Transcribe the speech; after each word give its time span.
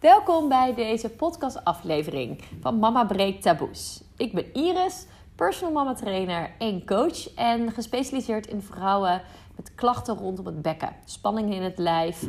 Welkom 0.00 0.48
bij 0.48 0.74
deze 0.74 1.08
podcastaflevering 1.08 2.42
van 2.60 2.78
Mama 2.78 3.04
Breekt 3.04 3.42
Taboes. 3.42 4.02
Ik 4.16 4.32
ben 4.32 4.54
Iris, 4.54 5.06
personal 5.34 5.72
mama 5.72 5.94
trainer 5.94 6.50
en 6.58 6.86
coach 6.86 7.34
en 7.34 7.72
gespecialiseerd 7.72 8.46
in 8.46 8.62
vrouwen 8.62 9.22
met 9.56 9.74
klachten 9.74 10.16
rondom 10.16 10.46
het 10.46 10.62
bekken. 10.62 10.96
Spanningen 11.04 11.52
in 11.52 11.62
het 11.62 11.78
lijf, 11.78 12.22
uh, 12.22 12.28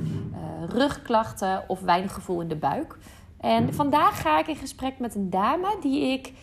rugklachten 0.68 1.64
of 1.68 1.80
weinig 1.80 2.14
gevoel 2.14 2.42
in 2.42 2.48
de 2.48 2.56
buik. 2.56 2.98
En 3.40 3.74
vandaag 3.74 4.22
ga 4.22 4.40
ik 4.40 4.48
in 4.48 4.56
gesprek 4.56 5.00
met 5.00 5.16
een 5.16 5.30
dame 5.30 5.78
die 5.82 6.12
ik 6.12 6.34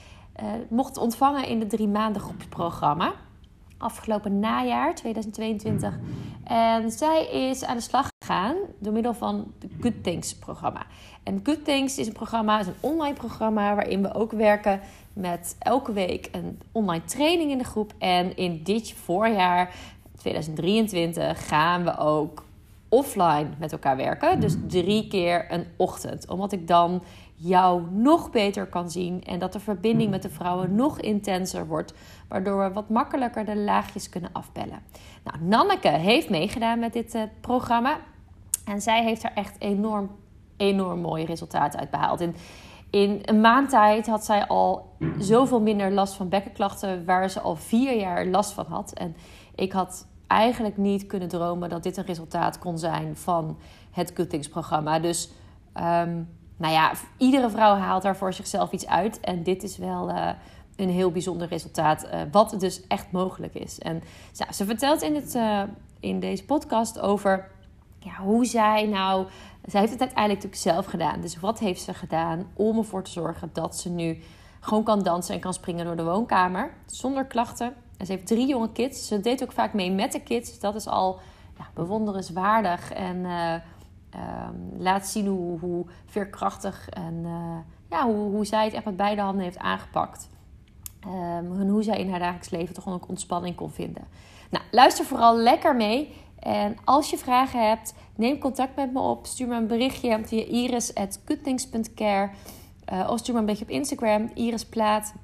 uh, 0.42 0.50
mocht 0.68 0.96
ontvangen 0.96 1.46
in 1.46 1.58
de 1.58 1.66
drie 1.66 1.88
maanden 1.88 2.22
groepsprogramma. 2.22 3.12
Afgelopen 3.78 4.40
najaar 4.40 4.94
2022. 4.94 5.98
En 6.44 6.90
zij 6.90 7.26
is 7.26 7.64
aan 7.64 7.76
de 7.76 7.82
slag 7.82 8.12
gegaan 8.24 8.56
door 8.78 8.92
middel 8.92 9.14
van 9.14 9.52
het 9.60 9.70
Good 9.80 10.02
Things 10.04 10.34
programma. 10.34 10.86
En 11.22 11.40
Good 11.42 11.64
Things 11.64 11.98
is 11.98 12.06
een 12.06 12.12
programma, 12.12 12.60
is 12.60 12.66
een 12.66 12.74
online 12.80 13.14
programma 13.14 13.74
waarin 13.74 14.02
we 14.02 14.14
ook 14.14 14.32
werken 14.32 14.80
met 15.12 15.56
elke 15.58 15.92
week 15.92 16.28
een 16.32 16.60
online 16.72 17.04
training 17.04 17.50
in 17.50 17.58
de 17.58 17.64
groep. 17.64 17.92
En 17.98 18.36
in 18.36 18.62
dit 18.62 18.92
voorjaar 18.92 19.74
2023 20.16 21.46
gaan 21.46 21.84
we 21.84 21.96
ook 21.96 22.44
offline 22.88 23.48
met 23.58 23.72
elkaar 23.72 23.96
werken. 23.96 24.40
Dus 24.40 24.56
drie 24.66 25.08
keer 25.08 25.52
een 25.52 25.66
ochtend. 25.76 26.28
Omdat 26.28 26.52
ik 26.52 26.68
dan 26.68 27.02
jou 27.34 27.82
nog 27.90 28.30
beter 28.30 28.66
kan 28.66 28.90
zien 28.90 29.24
en 29.24 29.38
dat 29.38 29.52
de 29.52 29.60
verbinding 29.60 30.10
met 30.10 30.22
de 30.22 30.30
vrouwen 30.30 30.74
nog 30.74 31.00
intenser 31.00 31.66
wordt, 31.66 31.94
waardoor 32.28 32.64
we 32.64 32.72
wat 32.72 32.88
makkelijker 32.88 33.44
de 33.44 33.56
laagjes 33.56 34.08
kunnen 34.08 34.30
afbellen. 34.32 34.82
Nou, 35.24 35.38
Nanneke 35.40 35.88
heeft 35.88 36.30
meegedaan 36.30 36.78
met 36.78 36.92
dit 36.92 37.14
uh, 37.14 37.22
programma 37.40 37.98
en 38.64 38.80
zij 38.80 39.04
heeft 39.04 39.22
er 39.24 39.32
echt 39.34 39.56
enorm, 39.58 40.10
enorm 40.56 41.00
mooie 41.00 41.26
resultaten 41.26 41.80
uit 41.80 41.90
behaald. 41.90 42.20
In, 42.20 42.34
in 42.90 43.20
een 43.24 43.40
maand 43.40 43.70
tijd 43.70 44.06
had 44.06 44.24
zij 44.24 44.46
al 44.46 44.96
zoveel 45.18 45.60
minder 45.60 45.92
last 45.92 46.14
van 46.14 46.28
bekkenklachten, 46.28 47.04
waar 47.04 47.30
ze 47.30 47.40
al 47.40 47.56
vier 47.56 47.96
jaar 47.96 48.26
last 48.26 48.52
van 48.52 48.66
had. 48.66 48.92
En 48.92 49.16
ik 49.54 49.72
had 49.72 50.06
eigenlijk 50.26 50.76
niet 50.76 51.06
kunnen 51.06 51.28
dromen 51.28 51.68
dat 51.68 51.82
dit 51.82 51.96
een 51.96 52.04
resultaat 52.04 52.58
kon 52.58 52.78
zijn 52.78 53.16
van 53.16 53.58
het 53.90 54.12
Good 54.14 54.50
programma. 54.50 54.98
Dus 54.98 55.30
um, 55.74 56.28
nou 56.56 56.72
ja, 56.72 56.92
iedere 57.16 57.50
vrouw 57.50 57.76
haalt 57.76 58.02
daar 58.02 58.16
voor 58.16 58.32
zichzelf 58.32 58.72
iets 58.72 58.86
uit. 58.86 59.20
En 59.20 59.42
dit 59.42 59.62
is 59.62 59.76
wel 59.76 60.10
uh, 60.10 60.28
een 60.76 60.90
heel 60.90 61.10
bijzonder 61.10 61.48
resultaat, 61.48 62.04
uh, 62.04 62.20
wat 62.30 62.54
dus 62.58 62.86
echt 62.86 63.12
mogelijk 63.12 63.54
is. 63.54 63.78
En 63.78 64.02
nou, 64.36 64.52
ze 64.52 64.64
vertelt 64.64 65.02
in, 65.02 65.14
het, 65.14 65.34
uh, 65.34 65.62
in 66.00 66.20
deze 66.20 66.44
podcast 66.44 67.00
over 67.00 67.50
ja, 68.04 68.22
hoe 68.22 68.44
zij 68.44 68.86
nou. 68.86 69.26
Zij 69.64 69.80
heeft 69.80 69.92
het 69.92 70.00
uiteindelijk 70.00 70.44
natuurlijk 70.44 70.76
zelf 70.76 70.86
gedaan. 70.86 71.20
Dus 71.20 71.40
wat 71.40 71.58
heeft 71.58 71.82
ze 71.82 71.94
gedaan 71.94 72.46
om 72.54 72.78
ervoor 72.78 73.02
te 73.02 73.10
zorgen 73.10 73.50
dat 73.52 73.76
ze 73.76 73.90
nu 73.90 74.18
gewoon 74.60 74.82
kan 74.82 75.02
dansen 75.02 75.34
en 75.34 75.40
kan 75.40 75.54
springen 75.54 75.84
door 75.84 75.96
de 75.96 76.04
woonkamer 76.04 76.74
zonder 76.86 77.24
klachten. 77.24 77.74
En 77.96 78.06
ze 78.06 78.12
heeft 78.12 78.26
drie 78.26 78.46
jonge 78.46 78.72
kids. 78.72 79.06
Ze 79.06 79.20
deed 79.20 79.42
ook 79.42 79.52
vaak 79.52 79.72
mee 79.72 79.90
met 79.90 80.12
de 80.12 80.20
kids. 80.20 80.60
Dat 80.60 80.74
is 80.74 80.86
al 80.86 81.18
ja, 81.58 81.66
bewonderenswaardig. 81.74 82.92
En 82.92 83.24
um, 83.24 84.82
laat 84.82 85.06
zien 85.06 85.26
hoe, 85.26 85.58
hoe 85.58 85.86
veerkrachtig 86.06 86.88
en 86.88 87.14
uh, 87.24 87.56
ja, 87.90 88.04
hoe, 88.04 88.30
hoe 88.30 88.44
zij 88.44 88.64
het 88.64 88.74
echt 88.74 88.84
met 88.84 88.96
beide 88.96 89.20
handen 89.20 89.44
heeft 89.44 89.58
aangepakt. 89.58 90.28
Um, 91.06 91.60
en 91.60 91.68
hoe 91.68 91.82
zij 91.82 91.98
in 91.98 92.10
haar 92.10 92.18
dagelijks 92.18 92.50
leven 92.50 92.74
toch 92.74 92.88
ook 92.88 93.08
ontspanning 93.08 93.56
kon 93.56 93.70
vinden. 93.70 94.04
Nou, 94.50 94.64
luister 94.70 95.04
vooral 95.04 95.36
lekker 95.36 95.76
mee. 95.76 96.14
En 96.44 96.76
als 96.84 97.10
je 97.10 97.18
vragen 97.18 97.68
hebt, 97.68 97.94
neem 98.16 98.38
contact 98.38 98.76
met 98.76 98.92
me 98.92 99.00
op. 99.00 99.26
Stuur 99.26 99.48
me 99.48 99.56
een 99.56 99.66
berichtje 99.66 100.20
via 100.22 100.44
iris.goodthings.care. 100.44 102.30
Uh, 102.92 103.08
of 103.10 103.18
stuur 103.18 103.34
me 103.34 103.40
een 103.40 103.46
beetje 103.46 103.64
op 103.64 103.70
Instagram, 103.70 104.30
Iris 104.34 104.64
Plaat. 104.64 105.14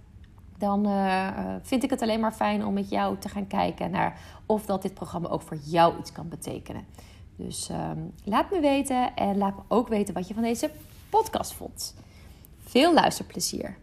Dan 0.58 0.88
uh, 0.88 1.28
vind 1.62 1.82
ik 1.82 1.90
het 1.90 2.02
alleen 2.02 2.20
maar 2.20 2.32
fijn 2.32 2.66
om 2.66 2.74
met 2.74 2.90
jou 2.90 3.18
te 3.18 3.28
gaan 3.28 3.46
kijken 3.46 3.90
naar 3.90 4.20
of 4.46 4.66
dat 4.66 4.82
dit 4.82 4.94
programma 4.94 5.28
ook 5.28 5.42
voor 5.42 5.58
jou 5.64 5.98
iets 5.98 6.12
kan 6.12 6.28
betekenen. 6.28 6.86
Dus 7.36 7.68
um, 7.68 8.12
laat 8.24 8.50
me 8.50 8.60
weten 8.60 9.16
en 9.16 9.38
laat 9.38 9.56
me 9.56 9.62
ook 9.68 9.88
weten 9.88 10.14
wat 10.14 10.28
je 10.28 10.34
van 10.34 10.42
deze 10.42 10.70
podcast 11.10 11.52
vond. 11.52 11.94
Veel 12.64 12.94
luisterplezier. 12.94 13.76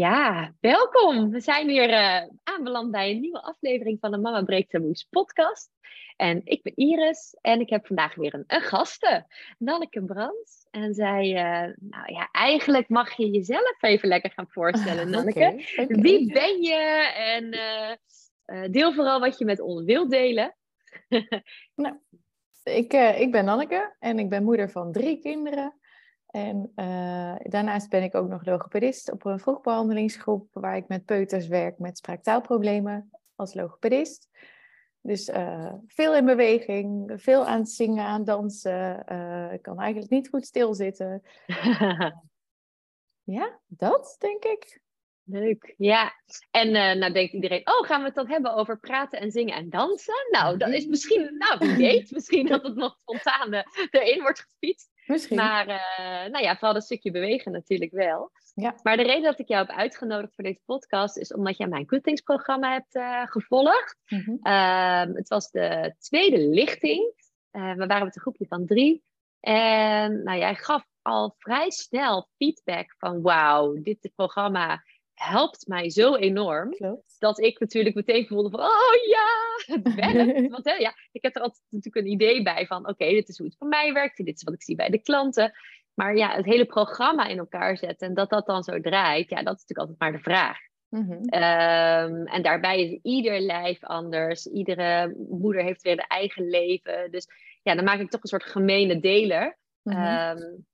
Ja, 0.00 0.54
welkom. 0.60 1.30
We 1.30 1.40
zijn 1.40 1.66
weer 1.66 1.90
uh, 1.90 2.22
aanbeland 2.42 2.90
bij 2.90 3.10
een 3.10 3.20
nieuwe 3.20 3.42
aflevering 3.42 3.98
van 4.00 4.10
de 4.10 4.18
Mama 4.18 4.42
Breekt 4.42 4.70
Taboes 4.70 5.06
podcast. 5.10 5.70
En 6.16 6.40
ik 6.44 6.62
ben 6.62 6.76
Iris 6.76 7.36
en 7.40 7.60
ik 7.60 7.70
heb 7.70 7.86
vandaag 7.86 8.14
weer 8.14 8.34
een, 8.34 8.44
een 8.46 8.60
gaste, 8.60 9.26
Nanneke 9.58 10.04
Brands. 10.04 10.66
En 10.70 10.94
zij, 10.94 11.26
uh, 11.26 11.74
nou 11.78 12.12
ja, 12.12 12.28
eigenlijk 12.32 12.88
mag 12.88 13.16
je 13.16 13.30
jezelf 13.30 13.82
even 13.82 14.08
lekker 14.08 14.30
gaan 14.30 14.48
voorstellen, 14.48 15.10
Nanneke. 15.10 15.38
Okay, 15.38 15.84
okay. 15.84 16.00
Wie 16.00 16.32
ben 16.32 16.62
je 16.62 17.12
en 17.14 17.54
uh, 18.56 18.70
deel 18.70 18.92
vooral 18.92 19.20
wat 19.20 19.38
je 19.38 19.44
met 19.44 19.60
ons 19.60 19.84
wilt 19.84 20.10
delen. 20.10 20.56
nou, 21.82 21.96
ik, 22.62 22.92
ik 23.18 23.32
ben 23.32 23.44
Nanneke 23.44 23.96
en 23.98 24.18
ik 24.18 24.28
ben 24.28 24.44
moeder 24.44 24.70
van 24.70 24.92
drie 24.92 25.18
kinderen. 25.18 25.79
En 26.30 26.72
daarnaast 27.42 27.88
ben 27.88 28.02
ik 28.02 28.14
ook 28.14 28.28
nog 28.28 28.44
logopedist 28.44 29.12
op 29.12 29.24
een 29.24 29.38
vroegbehandelingsgroep 29.38 30.48
waar 30.52 30.76
ik 30.76 30.88
met 30.88 31.04
peuters 31.04 31.46
werk 31.46 31.78
met 31.78 31.98
spraaktaalproblemen 31.98 33.10
als 33.34 33.54
logopedist. 33.54 34.28
Dus 35.02 35.28
uh, 35.28 35.72
veel 35.86 36.16
in 36.16 36.24
beweging, 36.24 37.12
veel 37.16 37.46
aan 37.46 37.58
het 37.58 37.70
zingen, 37.70 38.04
aan 38.04 38.16
het 38.16 38.26
dansen. 38.26 39.04
Uh, 39.12 39.52
ik 39.52 39.62
kan 39.62 39.80
eigenlijk 39.80 40.10
niet 40.10 40.28
goed 40.28 40.46
stilzitten. 40.46 41.22
ja, 43.38 43.60
dat 43.66 44.16
denk 44.18 44.44
ik. 44.44 44.80
Leuk, 45.24 45.74
ja. 45.76 46.12
En 46.50 46.68
uh, 46.68 46.92
nou 46.92 47.12
denkt 47.12 47.32
iedereen, 47.32 47.68
oh, 47.68 47.86
gaan 47.86 48.00
we 48.00 48.06
het 48.06 48.14
dan 48.14 48.28
hebben 48.28 48.54
over 48.54 48.78
praten 48.78 49.20
en 49.20 49.30
zingen 49.30 49.54
en 49.54 49.70
dansen? 49.70 50.26
Nou, 50.30 50.56
dat 50.56 50.68
is 50.68 50.86
misschien, 50.86 51.36
nou, 51.38 51.58
wie 51.58 51.76
weet, 51.76 52.10
misschien 52.10 52.46
dat 52.46 52.62
het 52.62 52.74
nog 52.74 52.96
spontaan 52.98 53.64
erin 53.90 54.20
wordt 54.20 54.40
gefietst. 54.40 54.90
Misschien. 55.10 55.36
Maar 55.36 55.68
uh, 55.68 56.30
nou 56.32 56.44
ja, 56.44 56.52
vooral 56.52 56.72
dat 56.72 56.84
stukje 56.84 57.10
bewegen 57.10 57.52
natuurlijk 57.52 57.92
wel. 57.92 58.30
Ja. 58.54 58.74
Maar 58.82 58.96
de 58.96 59.02
reden 59.02 59.22
dat 59.22 59.38
ik 59.38 59.48
jou 59.48 59.66
heb 59.66 59.76
uitgenodigd 59.76 60.34
voor 60.34 60.44
deze 60.44 60.60
podcast 60.64 61.16
is 61.16 61.34
omdat 61.34 61.56
jij 61.56 61.66
mijn 61.66 61.88
Good 61.88 62.22
programma 62.24 62.72
hebt 62.72 62.94
uh, 62.94 63.26
gevolgd. 63.26 63.96
Mm 64.06 64.22
-hmm. 64.24 64.38
uh, 64.42 65.16
het 65.16 65.28
was 65.28 65.50
de 65.50 65.94
tweede 65.98 66.38
lichting. 66.38 67.12
Uh, 67.52 67.74
we 67.74 67.86
waren 67.86 68.04
met 68.04 68.16
een 68.16 68.22
groepje 68.22 68.46
van 68.46 68.66
drie. 68.66 69.02
En 69.40 70.22
nou, 70.22 70.38
jij 70.38 70.54
gaf 70.54 70.84
al 71.02 71.34
vrij 71.38 71.70
snel 71.70 72.28
feedback 72.36 72.94
van 72.98 73.22
wauw, 73.22 73.82
dit 73.82 74.10
programma 74.14 74.82
helpt 75.20 75.66
mij 75.66 75.90
zo 75.90 76.14
enorm. 76.14 76.70
Klopt. 76.70 77.16
Dat 77.18 77.40
ik 77.40 77.60
natuurlijk 77.60 77.94
meteen 77.94 78.26
voelde 78.26 78.50
van, 78.50 78.60
oh 78.60 78.94
ja, 79.08 79.28
het 79.74 79.94
werkt. 80.14 80.50
Want 80.50 80.64
hè, 80.64 80.72
ja, 80.72 80.94
ik 81.12 81.22
heb 81.22 81.36
er 81.36 81.42
altijd 81.42 81.62
natuurlijk 81.68 82.06
een 82.06 82.12
idee 82.12 82.42
bij 82.42 82.66
van, 82.66 82.80
oké, 82.80 82.90
okay, 82.90 83.12
dit 83.12 83.28
is 83.28 83.38
hoe 83.38 83.46
het 83.46 83.56
voor 83.56 83.68
mij 83.68 83.92
werkt. 83.92 84.16
Dit 84.16 84.36
is 84.36 84.42
wat 84.42 84.54
ik 84.54 84.62
zie 84.62 84.76
bij 84.76 84.88
de 84.88 85.02
klanten. 85.02 85.52
Maar 85.94 86.16
ja, 86.16 86.34
het 86.34 86.44
hele 86.44 86.64
programma 86.64 87.26
in 87.26 87.38
elkaar 87.38 87.76
zetten 87.76 88.08
en 88.08 88.14
dat 88.14 88.30
dat 88.30 88.46
dan 88.46 88.62
zo 88.62 88.80
draait, 88.80 89.30
ja, 89.30 89.42
dat 89.42 89.56
is 89.56 89.64
natuurlijk 89.66 89.78
altijd 89.78 89.98
maar 89.98 90.12
de 90.12 90.18
vraag. 90.18 90.58
Mm-hmm. 90.88 91.16
Um, 91.16 92.26
en 92.26 92.42
daarbij 92.42 92.82
is 92.82 92.98
ieder 93.02 93.40
lijf 93.40 93.84
anders. 93.84 94.46
Iedere 94.46 95.14
moeder 95.30 95.62
heeft 95.62 95.82
weer 95.82 95.92
een 95.92 95.98
eigen 95.98 96.48
leven. 96.48 97.10
Dus 97.10 97.26
ja, 97.62 97.74
dan 97.74 97.84
maak 97.84 98.00
ik 98.00 98.10
toch 98.10 98.22
een 98.22 98.28
soort 98.28 98.44
gemene 98.44 99.00
deler. 99.00 99.58
Mm-hmm. 99.82 100.42
Um, 100.42 100.66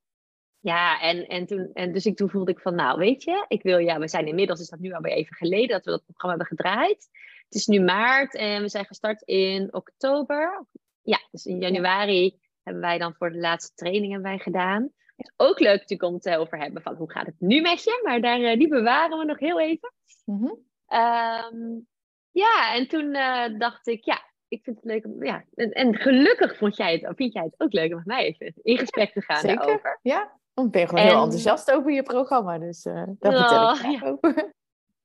ja, 0.67 1.01
en, 1.01 1.27
en, 1.27 1.47
toen, 1.47 1.71
en 1.73 1.93
dus 1.93 2.07
ik, 2.07 2.17
toen 2.17 2.31
voelde 2.31 2.51
ik 2.51 2.61
van, 2.61 2.75
nou 2.75 2.99
weet 2.99 3.23
je, 3.23 3.45
ik 3.49 3.63
wil, 3.63 3.79
ja, 3.79 3.99
we 3.99 4.09
zijn 4.09 4.27
inmiddels, 4.27 4.61
is 4.61 4.69
dat 4.69 4.79
nu 4.79 4.93
alweer 4.93 5.13
even 5.13 5.37
geleden 5.37 5.69
dat 5.69 5.85
we 5.85 5.91
dat 5.91 6.05
programma 6.05 6.37
hebben 6.37 6.57
gedraaid. 6.57 7.09
Het 7.45 7.55
is 7.55 7.67
nu 7.67 7.81
maart 7.81 8.35
en 8.35 8.63
we 8.63 8.69
zijn 8.69 8.85
gestart 8.85 9.23
in 9.23 9.75
oktober. 9.75 10.67
Ja, 11.03 11.19
dus 11.31 11.45
in 11.45 11.61
januari 11.61 12.39
hebben 12.63 12.83
wij 12.83 12.99
dan 12.99 13.15
voor 13.15 13.31
de 13.31 13.39
laatste 13.39 13.75
training 13.75 14.13
hebben 14.13 14.31
wij 14.31 14.39
gedaan. 14.39 14.93
Ook 15.37 15.59
leuk 15.59 15.81
natuurlijk 15.81 16.09
om 16.09 16.15
het 16.15 16.29
over 16.29 16.59
hebben 16.59 16.83
van 16.83 16.95
hoe 16.95 17.11
gaat 17.11 17.27
het 17.27 17.41
nu 17.41 17.61
met 17.61 17.85
je, 17.85 18.01
maar 18.05 18.21
daar, 18.21 18.41
uh, 18.41 18.59
die 18.59 18.69
bewaren 18.69 19.19
we 19.19 19.25
nog 19.25 19.39
heel 19.39 19.61
even. 19.61 19.93
Mm-hmm. 20.25 20.65
Um, 20.89 21.87
ja, 22.31 22.75
en 22.75 22.89
toen 22.89 23.15
uh, 23.15 23.59
dacht 23.59 23.87
ik, 23.87 24.05
ja, 24.05 24.23
ik 24.49 24.63
vind 24.63 24.77
het 24.77 24.85
leuk 24.85 25.05
om, 25.05 25.25
ja, 25.25 25.45
en, 25.55 25.71
en, 25.71 25.95
gelukkig 25.95 26.57
vond 26.57 26.77
jij 26.77 26.93
het, 26.93 27.17
vind 27.17 27.33
jij 27.33 27.43
het 27.43 27.55
ook 27.61 27.73
leuk 27.73 27.91
om 27.91 27.97
met 27.97 28.07
mij 28.07 28.25
even 28.25 28.55
in 28.63 28.79
gesprek 28.79 29.13
te 29.13 29.21
gaan 29.21 29.41
Zeker. 29.41 29.57
daarover. 29.57 29.99
Ja, 30.03 30.39
ik 30.65 30.71
ben 30.71 30.89
gewoon 30.89 31.05
en... 31.05 31.11
heel 31.11 31.23
enthousiast 31.23 31.71
over 31.71 31.93
je 31.93 32.03
programma, 32.03 32.59
dus 32.59 32.85
uh, 32.85 33.03
daar 33.19 33.33
vertel 33.33 33.91
ik 33.93 34.01
ja. 34.01 34.09
over. 34.09 34.55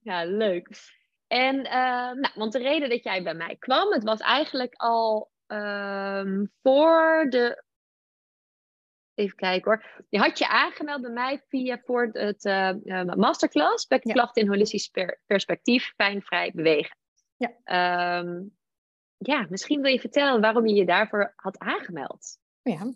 Ja, 0.03 0.25
leuk. 0.25 0.69
En, 1.27 1.55
uh, 1.55 1.71
nou, 2.11 2.29
want 2.35 2.51
de 2.51 2.59
reden 2.59 2.89
dat 2.89 3.03
jij 3.03 3.23
bij 3.23 3.33
mij 3.33 3.55
kwam, 3.55 3.91
het 3.91 4.03
was 4.03 4.19
eigenlijk 4.19 4.73
al 4.75 5.31
um, 5.47 6.51
voor 6.61 7.25
de 7.29 7.63
Even 9.13 9.35
kijken 9.35 9.71
hoor. 9.71 10.05
Je 10.09 10.19
had 10.19 10.37
je 10.37 10.47
aangemeld 10.47 11.01
bij 11.01 11.11
mij 11.11 11.43
via 11.49 11.81
voor 11.85 12.09
het 12.11 12.45
uh, 12.45 13.03
masterclass. 13.03 13.87
Bekkenklachten 13.87 14.41
ja. 14.41 14.47
in 14.47 14.53
holistisch 14.53 14.87
per 14.87 15.21
perspectief, 15.25 15.93
pijnvrij 15.95 16.51
bewegen. 16.55 16.97
Ja. 17.37 17.53
Ehm, 17.63 18.41
ja, 19.17 19.45
misschien 19.49 19.81
wil 19.81 19.91
je 19.91 19.99
vertellen 19.99 20.41
waarom 20.41 20.67
je 20.67 20.75
je 20.75 20.85
daarvoor 20.85 21.33
had 21.35 21.59
aangemeld. 21.59 22.37
Ja, 22.61 22.93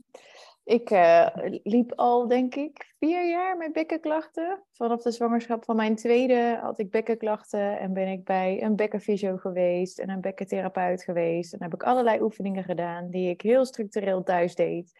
ik 0.65 0.89
uh, 0.89 1.27
liep 1.63 1.91
al, 1.95 2.27
denk 2.27 2.55
ik, 2.55 2.93
vier 2.99 3.29
jaar 3.29 3.57
met 3.57 3.73
bekkenklachten. 3.73 4.63
Vanaf 4.71 5.01
de 5.01 5.11
zwangerschap 5.11 5.63
van 5.63 5.75
mijn 5.75 5.95
tweede 5.95 6.59
had 6.61 6.79
ik 6.79 6.91
bekkenklachten 6.91 7.79
en 7.79 7.93
ben 7.93 8.07
ik 8.07 8.23
bij 8.23 8.63
een 8.63 8.75
bekkenfysio 8.75 9.37
geweest 9.37 9.99
en 9.99 10.09
een 10.09 10.21
bekkentherapeut 10.21 11.03
geweest. 11.03 11.53
En 11.53 11.63
heb 11.63 11.73
ik 11.73 11.83
allerlei 11.83 12.21
oefeningen 12.21 12.63
gedaan 12.63 13.09
die 13.09 13.29
ik 13.29 13.41
heel 13.41 13.65
structureel 13.65 14.23
thuis 14.23 14.55
deed. 14.55 14.99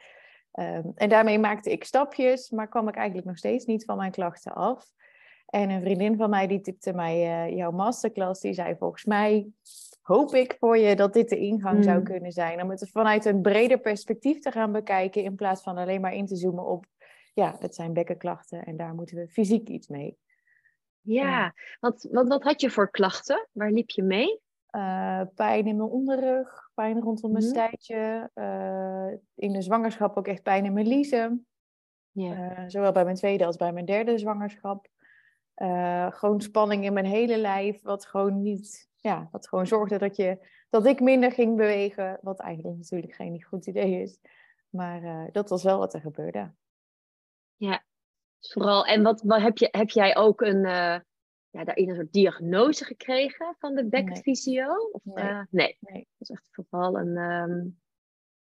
Um, 0.59 0.91
en 0.95 1.09
daarmee 1.09 1.39
maakte 1.39 1.71
ik 1.71 1.83
stapjes, 1.83 2.49
maar 2.49 2.67
kwam 2.67 2.87
ik 2.87 2.95
eigenlijk 2.95 3.27
nog 3.27 3.37
steeds 3.37 3.65
niet 3.65 3.85
van 3.85 3.97
mijn 3.97 4.11
klachten 4.11 4.53
af. 4.53 4.91
En 5.45 5.69
een 5.69 5.81
vriendin 5.81 6.17
van 6.17 6.29
mij 6.29 6.47
die 6.47 6.61
tipte 6.61 6.93
mij 6.93 7.47
uh, 7.47 7.55
jouw 7.55 7.71
masterclass, 7.71 8.41
die 8.41 8.53
zei 8.53 8.75
volgens 8.75 9.05
mij 9.05 9.47
hoop 10.05 10.33
ik 10.33 10.55
voor 10.59 10.77
je 10.77 10.95
dat 10.95 11.13
dit 11.13 11.29
de 11.29 11.37
ingang 11.37 11.83
zou 11.83 11.95
hmm. 11.95 12.05
kunnen 12.05 12.31
zijn. 12.31 12.61
Om 12.61 12.69
het 12.69 12.89
vanuit 12.91 13.25
een 13.25 13.41
breder 13.41 13.79
perspectief 13.79 14.39
te 14.39 14.51
gaan 14.51 14.71
bekijken 14.71 15.23
in 15.23 15.35
plaats 15.35 15.61
van 15.61 15.77
alleen 15.77 16.01
maar 16.01 16.13
in 16.13 16.25
te 16.25 16.35
zoomen 16.35 16.65
op, 16.65 16.85
ja, 17.33 17.55
het 17.59 17.75
zijn 17.75 17.93
bekkenklachten 17.93 18.65
en 18.65 18.77
daar 18.77 18.93
moeten 18.93 19.17
we 19.17 19.27
fysiek 19.27 19.67
iets 19.67 19.87
mee. 19.87 20.17
Ja, 21.01 21.53
Want, 21.79 22.07
wat, 22.11 22.27
wat 22.27 22.43
had 22.43 22.61
je 22.61 22.69
voor 22.69 22.91
klachten? 22.91 23.47
Waar 23.51 23.71
liep 23.71 23.89
je 23.89 24.03
mee? 24.03 24.39
Uh, 24.71 25.21
pijn 25.35 25.67
in 25.67 25.77
mijn 25.77 25.89
onderrug, 25.89 26.69
pijn 26.73 27.01
rondom 27.01 27.31
mijn 27.31 27.43
mm. 27.43 27.49
stijtje. 27.49 28.29
Uh, 28.35 29.19
in 29.35 29.53
de 29.53 29.61
zwangerschap 29.61 30.17
ook 30.17 30.27
echt 30.27 30.43
pijn 30.43 30.65
in 30.65 30.73
mijn 30.73 30.87
liezen. 30.87 31.47
Uh, 32.13 32.63
zowel 32.67 32.91
bij 32.91 33.03
mijn 33.03 33.15
tweede 33.15 33.45
als 33.45 33.57
bij 33.57 33.73
mijn 33.73 33.85
derde 33.85 34.17
zwangerschap. 34.17 34.87
Gewoon 36.15 36.41
spanning 36.41 36.83
in 36.83 36.93
mijn 36.93 37.05
hele 37.05 37.37
lijf, 37.37 37.81
wat 37.81 38.05
gewoon 38.05 38.41
niet 38.41 38.89
ja, 39.05 39.27
wat 39.31 39.47
gewoon 39.47 39.67
zorgde 39.67 39.97
dat, 39.97 40.15
je, 40.15 40.47
dat 40.69 40.85
ik 40.85 40.99
minder 40.99 41.31
ging 41.31 41.55
bewegen. 41.55 42.17
Wat 42.21 42.39
eigenlijk 42.39 42.77
natuurlijk 42.77 43.13
geen 43.13 43.43
goed 43.43 43.67
idee 43.67 44.01
is. 44.01 44.19
Maar 44.69 45.03
uh, 45.03 45.25
dat 45.31 45.49
was 45.49 45.63
wel 45.63 45.77
wat 45.77 45.93
er 45.93 46.01
gebeurde. 46.01 46.53
Ja, 47.55 47.83
vooral. 48.39 48.85
En 48.85 49.03
wat, 49.03 49.21
wat 49.21 49.41
heb, 49.41 49.57
je, 49.57 49.67
heb 49.71 49.89
jij 49.89 50.15
ook 50.15 50.41
een, 50.41 50.63
uh, 50.63 50.99
ja, 51.49 51.63
daarin 51.63 51.89
een 51.89 51.95
soort 51.95 52.13
diagnose 52.13 52.85
gekregen 52.85 53.55
van 53.59 53.75
de 53.75 53.85
bekkenfysio? 53.85 54.65
Nee. 54.65 54.91
Of, 54.91 55.03
nee. 55.03 55.45
Nee. 55.49 55.77
nee. 55.79 56.07
Dat 56.17 56.29
is 56.29 56.29
echt 56.29 56.49
vooral 56.51 56.97
een, 56.97 57.17
um, 57.17 57.79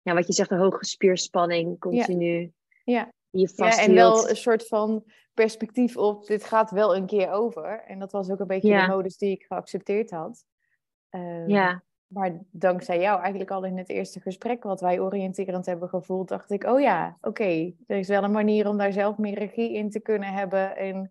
ja, 0.01 0.13
wat 0.13 0.27
je 0.27 0.33
zegt, 0.33 0.51
een 0.51 0.57
hoge 0.57 0.85
spierspanning 0.85 1.79
continu. 1.79 2.53
Ja. 2.83 2.93
ja. 2.93 3.11
Ja, 3.55 3.77
en 3.77 3.93
wel 3.93 4.29
een 4.29 4.35
soort 4.35 4.67
van 4.67 5.03
perspectief 5.33 5.97
op, 5.97 6.25
dit 6.25 6.43
gaat 6.43 6.71
wel 6.71 6.95
een 6.95 7.05
keer 7.05 7.31
over. 7.31 7.83
En 7.87 7.99
dat 7.99 8.11
was 8.11 8.29
ook 8.29 8.39
een 8.39 8.47
beetje 8.47 8.81
de 8.81 8.87
modus 8.87 9.17
die 9.17 9.31
ik 9.31 9.43
geaccepteerd 9.43 10.11
had. 10.11 10.45
Um, 11.09 11.49
ja. 11.49 11.83
Maar 12.07 12.39
dankzij 12.51 12.99
jou, 12.99 13.21
eigenlijk 13.21 13.51
al 13.51 13.63
in 13.63 13.77
het 13.77 13.89
eerste 13.89 14.19
gesprek 14.19 14.63
wat 14.63 14.81
wij 14.81 14.99
oriënterend 14.99 15.65
hebben 15.65 15.89
gevoeld, 15.89 16.27
dacht 16.27 16.51
ik, 16.51 16.63
oh 16.63 16.79
ja, 16.79 17.17
oké, 17.21 17.73
er 17.87 17.97
is 17.97 18.07
wel 18.07 18.23
een 18.23 18.31
manier 18.31 18.67
om 18.67 18.77
daar 18.77 18.93
zelf 18.93 19.17
meer 19.17 19.37
regie 19.37 19.73
in 19.73 19.89
te 19.89 19.99
kunnen 19.99 20.33
hebben. 20.33 20.77
En 20.77 21.09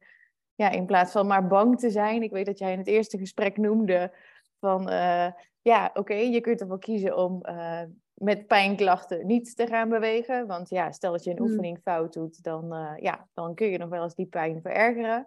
ja, 0.54 0.70
in 0.70 0.86
plaats 0.86 1.12
van 1.12 1.26
maar 1.26 1.46
bang 1.46 1.78
te 1.78 1.90
zijn. 1.90 2.22
Ik 2.22 2.30
weet 2.30 2.46
dat 2.46 2.58
jij 2.58 2.72
in 2.72 2.78
het 2.78 2.86
eerste 2.86 3.18
gesprek 3.18 3.56
noemde 3.56 4.12
van, 4.60 4.90
uh, 4.90 5.30
ja, 5.62 5.90
oké, 5.94 6.14
je 6.14 6.40
kunt 6.40 6.60
ervoor 6.60 6.78
kiezen 6.78 7.16
om 7.16 7.42
uh, 7.48 7.82
met 8.14 8.46
pijnklachten 8.46 9.26
niet 9.26 9.56
te 9.56 9.66
gaan 9.66 9.88
bewegen. 9.88 10.46
Want 10.46 10.68
ja, 10.68 10.92
stel 10.92 11.12
dat 11.12 11.24
je 11.24 11.30
een 11.30 11.36
hmm. 11.36 11.46
oefening 11.46 11.78
fout 11.82 12.12
doet, 12.12 12.42
dan, 12.42 12.74
uh, 12.74 12.92
ja, 12.96 13.28
dan 13.34 13.54
kun 13.54 13.66
je 13.66 13.78
nog 13.78 13.88
wel 13.88 14.02
eens 14.02 14.14
die 14.14 14.26
pijn 14.26 14.60
verergeren. 14.60 15.26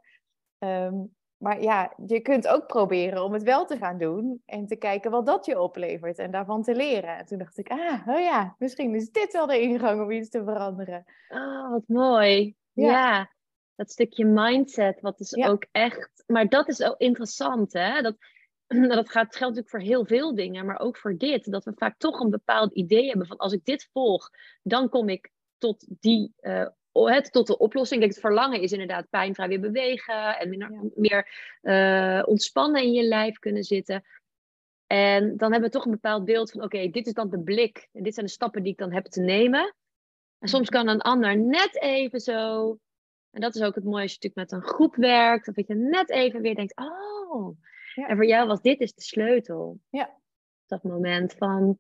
Um, 0.60 1.16
maar 1.38 1.62
ja, 1.62 1.94
je 2.06 2.20
kunt 2.20 2.48
ook 2.48 2.68
proberen 2.68 3.24
om 3.24 3.34
het 3.34 3.44
wel 3.44 3.66
te 3.66 3.78
gaan 3.78 3.98
doen 3.98 4.42
en 4.46 4.68
te 4.68 4.76
kijken 4.76 5.12
wat 5.12 5.26
dat 5.26 5.46
je 5.46 5.62
oplevert 5.62 6.18
en 6.18 6.32
daarvan 6.32 6.64
te 6.64 6.76
leren. 6.76 7.18
En 7.18 7.26
toen 7.26 7.38
dacht 7.38 7.58
ik, 7.58 7.70
ah, 7.70 8.08
oh 8.08 8.20
ja, 8.20 8.56
misschien 8.58 8.96
is 8.96 9.12
dit 9.12 9.34
wel 9.34 9.48
de 9.48 9.62
ingang 9.62 10.02
om 10.02 10.12
iets 10.12 10.30
te 10.30 10.44
veranderen. 10.44 11.04
Oh, 11.30 11.72
wat 11.72 11.84
mooi. 11.88 12.56
Ja, 12.74 13.32
dat 13.76 13.92
stukje 13.92 14.26
mindset, 14.26 15.02
wat 15.02 15.20
is 15.20 15.36
ook 15.36 15.66
echt. 15.72 16.24
Maar 16.28 16.48
dat 16.48 16.68
is 16.68 16.84
ook 16.84 16.98
interessant, 16.98 17.74
hè? 17.74 18.02
Dat, 18.02 18.16
dat 18.96 19.10
gaat, 19.10 19.36
geldt 19.36 19.56
natuurlijk 19.56 19.70
voor 19.70 19.80
heel 19.80 20.06
veel 20.06 20.36
dingen, 20.36 20.66
maar 20.66 20.80
ook 20.80 20.98
voor 20.98 21.18
dit. 21.18 21.52
Dat 21.52 21.66
we 21.66 21.74
vaak 21.76 21.98
toch 21.98 22.20
een 22.20 22.30
bepaald 22.30 22.74
idee 22.74 23.08
hebben 23.08 23.28
van 23.28 23.38
als 23.38 23.54
ik 23.54 23.66
dit 23.66 23.90
volg, 23.94 24.30
dan 24.64 24.90
kom 24.90 25.10
ik 25.10 25.32
tot 25.58 25.86
die 26.00 26.34
uh, 26.42 26.68
het, 26.92 27.32
tot 27.32 27.48
de 27.48 27.58
oplossing. 27.58 28.00
Denk, 28.00 28.12
het 28.12 28.22
verlangen 28.22 28.62
is 28.62 28.72
inderdaad 28.72 29.10
pijnvrij 29.10 29.48
weer 29.48 29.60
bewegen 29.60 30.40
en 30.40 30.50
meer, 30.50 30.92
meer 30.96 31.30
uh, 31.62 32.24
ontspannen 32.26 32.84
in 32.84 32.92
je 32.92 33.04
lijf 33.04 33.40
kunnen 33.40 33.64
zitten. 33.64 34.04
En 34.88 35.38
dan 35.38 35.52
hebben 35.52 35.70
we 35.70 35.76
toch 35.76 35.86
een 35.86 35.92
bepaald 35.92 36.26
beeld 36.26 36.52
van, 36.52 36.64
oké, 36.64 36.90
dit 36.90 37.08
is 37.08 37.14
dan 37.14 37.30
de 37.30 37.40
blik 37.40 37.90
en 37.94 38.04
dit 38.04 38.14
zijn 38.14 38.26
de 38.26 38.32
stappen 38.32 38.64
die 38.64 38.72
ik 38.72 38.78
dan 38.78 38.94
heb 38.94 39.06
te 39.06 39.22
nemen. 39.22 39.76
En 40.40 40.48
soms 40.48 40.70
kan 40.70 40.88
een 40.88 41.02
ander 41.02 41.38
net 41.38 41.82
even 41.82 42.20
zo, 42.20 42.70
en 43.32 43.42
dat 43.42 43.56
is 43.56 43.62
ook 43.62 43.76
het 43.76 43.84
mooie 43.84 44.02
als 44.02 44.12
je 44.12 44.18
natuurlijk 44.22 44.52
met 44.52 44.62
een 44.62 44.70
groep 44.70 44.96
werkt, 44.96 45.48
of 45.48 45.54
dat 45.54 45.68
je 45.68 45.76
net 45.76 46.10
even 46.10 46.42
weer 46.42 46.56
denkt, 46.56 46.76
oh, 46.76 47.58
en 48.06 48.16
voor 48.16 48.26
jou 48.26 48.48
was 48.48 48.62
dit 48.62 48.80
is 48.80 48.94
de 48.94 49.02
sleutel. 49.02 49.80
Ja. 49.90 50.20
Dat 50.66 50.84
moment 50.84 51.34
van, 51.34 51.80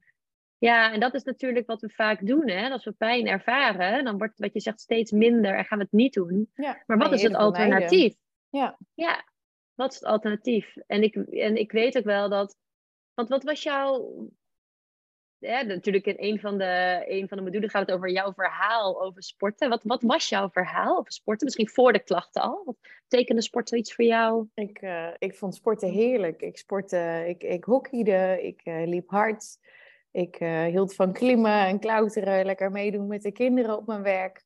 ja, 0.58 0.94
en 0.94 1.00
dat 1.00 1.14
is 1.14 1.24
natuurlijk 1.24 1.68
wat 1.68 1.81
we 1.81 1.90
vaak 1.90 2.25
doen. 2.25 2.50
Hè? 2.50 2.69
Als 2.69 2.86
we 2.86 2.92
pijn 2.92 3.28
ervaren, 3.28 4.04
dan 4.04 4.18
wordt 4.18 4.40
wat 4.40 4.54
je 4.54 4.60
zegt 4.60 4.81
steeds 4.81 5.12
minder 5.12 5.56
en 5.56 5.66
gaan 5.66 5.78
we 5.78 5.84
het 5.84 5.94
niet 5.94 6.14
doen. 6.14 6.50
Ja, 6.54 6.84
maar 6.86 6.98
wat 6.98 7.14
is 7.14 7.22
het 7.22 7.36
alternatief? 7.36 8.16
Ja. 8.50 8.78
ja, 8.94 9.25
wat 9.74 9.92
is 9.92 10.00
het 10.00 10.10
alternatief? 10.10 10.75
En 10.75 11.04
ik, 11.04 11.16
en 11.16 11.56
ik 11.56 11.72
weet 11.72 11.98
ook 11.98 12.04
wel 12.04 12.30
dat. 12.30 12.58
Want 13.14 13.30
wat 13.30 13.44
was 13.44 13.64
jouw. 13.64 14.30
Ja, 15.39 15.62
natuurlijk 15.62 16.06
in 16.06 16.16
een 16.18 16.39
van, 16.39 16.57
de, 16.57 17.04
een 17.07 17.28
van 17.28 17.38
de 17.38 17.44
modules 17.44 17.72
gaat 17.72 17.88
het 17.88 17.95
over 17.95 18.10
jouw 18.10 18.34
verhaal 18.34 19.01
over 19.01 19.24
sporten. 19.24 19.69
Wat, 19.69 19.84
wat 19.84 20.01
was 20.01 20.30
jouw 20.30 20.50
verhaal 20.50 20.98
over 20.98 21.12
sporten? 21.12 21.45
Misschien 21.45 21.69
voor 21.69 21.94
de 21.94 22.04
klachten 22.04 22.42
al. 22.42 22.62
Wat 22.66 22.75
betekende 23.10 23.42
sport 23.42 23.69
zoiets 23.69 23.94
voor 23.94 24.06
jou? 24.06 24.48
Ik, 24.54 24.81
uh, 24.81 25.07
ik 25.18 25.36
vond 25.36 25.56
sporten 25.56 25.89
heerlijk. 25.89 26.42
Ik 26.42 26.57
sportte, 26.57 27.24
ik, 27.28 27.44
ik 27.44 27.63
hockeyde, 27.63 28.39
ik 28.42 28.62
uh, 28.63 28.88
liep 28.88 29.10
hard. 29.10 29.57
Ik 30.12 30.39
uh, 30.39 30.63
hield 30.63 30.95
van 30.95 31.13
klimmen 31.13 31.66
en 31.66 31.80
klauteren, 31.80 32.45
lekker 32.45 32.72
meedoen 32.72 33.07
met 33.07 33.22
de 33.22 33.31
kinderen 33.31 33.78
op 33.78 33.88
mijn 33.88 34.04
werk. 34.04 34.45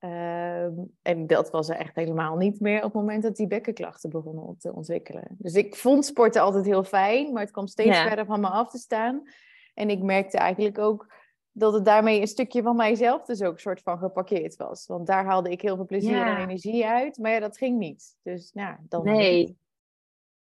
Uh, 0.00 0.64
en 1.02 1.26
dat 1.26 1.50
was 1.50 1.68
er 1.68 1.76
echt 1.76 1.94
helemaal 1.94 2.36
niet 2.36 2.60
meer 2.60 2.76
op 2.76 2.82
het 2.82 2.92
moment 2.92 3.22
dat 3.22 3.36
die 3.36 3.46
bekkenklachten 3.46 4.10
begonnen 4.10 4.56
te 4.58 4.72
ontwikkelen. 4.72 5.26
Dus 5.38 5.54
ik 5.54 5.76
vond 5.76 6.04
sporten 6.04 6.42
altijd 6.42 6.64
heel 6.64 6.84
fijn, 6.84 7.32
maar 7.32 7.42
het 7.42 7.50
kwam 7.50 7.66
steeds 7.66 7.98
verder 7.98 8.26
van 8.26 8.40
me 8.40 8.48
af 8.48 8.70
te 8.70 8.78
staan. 8.78 9.22
En 9.74 9.90
ik 9.90 10.02
merkte 10.02 10.38
eigenlijk 10.38 10.78
ook 10.78 11.12
dat 11.52 11.72
het 11.72 11.84
daarmee 11.84 12.20
een 12.20 12.26
stukje 12.26 12.62
van 12.62 12.76
mijzelf 12.76 13.24
dus 13.24 13.42
ook 13.42 13.54
een 13.54 13.60
soort 13.60 13.82
van 13.82 13.98
geparkeerd 13.98 14.56
was. 14.56 14.86
Want 14.86 15.06
daar 15.06 15.24
haalde 15.24 15.50
ik 15.50 15.60
heel 15.60 15.76
veel 15.76 15.86
plezier 15.86 16.26
en 16.26 16.36
energie 16.36 16.86
uit, 16.86 17.18
maar 17.18 17.30
ja, 17.30 17.40
dat 17.40 17.56
ging 17.56 17.78
niet. 17.78 18.16
Dus 18.22 18.52
nou, 18.52 18.76
dan... 18.88 19.04
Nee. 19.04 19.58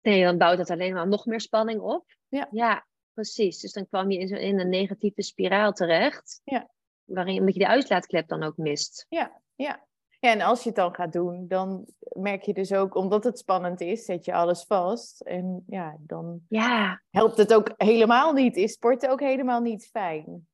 Nee, 0.01 0.25
dan 0.25 0.39
bouwt 0.39 0.59
het 0.59 0.71
alleen 0.71 0.95
maar 0.95 1.09
nog 1.09 1.27
meer 1.27 1.41
spanning 1.41 1.81
op. 1.81 2.05
Ja. 2.29 2.49
ja. 2.51 2.87
Precies, 3.13 3.61
dus 3.61 3.73
dan 3.73 3.89
kwam 3.89 4.11
je 4.11 4.19
in, 4.19 4.29
zo, 4.29 4.35
in 4.35 4.61
een 4.61 4.69
negatieve 4.69 5.23
spiraal 5.23 5.73
terecht. 5.73 6.41
Ja. 6.45 6.71
Waarin 7.05 7.47
je 7.47 7.53
de 7.53 7.67
uitlaatklep 7.67 8.29
dan 8.29 8.43
ook 8.43 8.57
mist. 8.57 9.07
Ja, 9.09 9.41
ja. 9.55 9.87
Ja, 10.21 10.31
en 10.31 10.41
als 10.41 10.63
je 10.63 10.69
het 10.69 10.79
dan 10.79 10.95
gaat 10.95 11.13
doen, 11.13 11.49
dan 11.49 11.87
merk 12.13 12.43
je 12.43 12.53
dus 12.53 12.73
ook, 12.73 12.95
omdat 12.95 13.25
het 13.25 13.39
spannend 13.39 13.81
is, 13.81 14.05
zet 14.05 14.25
je 14.25 14.33
alles 14.33 14.65
vast. 14.65 15.21
En 15.21 15.65
ja, 15.67 15.97
dan 16.01 16.41
ja. 16.49 17.03
helpt 17.11 17.37
het 17.37 17.55
ook 17.55 17.73
helemaal 17.77 18.33
niet. 18.33 18.57
Is 18.57 18.73
sporten 18.73 19.11
ook 19.11 19.21
helemaal 19.21 19.61
niet 19.61 19.89
fijn? 19.91 20.47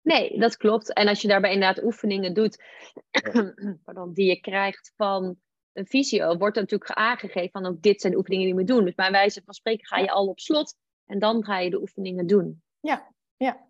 Nee, 0.00 0.38
dat 0.38 0.56
klopt. 0.56 0.92
En 0.92 1.08
als 1.08 1.20
je 1.22 1.28
daarbij 1.28 1.52
inderdaad 1.52 1.84
oefeningen 1.84 2.34
doet, 2.34 2.62
pardon, 3.84 4.12
die 4.12 4.26
je 4.26 4.40
krijgt 4.40 4.92
van 4.96 5.36
een 5.72 5.86
visio, 5.86 6.36
wordt 6.36 6.56
er 6.56 6.62
natuurlijk 6.62 6.90
aangegeven 6.90 7.50
van 7.50 7.66
ook 7.66 7.82
dit 7.82 8.00
zijn 8.00 8.12
de 8.12 8.18
oefeningen 8.18 8.46
die 8.46 8.54
je 8.54 8.60
moet 8.60 8.70
doen. 8.70 8.84
Dus 8.84 8.94
bij 8.94 9.10
wijze 9.10 9.42
van 9.44 9.54
spreken 9.54 9.86
ga 9.86 9.98
je 9.98 10.10
al 10.10 10.26
op 10.26 10.40
slot 10.40 10.74
en 11.06 11.18
dan 11.18 11.44
ga 11.44 11.58
je 11.58 11.70
de 11.70 11.80
oefeningen 11.80 12.26
doen. 12.26 12.62
Ja, 12.80 13.12
ja. 13.36 13.66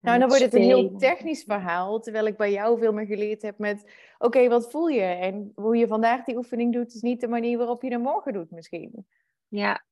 Nou, 0.00 0.14
en 0.14 0.20
dan 0.20 0.28
wordt 0.28 0.44
het 0.44 0.54
een 0.54 0.62
heel 0.62 0.96
technisch 0.96 1.44
verhaal, 1.44 2.00
terwijl 2.00 2.26
ik 2.26 2.36
bij 2.36 2.52
jou 2.52 2.78
veel 2.78 2.92
meer 2.92 3.06
geleerd 3.06 3.42
heb 3.42 3.58
met, 3.58 3.92
oké, 4.18 4.48
wat 4.48 4.70
voel 4.70 4.88
je? 4.88 5.02
En 5.02 5.52
hoe 5.54 5.76
je 5.76 5.86
vandaag 5.86 6.24
die 6.24 6.36
oefening 6.36 6.72
doet, 6.72 6.94
is 6.94 7.00
niet 7.00 7.20
de 7.20 7.28
manier 7.28 7.58
waarop 7.58 7.82
je 7.82 7.90
hem 7.90 8.00
morgen 8.00 8.32
doet 8.32 8.50
misschien. 8.50 9.06
Ja, 9.48 9.84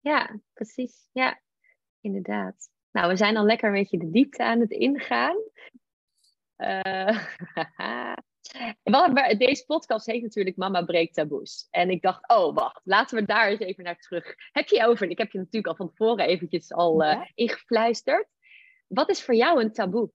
ja, 0.00 0.40
precies. 0.52 1.08
Ja, 1.12 1.40
inderdaad. 2.00 2.68
Nou, 2.90 3.08
we 3.08 3.16
zijn 3.16 3.36
al 3.36 3.44
lekker 3.44 3.68
een 3.68 3.74
beetje 3.74 3.98
de 3.98 4.10
diepte 4.10 4.44
aan 4.44 4.60
het 4.60 4.70
ingaan. 4.70 5.36
Uh, 6.60 8.14
Deze 9.38 9.64
podcast 9.66 10.06
heet 10.06 10.22
natuurlijk 10.22 10.56
Mama 10.56 10.82
breekt 10.82 11.14
taboes. 11.14 11.66
En 11.70 11.90
ik 11.90 12.02
dacht, 12.02 12.28
oh 12.28 12.54
wacht, 12.54 12.80
laten 12.84 13.18
we 13.18 13.24
daar 13.24 13.48
eens 13.48 13.60
even 13.60 13.84
naar 13.84 13.98
terug. 13.98 14.34
Heb 14.52 14.68
je 14.68 14.86
over, 14.86 15.10
ik 15.10 15.18
heb 15.18 15.32
je 15.32 15.38
natuurlijk 15.38 15.66
al 15.66 15.74
van 15.74 15.88
tevoren 15.88 16.26
eventjes 16.26 16.72
al 16.72 17.02
uh, 17.02 17.22
ingefluisterd. 17.34 18.28
Wat 18.90 19.10
is 19.10 19.22
voor 19.22 19.34
jou 19.34 19.60
een 19.60 19.72
taboe? 19.72 20.10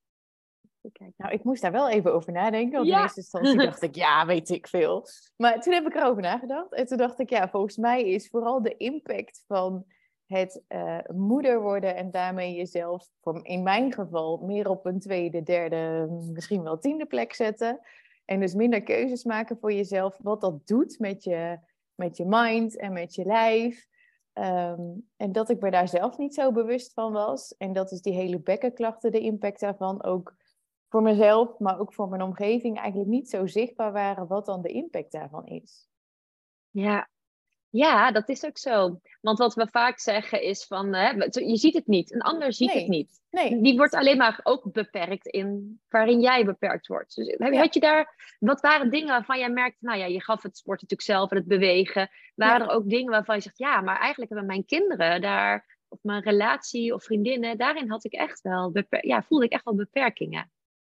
Nou, 1.18 1.34
ik 1.34 1.44
moest 1.44 1.62
daar 1.62 1.72
wel 1.72 1.90
even 1.90 2.14
over 2.14 2.32
nadenken. 2.32 2.78
Want 2.78 2.88
in 2.88 2.98
eerste 2.98 3.20
instantie 3.20 3.58
dacht 3.58 3.82
ik, 3.82 3.96
ja, 4.06 4.26
weet 4.26 4.50
ik 4.50 4.68
veel. 4.68 5.08
Maar 5.36 5.62
toen 5.62 5.74
heb 5.74 5.86
ik 5.86 5.96
erover 5.96 6.22
nagedacht. 6.22 6.74
En 6.74 6.86
toen 6.86 6.98
dacht 6.98 7.20
ik, 7.20 7.30
ja, 7.30 7.50
volgens 7.50 7.78
mij 7.78 8.10
is 8.10 8.30
vooral 8.30 8.62
de 8.62 8.78
impact 8.78 9.44
van 9.48 9.86
het 10.26 10.64
uh, 10.70 11.00
moeder 11.14 11.62
worden 11.62 11.96
en 11.96 12.12
daarmee 12.12 12.54
jezelf, 12.54 13.10
in 13.42 13.64
mijn 13.64 13.94
geval, 13.94 14.38
meer 14.38 14.70
op 14.70 14.86
een 14.86 15.00
tweede, 15.00 15.44
derde, 15.44 16.08
misschien 16.34 16.64
wel 16.64 16.78
tiende 16.78 17.06
plek 17.06 17.34
zetten. 17.34 17.80
En 18.26 18.40
dus 18.40 18.54
minder 18.54 18.84
keuzes 18.84 19.24
maken 19.24 19.58
voor 19.58 19.74
jezelf, 19.74 20.18
wat 20.22 20.42
dat 20.42 20.68
doet 20.68 21.00
met 21.00 21.24
je, 21.24 21.60
met 21.96 22.18
je 22.18 22.26
mind 22.28 22.78
en 22.78 22.94
met 22.94 23.16
je 23.16 23.26
lijf. 23.26 23.88
Ehm, 24.36 24.82
en 25.18 25.32
dat 25.32 25.50
ik 25.50 25.62
me 25.62 25.72
daar 25.72 25.88
zelf 25.88 26.18
niet 26.18 26.34
zo 26.34 26.52
bewust 26.52 26.94
van 26.94 27.12
was. 27.12 27.58
En 27.58 27.74
dat 27.74 27.92
is 27.92 28.02
die 28.02 28.14
hele 28.14 28.40
bekkenklachten, 28.40 29.12
de 29.12 29.20
impact 29.20 29.60
daarvan 29.60 30.04
ook 30.04 30.36
voor 30.90 31.02
mezelf, 31.02 31.60
maar 31.60 31.80
ook 31.80 31.94
voor 31.94 32.10
mijn 32.10 32.22
omgeving 32.22 32.78
eigenlijk 32.78 33.10
niet 33.10 33.30
zo 33.30 33.48
zichtbaar 33.48 33.92
waren 33.92 34.28
wat 34.28 34.46
dan 34.46 34.62
de 34.62 34.70
impact 34.70 35.12
daarvan 35.12 35.46
is. 35.46 35.90
Ja, 36.70 37.10
ja, 37.76 38.12
dat 38.12 38.30
is 38.30 38.46
ook 38.46 38.58
zo. 38.58 39.00
Want 39.22 39.38
wat 39.38 39.54
we 39.54 39.68
vaak 39.72 40.00
zeggen 40.00 40.42
is 40.42 40.66
van, 40.66 40.94
hè, 40.94 41.10
je 41.30 41.58
ziet 41.58 41.74
het 41.74 41.88
niet, 41.88 42.14
een 42.14 42.22
ander 42.22 42.54
ziet 42.54 42.74
het 42.74 42.88
niet. 42.88 43.22
Nee. 43.30 43.62
Die 43.62 43.78
wordt 43.78 43.94
alleen 43.94 44.18
maar 44.18 44.40
ook 44.44 44.72
beperkt 44.72 45.28
in 45.28 45.80
waarin 45.90 46.20
jij 46.20 46.46
beperkt 46.46 46.88
wordt. 46.88 47.16
Dus 47.16 47.36
had 47.38 47.74
je 47.74 47.80
daar, 47.80 48.36
wat 48.40 48.62
waren 48.62 48.90
dingen 48.90 49.08
waarvan 49.08 49.40
jij 49.40 49.50
merkte, 49.50 49.86
nou 49.86 50.00
ja, 50.00 50.06
je 50.06 50.24
gaf 50.24 50.44
het 50.44 50.58
sport 50.58 50.82
natuurlijk 50.82 51.10
zelf 51.10 51.32
en 51.32 51.38
het 51.38 51.48
bewegen. 51.48 52.10
Waren 52.36 52.68
er 52.68 52.74
ook 52.74 52.90
dingen 52.90 53.12
waarvan 53.12 53.36
je 53.36 53.42
zegt, 53.42 53.58
ja, 53.58 53.82
maar 53.82 54.00
eigenlijk 54.00 54.32
hebben 54.32 54.48
mijn 54.48 54.66
kinderen 54.66 55.22
daar, 55.22 55.78
of 55.88 56.00
mijn 56.02 56.24
relatie 56.24 56.94
of 56.94 57.04
vriendinnen, 57.04 57.58
daarin 57.58 57.90
had 57.90 58.04
ik 58.04 58.14
echt 58.14 58.42
wel, 58.42 58.72
ja, 59.02 59.22
voelde 59.22 59.46
ik 59.46 59.52
echt 59.52 59.64
wel 59.64 59.76
beperkingen 59.76 60.52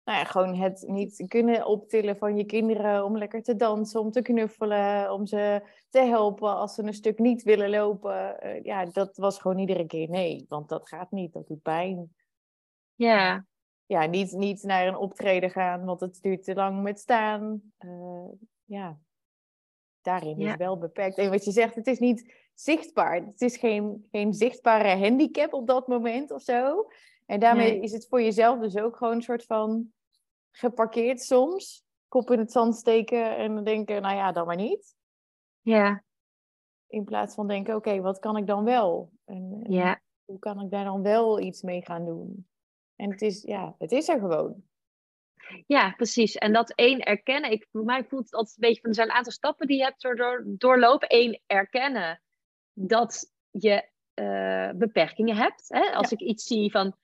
nou 0.10 0.22
ja, 0.22 0.28
gewoon 0.28 0.56
het 0.56 0.84
niet 0.88 1.24
kunnen 1.28 1.66
optillen 1.66 2.18
van 2.18 2.38
je 2.38 2.44
kinderen 2.44 3.06
om 3.06 3.18
lekker 3.18 3.44
te 3.44 3.56
dansen, 3.56 4.00
om 4.00 4.12
te 4.12 4.22
knuffelen, 4.22 5.14
om 5.14 5.26
ze 5.26 5.62
te 5.90 6.00
helpen 6.00 6.56
als 6.56 6.74
ze 6.74 6.84
een 6.84 6.94
stuk 6.94 7.20
niet 7.20 7.44
willen 7.44 7.70
lopen. 7.70 8.38
Uh, 8.44 8.64
ja, 8.64 8.86
dat 8.86 9.18
was 9.18 9.40
gewoon 9.40 9.60
iedere 9.60 9.86
keer 9.86 10.10
nee, 10.10 10.46
want 10.48 10.70
dat 10.70 10.88
gaat 10.88 11.12
niet, 11.12 11.34
dat 11.34 11.48
doet 11.48 11.62
pijn. 11.62 12.16
Ja. 12.96 13.46
Ja, 13.86 14.06
niet, 14.06 14.32
niet 14.32 14.64
naar 14.64 14.88
een 14.88 14.98
optreden 14.98 15.50
gaan, 15.50 15.86
want 15.86 16.00
het 16.00 16.22
duurt 16.22 16.44
te 16.44 16.54
lang 16.54 16.84
met 16.84 17.00
staan. 17.00 17.62
Uh, 17.86 18.32
ja, 18.64 18.98
daarin 20.02 20.40
is 20.40 20.56
wel 20.56 20.78
beperkt. 20.78 21.18
En 21.18 21.30
wat 21.30 21.46
je 21.46 21.52
zegt, 21.52 21.76
het 21.76 21.88
is 21.88 22.00
niet 22.00 22.34
zichtbaar. 22.54 23.16
Het 23.16 23.42
is 23.42 23.58
geen, 23.58 24.08
geen 24.12 24.34
zichtbare 24.34 24.98
handicap 24.98 25.54
op 25.54 25.68
dat 25.68 25.88
moment 25.88 26.32
of 26.32 26.42
zo. 26.42 26.88
En 27.26 27.40
daarmee 27.40 27.80
is 27.80 27.92
het 27.92 28.08
voor 28.08 28.22
jezelf 28.22 28.60
dus 28.60 28.78
ook 28.78 28.98
gewoon 28.98 29.16
een 29.16 29.22
soort 29.22 29.46
van 29.46 29.92
geparkeerd 30.52 31.22
soms. 31.22 31.84
Kop 32.08 32.32
in 32.32 32.40
het 32.40 32.52
zand 32.52 32.76
steken 32.76 33.38
en 33.38 33.64
denken, 33.64 34.02
nou 34.02 34.16
ja, 34.16 34.32
dan 34.32 34.46
maar 34.46 34.56
niet. 34.56 34.96
Ja. 35.62 36.04
In 36.88 37.04
plaats 37.04 37.36
van 37.36 37.48
denken, 37.48 37.76
oké, 37.76 38.02
wat 38.02 38.20
kan 38.20 38.38
ik 38.38 38.48
dan 38.48 38.64
wel? 38.64 39.12
En, 39.26 39.66
ja. 39.70 40.02
Hoe 40.26 40.40
kan 40.40 40.62
ik 40.62 40.72
daar 40.72 40.84
dan 40.84 41.02
wel 41.02 41.40
iets 41.40 41.62
mee 41.62 41.82
gaan 41.86 42.06
doen? 42.06 42.48
En 42.96 43.12
het 43.12 43.22
is, 43.22 43.42
ja, 43.42 43.76
het 43.78 43.92
is 43.92 44.08
er 44.08 44.20
gewoon. 44.20 44.64
Ja, 45.68 45.92
precies. 45.92 46.36
En 46.36 46.54
dat 46.54 46.74
één 46.76 47.00
erkennen, 47.00 47.52
ik, 47.52 47.68
voor 47.72 47.84
mij 47.84 48.04
voelt 48.04 48.24
het 48.24 48.34
altijd 48.34 48.56
een 48.56 48.68
beetje 48.68 48.82
van, 48.82 48.90
er 48.90 48.96
zijn 48.96 49.10
een 49.10 49.16
aantal 49.16 49.32
stappen 49.32 49.68
die 49.68 49.78
je 49.78 49.84
hebt 49.84 50.02
door, 50.02 50.44
doorlopen. 50.48 51.08
Eén, 51.16 51.42
erkennen 51.46 52.22
dat 52.74 53.34
je 53.52 53.90
uh, 54.16 54.72
beperkingen 54.76 55.36
hebt. 55.36 55.66
Hè? 55.68 55.92
Als 55.92 56.12
ik 56.12 56.20
iets 56.20 56.44
zie 56.44 56.72
van, 56.72 56.96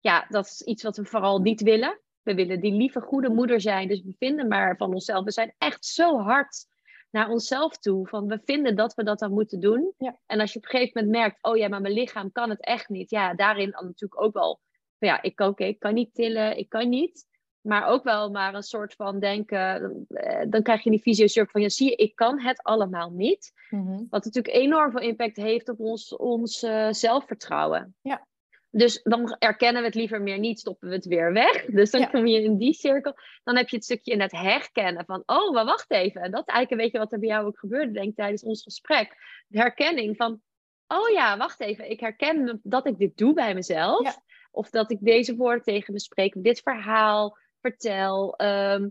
ja, 0.00 0.26
dat 0.28 0.46
is 0.46 0.62
iets 0.62 0.82
wat 0.82 0.96
we 0.96 1.04
vooral 1.04 1.38
niet 1.38 1.62
willen. 1.62 2.00
We 2.22 2.34
willen 2.34 2.60
die 2.60 2.72
lieve, 2.72 3.00
goede 3.00 3.28
moeder 3.28 3.60
zijn. 3.60 3.88
Dus 3.88 4.02
we 4.02 4.14
vinden 4.18 4.48
maar 4.48 4.76
van 4.76 4.92
onszelf. 4.92 5.24
We 5.24 5.30
zijn 5.30 5.54
echt 5.58 5.84
zo 5.84 6.18
hard 6.18 6.66
naar 7.10 7.28
onszelf 7.28 7.78
toe. 7.78 8.08
Van 8.08 8.26
we 8.26 8.40
vinden 8.44 8.76
dat 8.76 8.94
we 8.94 9.04
dat 9.04 9.18
dan 9.18 9.32
moeten 9.32 9.60
doen. 9.60 9.92
Ja. 9.98 10.18
En 10.26 10.40
als 10.40 10.52
je 10.52 10.58
op 10.58 10.64
een 10.64 10.70
gegeven 10.70 11.04
moment 11.04 11.20
merkt, 11.20 11.42
oh 11.42 11.56
ja, 11.56 11.68
maar 11.68 11.80
mijn 11.80 11.94
lichaam 11.94 12.32
kan 12.32 12.50
het 12.50 12.64
echt 12.64 12.88
niet. 12.88 13.10
Ja, 13.10 13.34
daarin 13.34 13.70
dan 13.70 13.84
natuurlijk 13.84 14.22
ook 14.22 14.34
wel. 14.34 14.60
Ja, 14.98 15.22
ik, 15.22 15.40
oké, 15.40 15.64
ik 15.64 15.78
kan 15.78 15.94
niet 15.94 16.14
tillen, 16.14 16.58
ik 16.58 16.68
kan 16.68 16.88
niet. 16.88 17.30
Maar 17.60 17.86
ook 17.86 18.04
wel 18.04 18.30
maar 18.30 18.54
een 18.54 18.62
soort 18.62 18.94
van 18.94 19.18
denken, 19.18 20.06
eh, 20.08 20.46
dan 20.48 20.62
krijg 20.62 20.82
je 20.82 20.90
die 20.90 21.00
visie 21.02 21.46
van, 21.50 21.60
ja 21.60 21.68
zie 21.68 21.90
je, 21.90 21.96
ik 21.96 22.16
kan 22.16 22.40
het 22.40 22.62
allemaal 22.62 23.10
niet. 23.10 23.52
Mhm. 23.70 24.04
Wat 24.10 24.24
natuurlijk 24.24 24.54
enorm 24.54 24.90
veel 24.90 25.00
impact 25.00 25.36
heeft 25.36 25.68
op 25.68 25.80
ons, 25.80 26.16
ons 26.16 26.62
uh, 26.62 26.92
zelfvertrouwen. 26.92 27.94
Ja. 28.00 28.26
Dus 28.74 29.02
dan 29.02 29.36
erkennen 29.38 29.80
we 29.80 29.86
het 29.86 29.96
liever 29.96 30.22
meer 30.22 30.38
niet, 30.38 30.60
stoppen 30.60 30.88
we 30.88 30.94
het 30.94 31.04
weer 31.04 31.32
weg. 31.32 31.64
Dus 31.64 31.90
dan 31.90 32.10
kom 32.10 32.26
je 32.26 32.42
in 32.42 32.56
die 32.56 32.72
cirkel. 32.72 33.14
Dan 33.44 33.56
heb 33.56 33.68
je 33.68 33.76
het 33.76 33.84
stukje 33.84 34.12
in 34.12 34.20
het 34.20 34.32
herkennen 34.32 35.04
van, 35.04 35.22
oh, 35.26 35.52
maar 35.52 35.64
wacht 35.64 35.90
even. 35.90 36.20
En 36.20 36.30
dat 36.30 36.48
eigenlijk 36.48 36.70
een 36.70 36.86
beetje 36.86 36.98
wat 36.98 37.12
er 37.12 37.18
bij 37.18 37.28
jou 37.28 37.46
ook 37.46 37.58
gebeurde, 37.58 37.92
denk 37.92 38.08
ik, 38.08 38.14
tijdens 38.14 38.42
ons 38.42 38.62
gesprek. 38.62 39.16
De 39.48 39.58
herkenning 39.58 40.16
van, 40.16 40.40
oh 40.86 41.10
ja, 41.10 41.36
wacht 41.36 41.60
even. 41.60 41.90
Ik 41.90 42.00
herken 42.00 42.60
dat 42.62 42.86
ik 42.86 42.98
dit 42.98 43.16
doe 43.16 43.34
bij 43.34 43.54
mezelf. 43.54 44.18
Of 44.50 44.70
dat 44.70 44.90
ik 44.90 44.98
deze 45.00 45.36
woorden 45.36 45.62
tegen 45.62 45.92
me 45.92 46.00
spreek, 46.00 46.34
dit 46.36 46.60
verhaal 46.60 47.38
vertel. 47.60 48.36
Ehm, 48.36 48.88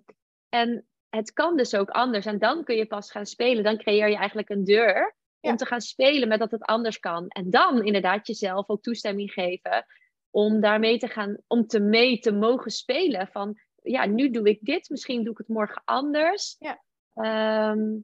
en 0.50 0.86
het 1.10 1.34
kan 1.34 1.58
dus 1.58 1.76
ook 1.76 1.90
anders. 1.90 2.26
En 2.26 2.40
dan 2.40 2.64
kun 2.64 2.76
je 2.76 2.86
pas 2.86 3.12
gaan 3.12 3.26
spelen. 3.26 3.64
Dan 3.64 3.78
creëer 3.78 4.10
je 4.10 4.16
eigenlijk 4.16 4.50
een 4.50 4.64
deur 4.64 5.16
om 5.42 5.56
te 5.56 5.66
gaan 5.66 5.82
spelen 5.82 6.28
met 6.28 6.40
dat 6.40 6.52
het 6.52 6.64
anders 6.64 7.00
kan. 7.00 7.28
En 7.28 7.50
dan 7.50 7.84
inderdaad 7.84 8.28
jezelf 8.28 8.70
ook 8.70 8.82
toestemming 8.82 9.32
geven 9.32 9.86
om 10.30 10.60
daarmee 10.60 10.98
te 10.98 11.08
gaan, 11.08 11.38
om 11.48 11.68
te 11.68 11.80
mee 11.80 12.20
te 12.20 12.32
mogen 12.32 12.72
spelen. 12.72 13.28
Van 13.28 13.60
ja, 13.84 14.06
nu 14.06 14.30
doe 14.30 14.50
ik 14.50 14.60
dit, 14.62 14.90
misschien 14.90 15.24
doe 15.24 15.32
ik 15.32 15.38
het 15.38 15.48
morgen 15.48 15.82
anders. 15.86 16.56
Ja. 16.60 16.82
Ehm, 17.14 18.00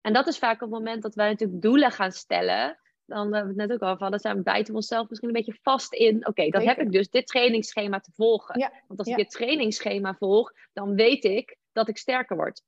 en 0.00 0.12
dat 0.12 0.26
is 0.26 0.38
vaak 0.38 0.54
op 0.54 0.60
het 0.60 0.70
moment 0.70 1.02
dat 1.02 1.14
wij 1.14 1.28
natuurlijk 1.28 1.62
doelen 1.62 1.90
gaan 1.90 2.12
stellen. 2.12 2.78
Dan 3.06 3.34
hebben 3.34 3.54
we 3.54 3.60
het 3.60 3.70
net 3.70 3.72
ook 3.72 3.88
al 3.88 3.96
van, 3.96 4.10
dan 4.10 4.20
zijn 4.20 4.36
we 4.36 4.42
bijten 4.42 4.74
onszelf 4.74 5.08
misschien 5.08 5.28
een 5.28 5.34
beetje 5.34 5.58
vast 5.62 5.92
in. 5.92 6.26
Oké, 6.26 6.48
dan 6.48 6.62
heb 6.62 6.78
ik 6.78 6.92
dus 6.92 7.08
dit 7.08 7.26
trainingsschema 7.26 8.00
te 8.00 8.12
volgen. 8.14 8.58
Ja. 8.58 8.72
Want 8.86 8.98
als 8.98 9.08
ik 9.08 9.16
dit 9.16 9.30
trainingsschema 9.30 10.14
volg, 10.14 10.52
dan 10.72 10.94
weet 10.94 11.24
ik 11.24 11.56
dat 11.72 11.88
ik 11.88 11.96
sterker 11.96 12.36
word. 12.36 12.62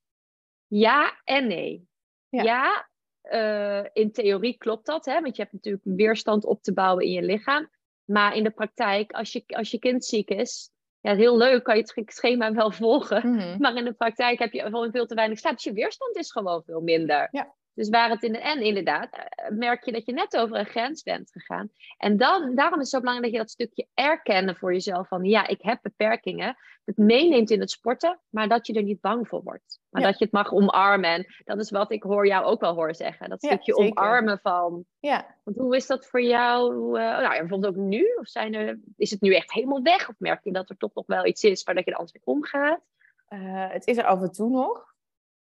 Ja 0.66 1.20
en 1.24 1.46
nee. 1.46 1.88
Ja, 2.28 2.42
ja 2.42 2.90
uh, 3.22 3.84
in 3.92 4.12
theorie 4.12 4.56
klopt 4.56 4.86
dat, 4.86 5.04
hè? 5.04 5.20
want 5.20 5.36
je 5.36 5.42
hebt 5.42 5.54
natuurlijk 5.54 5.84
weerstand 5.84 6.44
op 6.44 6.62
te 6.62 6.72
bouwen 6.72 7.04
in 7.04 7.10
je 7.10 7.22
lichaam. 7.22 7.70
Maar 8.04 8.36
in 8.36 8.44
de 8.44 8.50
praktijk, 8.50 9.12
als 9.12 9.32
je, 9.32 9.44
als 9.46 9.70
je 9.70 9.78
kind 9.78 10.04
ziek 10.04 10.28
is, 10.28 10.70
ja, 11.00 11.14
heel 11.14 11.36
leuk, 11.36 11.62
kan 11.62 11.76
je 11.76 11.82
het 11.94 12.12
schema 12.12 12.52
wel 12.52 12.70
volgen. 12.82 13.30
Mhm. 13.30 13.60
Maar 13.60 13.76
in 13.76 13.84
de 13.84 13.92
praktijk 13.92 14.38
heb 14.38 14.52
je 14.52 14.60
gewoon 14.60 14.90
veel 14.90 15.06
te 15.06 15.14
weinig 15.14 15.38
slaap. 15.38 15.54
Dus 15.54 15.64
je 15.64 15.72
weerstand 15.72 16.16
is 16.16 16.32
gewoon 16.32 16.62
veel 16.62 16.80
minder. 16.80 17.28
Ja. 17.30 17.54
Dus 17.74 17.88
waar 17.88 18.10
het 18.10 18.22
in 18.22 18.32
de 18.32 18.38
en 18.38 18.60
inderdaad, 18.60 19.08
eh, 19.12 19.50
merk 19.50 19.84
je 19.84 19.92
dat 19.92 20.06
je 20.06 20.12
net 20.12 20.36
over 20.36 20.56
een 20.56 20.66
grens 20.66 21.02
bent 21.02 21.30
gegaan. 21.30 21.70
En 21.96 22.16
dan, 22.16 22.54
daarom 22.54 22.80
is 22.80 22.80
het 22.80 22.88
zo 22.88 23.00
belangrijk 23.00 23.32
dat 23.32 23.32
je 23.32 23.46
dat 23.46 23.50
stukje 23.50 23.86
erkennen 23.94 24.56
voor 24.56 24.72
jezelf. 24.72 25.08
Van 25.08 25.24
ja, 25.24 25.46
ik 25.46 25.62
heb 25.62 25.78
beperkingen. 25.82 26.56
Het 26.84 26.96
meeneemt 26.96 27.50
in 27.50 27.60
het 27.60 27.70
sporten, 27.70 28.20
maar 28.28 28.48
dat 28.48 28.66
je 28.66 28.72
er 28.72 28.82
niet 28.82 29.00
bang 29.00 29.28
voor 29.28 29.42
wordt. 29.42 29.80
Maar 29.90 30.02
dat 30.02 30.18
je 30.18 30.24
het 30.24 30.32
mag 30.32 30.52
omarmen. 30.52 31.10
En 31.10 31.26
dat 31.44 31.60
is 31.60 31.70
wat 31.70 31.92
ik 31.92 32.02
hoor 32.02 32.26
jou 32.26 32.44
ook 32.44 32.60
wel 32.60 32.74
horen 32.74 32.94
zeggen. 32.94 33.28
Dat 33.28 33.42
stukje 33.42 33.76
omarmen 33.76 34.38
van. 34.38 34.84
Ja. 35.00 35.36
Want 35.44 35.56
hoe 35.56 35.76
is 35.76 35.86
dat 35.86 36.06
voor 36.06 36.22
jou? 36.22 36.74
Uh, 36.98 37.18
nou, 37.18 37.38
bijvoorbeeld 37.38 37.76
ook 37.76 37.82
nu? 37.82 38.14
Of 38.20 38.28
zijn 38.28 38.54
er, 38.54 38.78
is 38.96 39.10
het 39.10 39.20
nu 39.20 39.34
echt 39.34 39.52
helemaal 39.52 39.82
weg? 39.82 40.08
Of 40.08 40.14
merk 40.18 40.44
je 40.44 40.52
dat 40.52 40.70
er 40.70 40.76
toch 40.76 40.94
nog 40.94 41.06
wel 41.06 41.26
iets 41.26 41.42
is 41.42 41.62
waar 41.62 41.74
dat 41.74 41.84
je 41.84 41.90
er 41.90 41.96
anders 41.96 42.16
mee 42.16 42.36
omgaat? 42.36 42.80
Uh, 43.28 43.70
het 43.70 43.86
is 43.86 43.96
er 43.96 44.04
af 44.04 44.20
en 44.20 44.32
toe 44.32 44.50
nog. 44.50 44.91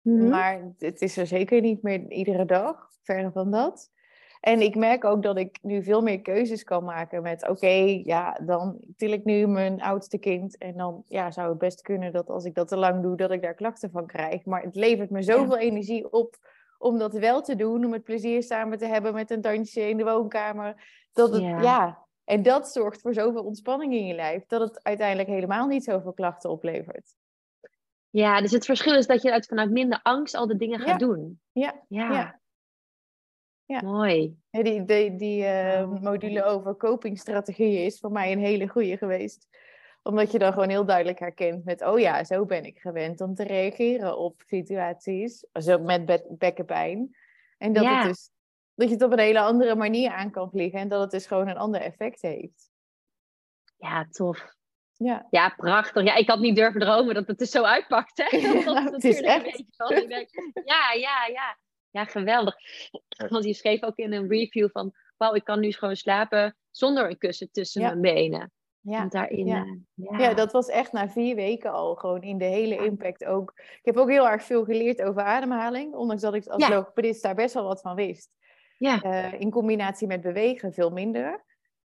Mhm. 0.07 0.29
Maar 0.29 0.73
het 0.77 1.01
is 1.01 1.17
er 1.17 1.27
zeker 1.27 1.61
niet 1.61 1.81
meer 1.81 2.11
iedere 2.11 2.45
dag, 2.45 2.89
verre 3.03 3.31
van 3.31 3.51
dat. 3.51 3.91
En 4.39 4.61
ik 4.61 4.75
merk 4.75 5.05
ook 5.05 5.23
dat 5.23 5.37
ik 5.37 5.59
nu 5.61 5.83
veel 5.83 6.01
meer 6.01 6.21
keuzes 6.21 6.63
kan 6.63 6.83
maken 6.83 7.21
met 7.21 7.49
oké, 7.49 8.01
ja, 8.03 8.39
dan 8.45 8.79
til 8.95 9.11
ik 9.11 9.23
nu 9.25 9.47
mijn 9.47 9.81
oudste 9.81 10.17
kind. 10.17 10.57
En 10.57 10.77
dan 10.77 11.03
ja, 11.05 11.31
zou 11.31 11.49
het 11.49 11.57
best 11.57 11.81
kunnen 11.81 12.11
dat 12.11 12.29
als 12.29 12.45
ik 12.45 12.55
dat 12.55 12.67
te 12.67 12.77
lang 12.77 13.01
doe, 13.01 13.15
dat 13.15 13.31
ik 13.31 13.41
daar 13.41 13.53
klachten 13.53 13.91
van 13.91 14.05
krijg. 14.05 14.45
Maar 14.45 14.61
het 14.61 14.75
levert 14.75 15.09
me 15.09 15.21
zoveel 15.21 15.57
energie 15.57 16.11
op 16.11 16.35
om 16.77 16.97
dat 16.97 17.13
wel 17.13 17.41
te 17.41 17.55
doen, 17.55 17.85
om 17.85 17.93
het 17.93 18.03
plezier 18.03 18.43
samen 18.43 18.77
te 18.77 18.85
hebben 18.85 19.13
met 19.13 19.31
een 19.31 19.41
dansje 19.41 19.89
in 19.89 19.97
de 19.97 20.03
woonkamer. 20.03 20.87
Dat 21.13 21.31
het, 21.31 21.41
Ja. 21.41 21.61
ja. 21.61 22.05
En 22.23 22.41
dat 22.41 22.71
zorgt 22.71 23.01
voor 23.01 23.13
zoveel 23.13 23.43
ontspanning 23.43 23.93
in 23.93 24.05
je 24.05 24.13
lijf, 24.13 24.45
dat 24.45 24.61
het 24.61 24.83
uiteindelijk 24.83 25.29
helemaal 25.29 25.67
niet 25.67 25.83
zoveel 25.83 26.13
klachten 26.13 26.49
oplevert. 26.49 27.15
Ja, 28.17 28.41
dus 28.41 28.51
het 28.51 28.65
verschil 28.65 28.95
is 28.95 29.07
dat 29.07 29.21
je 29.21 29.31
uit, 29.31 29.45
vanuit 29.45 29.71
minder 29.71 29.99
angst 30.03 30.35
al 30.35 30.47
de 30.47 30.55
dingen 30.55 30.79
gaat 30.79 30.99
Ja. 30.99 31.07
doen. 31.07 31.41
Ja, 31.51 31.83
Ja. 31.87 32.11
Ja. 32.11 32.39
Ja. 33.65 33.81
Mooi. 33.81 34.37
Die 34.49 34.85
die, 34.85 35.15
die 35.15 35.45
eh, 35.45 35.89
module 36.01 36.43
over 36.43 36.77
copingstrategieën 36.77 37.85
is 37.85 37.99
voor 37.99 38.11
mij 38.11 38.31
een 38.31 38.39
hele 38.39 38.67
goede 38.67 38.97
geweest. 38.97 39.47
Omdat 40.03 40.31
je 40.31 40.39
dan 40.39 40.53
gewoon 40.53 40.69
heel 40.69 40.85
duidelijk 40.85 41.19
herkent 41.19 41.65
met, 41.65 41.85
oh 41.85 41.99
ja, 41.99 42.23
zo 42.23 42.45
ben 42.45 42.65
ik 42.65 42.79
gewend 42.79 43.21
om 43.21 43.35
te 43.35 43.43
reageren 43.43 44.17
op 44.17 44.41
situaties 44.45 45.45
zo 45.53 45.79
met 45.79 46.05
be- 46.05 46.25
bekkenpijn. 46.29 47.15
En 47.57 47.73
dat, 47.73 47.85
het 47.85 48.03
dus, 48.03 48.29
dat 48.73 48.87
je 48.87 48.93
het 48.93 49.03
op 49.03 49.11
een 49.11 49.19
hele 49.19 49.39
andere 49.39 49.75
manier 49.75 50.11
aan 50.11 50.31
kan 50.31 50.49
vliegen 50.49 50.79
en 50.79 50.87
dat 50.87 51.01
het 51.01 51.11
dus 51.11 51.25
gewoon 51.27 51.47
een 51.47 51.57
ander 51.57 51.81
effect 51.81 52.21
heeft. 52.21 52.69
Ja, 53.77 54.07
tof. 54.09 54.55
Ja, 54.97 55.27
Ja, 55.29 55.49
prachtig. 55.49 56.03
Ja, 56.03 56.15
ik 56.15 56.29
had 56.29 56.39
niet 56.39 56.55
durven 56.55 56.79
dromen 56.79 57.13
dat 57.13 57.27
het 57.27 57.41
er 57.41 57.47
zo 57.47 57.63
uitpakt. 57.63 58.17
Hè? 58.17 58.37
Ja, 58.37 58.63
Dat 58.63 58.93
het 58.93 59.03
is 59.03 59.21
natuurlijk 59.21 59.27
echt. 59.27 59.45
een 59.45 59.51
beetje 59.51 59.65
van, 59.75 59.91
ik 59.91 60.09
denk, 60.09 60.29
ja, 60.65 60.93
ja, 60.93 61.25
ja. 61.33 61.57
Ja, 61.91 62.05
geweldig. 62.05 62.55
Want 63.29 63.45
je 63.45 63.53
schreef 63.53 63.83
ook 63.83 63.95
in 63.95 64.13
een 64.13 64.29
review 64.29 64.69
van 64.71 64.93
wauw, 65.17 65.33
ik 65.33 65.43
kan 65.43 65.59
nu 65.59 65.71
gewoon 65.71 65.95
slapen 65.95 66.57
zonder 66.71 67.09
een 67.09 67.17
kussen 67.17 67.51
tussen 67.51 67.81
mijn 67.81 68.01
benen. 68.01 68.51
Ja. 68.81 69.05
daarin, 69.05 69.45
ja. 69.45 69.65
Uh, 69.65 69.79
ja. 69.93 70.19
ja. 70.19 70.33
dat 70.33 70.51
was 70.51 70.67
echt 70.67 70.91
na 70.91 71.09
vier 71.09 71.35
weken 71.35 71.71
al 71.71 71.95
gewoon 71.95 72.21
in 72.21 72.37
de 72.37 72.45
hele 72.45 72.85
impact 72.85 73.25
ook. 73.25 73.53
Ik 73.55 73.81
heb 73.81 73.97
ook 73.97 74.09
heel 74.09 74.29
erg 74.29 74.43
veel 74.43 74.63
geleerd 74.63 75.01
over 75.01 75.21
ademhaling, 75.21 75.93
ondanks 75.93 76.21
dat 76.21 76.33
ik 76.33 76.47
als 76.47 76.67
ja. 76.67 76.75
logopedist 76.75 77.21
daar 77.21 77.35
best 77.35 77.53
wel 77.53 77.63
wat 77.63 77.81
van 77.81 77.95
wist. 77.95 78.29
Ja. 78.77 79.03
Uh, 79.03 79.39
in 79.39 79.51
combinatie 79.51 80.07
met 80.07 80.21
bewegen 80.21 80.73
veel 80.73 80.89
minder. 80.89 81.45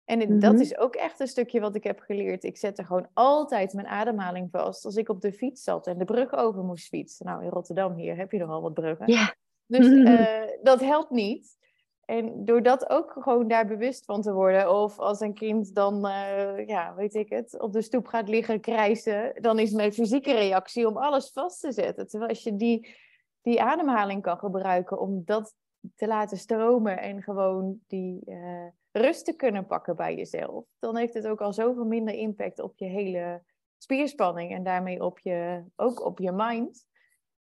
En 0.09 0.19
mm 0.19 0.27
-hmm. 0.27 0.41
dat 0.41 0.61
is 0.61 0.79
ook 0.79 0.95
echt 0.95 1.21
een 1.21 1.27
stukje 1.27 1.61
wat 1.61 1.75
ik 1.75 1.85
heb 1.85 2.00
geleerd. 2.00 2.45
Ik 2.45 2.57
zette 2.57 2.85
gewoon 2.85 3.09
altijd 3.15 3.73
mijn 3.73 3.87
ademhaling 3.87 4.49
vast. 4.50 4.85
Als 4.85 4.97
ik 4.97 5.09
op 5.09 5.21
de 5.21 5.33
fiets 5.33 5.62
zat 5.62 5.87
en 5.87 5.99
de 5.99 6.05
brug 6.05 6.33
over 6.35 6.65
moest 6.65 6.88
fietsen. 6.88 7.27
Nou, 7.27 7.45
in 7.45 7.50
Rotterdam 7.50 7.95
hier 7.95 8.17
heb 8.17 8.33
je 8.33 8.38
nogal 8.38 8.62
wat 8.62 8.75
bruggen. 8.75 9.12
Ja. 9.12 9.35
Dus 9.67 9.87
uh, 9.87 10.43
dat 10.62 10.81
helpt 10.81 11.11
niet. 11.11 11.57
En 12.05 12.45
door 12.45 12.62
dat 12.62 12.91
ook 12.91 13.17
gewoon 13.19 13.49
daar 13.49 13.67
bewust 13.67 14.05
van 14.05 14.23
te 14.23 14.33
worden. 14.33 14.75
Of 14.83 14.99
als 14.99 15.21
een 15.21 15.35
kind 15.35 15.75
dan, 15.75 16.07
uh, 16.07 16.67
ja, 16.67 16.95
weet 16.95 17.15
ik 17.15 17.29
het, 17.29 17.61
op 17.61 17.73
de 17.73 17.83
stoep 17.83 18.07
gaat 18.07 18.29
liggen 18.29 18.61
krijsen. 18.61 19.33
Dan 19.41 19.59
is 19.59 19.71
mijn 19.71 19.93
fysieke 19.93 20.33
reactie 20.33 20.87
om 20.87 20.97
alles 20.97 21.31
vast 21.31 21.61
te 21.61 21.73
zetten. 21.73 22.07
Terwijl 22.07 22.31
als 22.31 22.43
je 22.43 22.57
die, 22.57 22.97
die 23.43 23.62
ademhaling 23.62 24.23
kan 24.23 24.38
gebruiken 24.38 25.00
om 25.00 25.23
dat 25.25 25.55
te 25.97 26.06
laten 26.06 26.37
stromen. 26.37 26.99
En 26.99 27.23
gewoon 27.23 27.80
die 27.87 28.23
uh, 28.26 28.66
rust 28.92 29.25
te 29.25 29.37
kunnen 29.37 29.66
pakken 29.66 29.97
bij 29.97 30.14
jezelf. 30.14 30.64
Dan 30.78 30.97
heeft 30.97 31.14
het 31.14 31.26
ook 31.26 31.40
al 31.40 31.52
zoveel 31.52 31.85
minder 31.85 32.14
impact 32.14 32.58
op 32.58 32.76
je 32.76 32.87
hele 32.87 33.42
spierspanning. 33.78 34.54
En 34.54 34.62
daarmee 34.62 35.04
op 35.04 35.18
je, 35.18 35.64
ook 35.76 36.04
op 36.04 36.18
je 36.18 36.32
mind. 36.32 36.87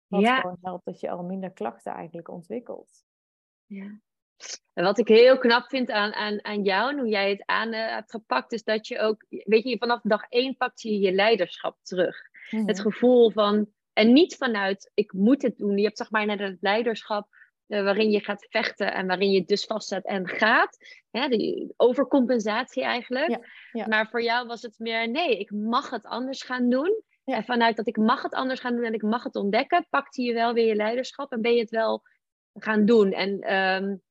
Wat 0.08 0.22
ja. 0.22 0.40
gewoon 0.40 0.58
helpt 0.62 0.86
dat 0.86 1.00
je 1.00 1.10
al 1.10 1.24
minder 1.24 1.52
klachten 1.52 1.94
eigenlijk 1.94 2.30
ontwikkelt. 2.30 3.04
Ja. 3.66 4.00
En 4.74 4.84
wat 4.84 4.98
ik 4.98 5.08
heel 5.08 5.38
knap 5.38 5.70
vind 5.70 5.92
aan, 5.92 6.14
aan, 6.14 6.44
aan 6.44 6.64
jou, 6.64 6.92
en 6.92 7.00
hoe 7.00 7.10
jij 7.10 7.30
het 7.30 7.44
aan 7.46 7.74
uh, 7.74 7.90
hebt 7.90 8.12
gepakt, 8.12 8.52
is 8.52 8.64
dat 8.64 8.88
je 8.88 9.00
ook, 9.00 9.26
weet 9.30 9.64
je, 9.64 9.78
vanaf 9.78 10.02
dag 10.04 10.24
één 10.30 10.58
pakt 10.58 10.82
je 10.82 11.00
je 11.00 11.12
leiderschap 11.12 11.78
terug. 11.82 12.18
Mm 12.50 12.60
-hmm. 12.60 12.68
Het 12.68 12.80
gevoel 12.80 13.32
van, 13.32 13.68
en 13.94 14.14
niet 14.14 14.36
vanuit, 14.36 14.92
ik 14.94 15.14
moet 15.14 15.42
het 15.42 15.58
doen. 15.58 15.78
Je 15.78 15.84
hebt 15.84 15.98
zeg 15.98 16.12
maar 16.12 16.26
net 16.26 16.40
het 16.40 16.58
leiderschap 16.62 17.28
uh, 17.68 17.84
waarin 17.84 18.10
je 18.10 18.20
gaat 18.20 18.48
vechten 18.50 18.94
en 18.94 19.08
waarin 19.08 19.32
je 19.32 19.46
dus 19.46 19.66
vastzet 19.66 20.06
en 20.06 20.28
gaat. 20.28 20.78
Ja, 21.12 21.30
die 21.30 21.74
overcompensatie 21.78 22.84
eigenlijk. 22.84 23.30
Ja, 23.30 23.40
ja. 23.72 23.88
Maar 23.88 24.10
voor 24.10 24.22
jou 24.24 24.48
was 24.48 24.62
het 24.62 24.80
meer, 24.80 25.10
nee, 25.10 25.40
ik 25.40 25.52
mag 25.52 25.90
het 25.90 26.06
anders 26.06 26.44
gaan 26.44 26.70
doen. 26.70 27.04
Ja. 27.24 27.36
En 27.36 27.44
vanuit 27.44 27.76
dat 27.76 27.88
ik 27.88 27.98
mag 27.98 28.22
het 28.22 28.34
anders 28.34 28.60
gaan 28.60 28.76
doen 28.76 28.86
en 28.86 28.94
ik 28.94 29.02
mag 29.02 29.24
het 29.24 29.36
ontdekken, 29.36 29.88
pakte 29.90 30.22
je 30.22 30.34
wel 30.34 30.54
weer 30.54 30.68
je 30.68 30.76
leiderschap 30.76 31.32
en 31.32 31.42
ben 31.42 31.54
je 31.54 31.60
het 31.60 31.70
wel 31.70 32.04
gaan 32.54 32.86
doen. 32.86 33.12
En, 33.12 33.54
um, 33.54 34.02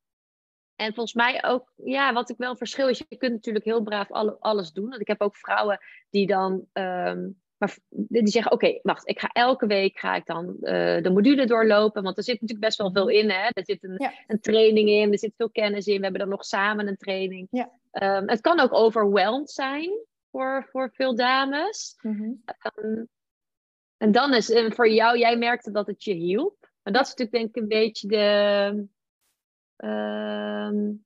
en 0.77 0.95
volgens 0.95 1.15
mij 1.15 1.45
ook, 1.45 1.73
ja, 1.77 2.13
wat 2.13 2.31
ik 2.31 2.37
wel 2.37 2.57
verschil 2.57 2.89
is, 2.89 3.05
je 3.09 3.17
kunt 3.17 3.33
natuurlijk 3.33 3.65
heel 3.65 3.83
braaf 3.83 4.11
alle, 4.11 4.37
alles 4.41 4.73
doen. 4.73 4.89
Want 4.89 5.01
ik 5.01 5.07
heb 5.07 5.21
ook 5.21 5.37
vrouwen 5.37 5.81
die 6.11 6.27
dan, 6.27 6.67
um, 6.73 7.43
maar 7.57 7.79
die 7.89 8.29
zeggen, 8.29 8.53
oké, 8.53 8.67
okay, 8.67 8.81
wacht, 8.83 9.09
ik 9.09 9.21
ga 9.21 9.29
elke 9.29 9.67
week 9.67 9.99
ga 9.99 10.15
ik 10.15 10.27
dan 10.27 10.57
uh, 10.61 11.03
de 11.03 11.11
module 11.13 11.47
doorlopen. 11.47 12.03
Want 12.03 12.17
er 12.17 12.23
zit 12.23 12.41
natuurlijk 12.41 12.67
best 12.67 12.79
wel 12.79 12.93
veel 12.93 13.09
in, 13.09 13.31
hè. 13.31 13.49
Er 13.53 13.65
zit 13.65 13.85
een, 13.85 13.95
ja. 13.97 14.13
een 14.27 14.41
training 14.41 14.89
in, 14.89 15.13
er 15.13 15.19
zit 15.19 15.35
veel 15.37 15.51
kennis 15.51 15.87
in. 15.87 15.97
We 15.97 16.03
hebben 16.03 16.21
dan 16.21 16.29
nog 16.29 16.45
samen 16.45 16.89
een 16.89 16.97
training. 16.97 17.49
Ja. 17.51 17.71
Um, 17.93 18.29
het 18.29 18.41
kan 18.41 18.61
ook 18.61 18.75
overwhelmed 18.75 19.51
zijn 19.51 19.91
voor, 20.31 20.69
voor 20.71 20.91
veel 20.93 21.15
dames. 21.15 21.97
Mm 22.01 22.17
-hmm. 22.17 22.43
um, 22.85 23.09
en 23.97 24.13
dan 24.13 24.35
is 24.35 24.51
en 24.51 24.73
voor 24.73 24.89
jou, 24.89 25.19
jij 25.19 25.39
merkte 25.39 25.71
dat 25.71 25.87
het 25.87 26.05
je 26.05 26.15
hielp. 26.15 26.57
Maar 26.83 26.93
dat 26.93 27.03
is 27.03 27.15
natuurlijk 27.15 27.37
denk 27.37 27.49
ik 27.49 27.63
een 27.63 27.69
beetje 27.69 28.09
de... 28.09 28.87
Um, 29.77 31.05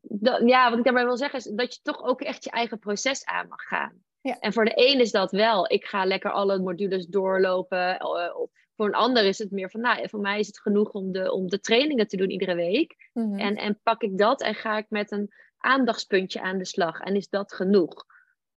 dat, 0.00 0.48
ja, 0.48 0.68
wat 0.70 0.78
ik 0.78 0.84
daarbij 0.84 1.04
wil 1.04 1.16
zeggen 1.16 1.38
is 1.38 1.44
dat 1.44 1.74
je 1.74 1.80
toch 1.82 2.02
ook 2.02 2.20
echt 2.20 2.44
je 2.44 2.50
eigen 2.50 2.78
proces 2.78 3.24
aan 3.24 3.48
mag 3.48 3.62
gaan. 3.62 4.04
Ja. 4.26 4.38
En 4.38 4.52
voor 4.52 4.64
de 4.64 4.72
een 4.74 5.00
is 5.00 5.10
dat 5.10 5.30
wel. 5.30 5.70
Ik 5.70 5.84
ga 5.84 6.04
lekker 6.04 6.30
alle 6.30 6.58
modules 6.58 7.06
doorlopen. 7.06 7.88
Uh, 7.88 8.34
voor 8.76 8.86
een 8.86 8.94
ander 8.94 9.24
is 9.24 9.38
het 9.38 9.50
meer 9.50 9.70
van, 9.70 9.80
nou, 9.80 10.08
voor 10.08 10.20
mij 10.20 10.38
is 10.38 10.46
het 10.46 10.60
genoeg 10.60 10.90
om 10.90 11.12
de, 11.12 11.32
om 11.32 11.48
de 11.48 11.60
trainingen 11.60 12.08
te 12.08 12.16
doen 12.16 12.30
iedere 12.30 12.54
week. 12.54 13.10
Mm 13.12 13.30
-hmm. 13.30 13.38
en, 13.38 13.56
en 13.56 13.80
pak 13.82 14.02
ik 14.02 14.18
dat 14.18 14.42
en 14.42 14.54
ga 14.54 14.76
ik 14.76 14.86
met 14.88 15.10
een 15.10 15.32
aandachtspuntje 15.58 16.40
aan 16.40 16.58
de 16.58 16.64
slag. 16.64 17.00
En 17.00 17.16
is 17.16 17.28
dat 17.28 17.52
genoeg? 17.52 18.04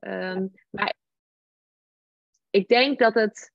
Um, 0.01 0.11
ja. 0.11 0.49
Maar 0.71 0.95
ik 2.51 2.69
denk 2.69 2.99
dat 2.99 3.15
het 3.15 3.53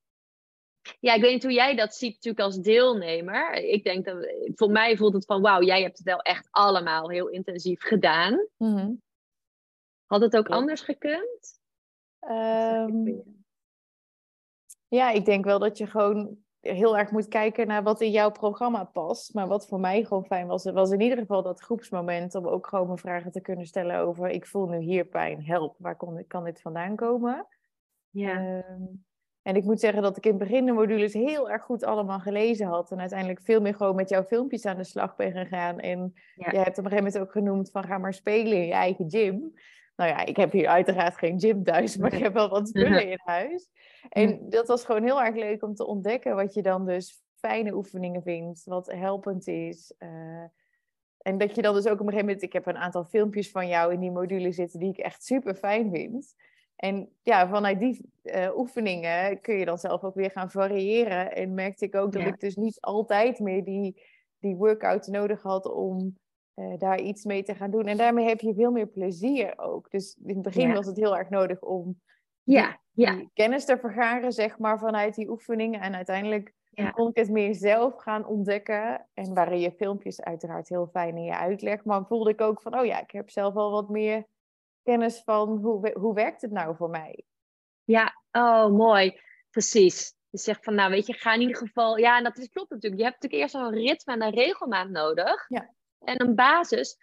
ja, 1.00 1.14
ik 1.14 1.22
weet 1.22 1.34
niet 1.34 1.44
hoe 1.44 1.52
jij 1.52 1.76
dat 1.76 1.96
ziet 1.96 2.14
natuurlijk 2.14 2.44
als 2.44 2.58
deelnemer. 2.58 3.54
Ik 3.54 3.84
denk 3.84 4.06
dat, 4.06 4.34
voor 4.56 4.72
mij 4.72 4.98
voelt 4.98 5.14
het 5.14 5.26
van, 5.26 5.42
wauw, 5.42 5.62
jij 5.62 5.82
hebt 5.82 5.98
het 5.98 6.08
wel 6.08 6.22
echt 6.22 6.48
allemaal 6.52 7.10
heel 7.10 7.28
intensief 7.28 7.82
gedaan. 7.82 8.48
Mm 8.58 8.78
-hmm. 8.78 9.02
Had 10.06 10.22
het 10.22 10.38
ook 10.38 10.48
ja. 10.48 10.56
anders 10.56 10.82
gekund? 10.82 11.62
Um, 12.30 13.24
ja, 14.88 15.10
ik 15.10 15.26
denk 15.26 15.46
wel 15.46 15.60
dat 15.60 15.78
je 15.78 15.88
gewoon 15.88 16.38
heel 16.60 16.98
erg 16.98 17.12
moet 17.12 17.28
kijken 17.28 17.68
naar 17.68 17.84
wat 17.84 18.02
in 18.02 18.12
jouw 18.12 18.32
programma 18.32 18.84
past. 18.84 19.34
Maar 19.34 19.48
wat 19.48 19.68
voor 19.68 19.80
mij 19.80 20.04
gewoon 20.04 20.26
fijn 20.26 20.48
was, 20.48 20.64
was 20.64 20.92
in 20.92 21.02
ieder 21.02 21.18
geval 21.18 21.44
dat 21.44 21.62
groepsmoment 21.62 22.36
om 22.36 22.48
ook 22.48 22.68
gewoon 22.68 22.86
mijn 22.86 22.98
vragen 22.98 23.32
te 23.32 23.42
kunnen 23.42 23.66
stellen 23.66 24.00
over, 24.00 24.30
ik 24.30 24.46
voel 24.46 24.68
nu 24.68 24.78
hier 24.78 25.06
pijn, 25.06 25.46
help, 25.46 25.76
waar 25.78 25.96
kon, 25.96 26.28
kan 26.28 26.44
dit 26.44 26.62
vandaan 26.62 26.96
komen? 26.96 27.48
Ja. 28.10 28.64
Um, 28.70 29.06
en 29.44 29.56
ik 29.56 29.64
moet 29.64 29.80
zeggen 29.80 30.02
dat 30.02 30.18
ik 30.18 30.26
in 30.26 30.30
het 30.30 30.40
begin 30.40 30.66
de 30.66 30.72
modules 30.72 31.14
heel 31.14 31.50
erg 31.50 31.64
goed 31.64 31.84
allemaal 31.84 32.20
gelezen 32.20 32.68
had. 32.68 32.92
En 32.92 33.00
uiteindelijk 33.00 33.42
veel 33.42 33.62
meer 33.62 33.76
gewoon 33.76 33.96
met 33.96 34.10
jouw 34.10 34.24
filmpjes 34.24 34.66
aan 34.66 34.78
de 34.78 34.84
slag 34.84 35.16
ben 35.16 35.32
gegaan. 35.32 35.80
En 35.80 36.14
ja. 36.36 36.52
je 36.52 36.58
hebt 36.58 36.78
op 36.78 36.86
een 36.86 36.92
gegeven 36.92 36.96
moment 36.96 37.18
ook 37.20 37.32
genoemd 37.32 37.72
van 37.72 37.84
ga 37.84 37.98
maar 37.98 38.14
spelen 38.14 38.58
in 38.58 38.66
je 38.66 38.74
eigen 38.74 39.10
gym. 39.10 39.54
Nou 39.96 40.10
ja, 40.10 40.26
ik 40.26 40.36
heb 40.36 40.52
hier 40.52 40.68
uiteraard 40.68 41.18
geen 41.18 41.40
gym 41.40 41.64
thuis, 41.64 41.98
maar 41.98 42.14
ik 42.14 42.24
heb 42.24 42.34
wel 42.34 42.50
wat 42.50 42.68
spullen 42.70 43.10
in 43.10 43.20
huis. 43.24 43.70
En 44.10 44.50
dat 44.50 44.68
was 44.68 44.86
gewoon 44.86 45.04
heel 45.04 45.24
erg 45.24 45.36
leuk 45.36 45.64
om 45.64 45.76
te 45.76 45.86
ontdekken 45.86 46.36
wat 46.36 46.54
je 46.54 46.62
dan 46.62 46.86
dus 46.86 47.22
fijne 47.36 47.74
oefeningen 47.74 48.22
vindt, 48.22 48.64
wat 48.64 48.92
helpend 48.92 49.48
is. 49.48 49.94
Uh, 50.00 50.44
en 51.18 51.38
dat 51.38 51.56
je 51.56 51.62
dan 51.62 51.74
dus 51.74 51.86
ook 51.86 51.94
op 51.94 52.00
een 52.00 52.06
gegeven 52.06 52.26
moment, 52.26 52.44
ik 52.44 52.54
heb 52.54 52.68
een 52.68 52.78
aantal 52.78 53.04
filmpjes 53.04 53.52
van 53.52 53.68
jou 53.68 53.94
in 53.94 54.00
die 54.00 54.12
module 54.12 54.52
zitten 54.52 54.80
die 54.80 54.90
ik 54.90 54.98
echt 54.98 55.24
super 55.24 55.56
fijn 55.56 55.92
vind. 55.92 56.36
En 56.76 57.10
ja, 57.22 57.48
vanuit 57.48 57.80
die 57.80 58.12
uh, 58.24 58.58
oefeningen 58.58 59.42
kun 59.42 59.56
je 59.56 59.66
dan 59.66 59.78
zelf 59.78 60.04
ook 60.04 60.16
weer 60.16 60.32
gaan 60.32 60.52
variëren. 60.52 61.36
En 61.36 61.54
merkte 61.54 61.86
ik 61.86 61.96
ook 61.96 62.12
dat 62.12 62.22
Ja. 62.22 62.28
ik 62.28 62.40
dus 62.40 62.56
niet 62.56 62.82
altijd 62.82 63.40
meer 63.40 63.64
die, 63.64 64.02
die 64.40 64.56
workout 64.56 65.08
nodig 65.08 65.42
had 65.42 65.66
om 65.66 66.18
uh, 66.56 66.78
daar 66.78 67.00
iets 67.00 67.24
mee 67.24 67.44
te 67.44 67.56
gaan 67.56 67.72
doen. 67.72 67.86
En 67.86 67.98
daarmee 67.98 68.28
heb 68.28 68.40
je 68.40 68.54
veel 68.54 68.72
meer 68.72 68.88
plezier 68.88 69.58
ook. 69.60 69.92
Dus 69.92 70.18
in 70.24 70.34
het 70.34 70.42
begin 70.44 70.68
Ja. 70.68 70.74
was 70.74 70.86
het 70.86 70.98
heel 70.98 71.18
erg 71.18 71.30
nodig 71.30 71.62
om 71.62 72.02
Ja, 72.44 72.80
ja, 72.92 73.16
die 73.16 73.30
kennis 73.34 73.66
te 73.66 73.78
vergaren, 73.78 74.32
zeg 74.32 74.58
maar, 74.60 74.80
vanuit 74.80 75.16
die 75.16 75.30
oefeningen. 75.30 75.82
En 75.82 75.96
uiteindelijk 75.96 76.54
Ja. 76.70 76.90
kon 76.92 77.10
ik 77.10 77.16
het 77.16 77.30
meer 77.30 77.56
zelf 77.56 77.96
gaan 78.02 78.26
ontdekken. 78.26 79.08
En 79.14 79.34
waren 79.34 79.60
je 79.60 79.72
filmpjes 79.72 80.22
uiteraard 80.22 80.70
heel 80.70 80.88
fijn 80.92 81.18
in 81.18 81.24
je 81.24 81.38
uitleg. 81.38 81.84
Maar 81.86 82.06
voelde 82.06 82.30
ik 82.30 82.42
ook 82.42 82.62
van, 82.62 82.80
oh 82.80 82.86
ja, 82.86 83.02
ik 83.02 83.12
heb 83.12 83.30
zelf 83.30 83.56
al 83.56 83.72
wat 83.72 83.90
meer 83.90 84.26
kennis 84.84 85.22
van 85.24 85.58
hoe, 85.58 85.92
hoe 86.00 86.14
werkt 86.14 86.42
het 86.42 86.52
nou 86.52 86.76
voor 86.76 86.90
mij. 86.90 87.24
ja. 87.84 88.22
Oh, 88.32 88.68
mooi. 88.68 89.20
Precies. 89.50 90.16
Je 90.30 90.38
zegt 90.38 90.64
van, 90.64 90.76
nou 90.76 90.92
weet 90.92 91.06
je, 91.08 91.14
ga 91.14 91.34
in 91.34 91.42
ieder 91.42 91.58
geval... 91.58 91.98
Ja, 91.98 92.18
en 92.18 92.24
dat 92.24 92.38
is, 92.38 92.50
klopt 92.50 92.70
natuurlijk. 92.70 93.02
Je 93.02 93.08
hebt 93.08 93.22
natuurlijk 93.22 93.42
eerst 93.54 93.56
al 93.66 93.72
een 93.72 93.88
ritme 93.88 94.14
en 94.14 94.22
een 94.24 94.34
regelmaat 94.34 94.90
nodig. 94.90 95.46
Ja. 95.50 95.74
En 96.06 96.22
een 96.22 96.36
basis 96.36 96.98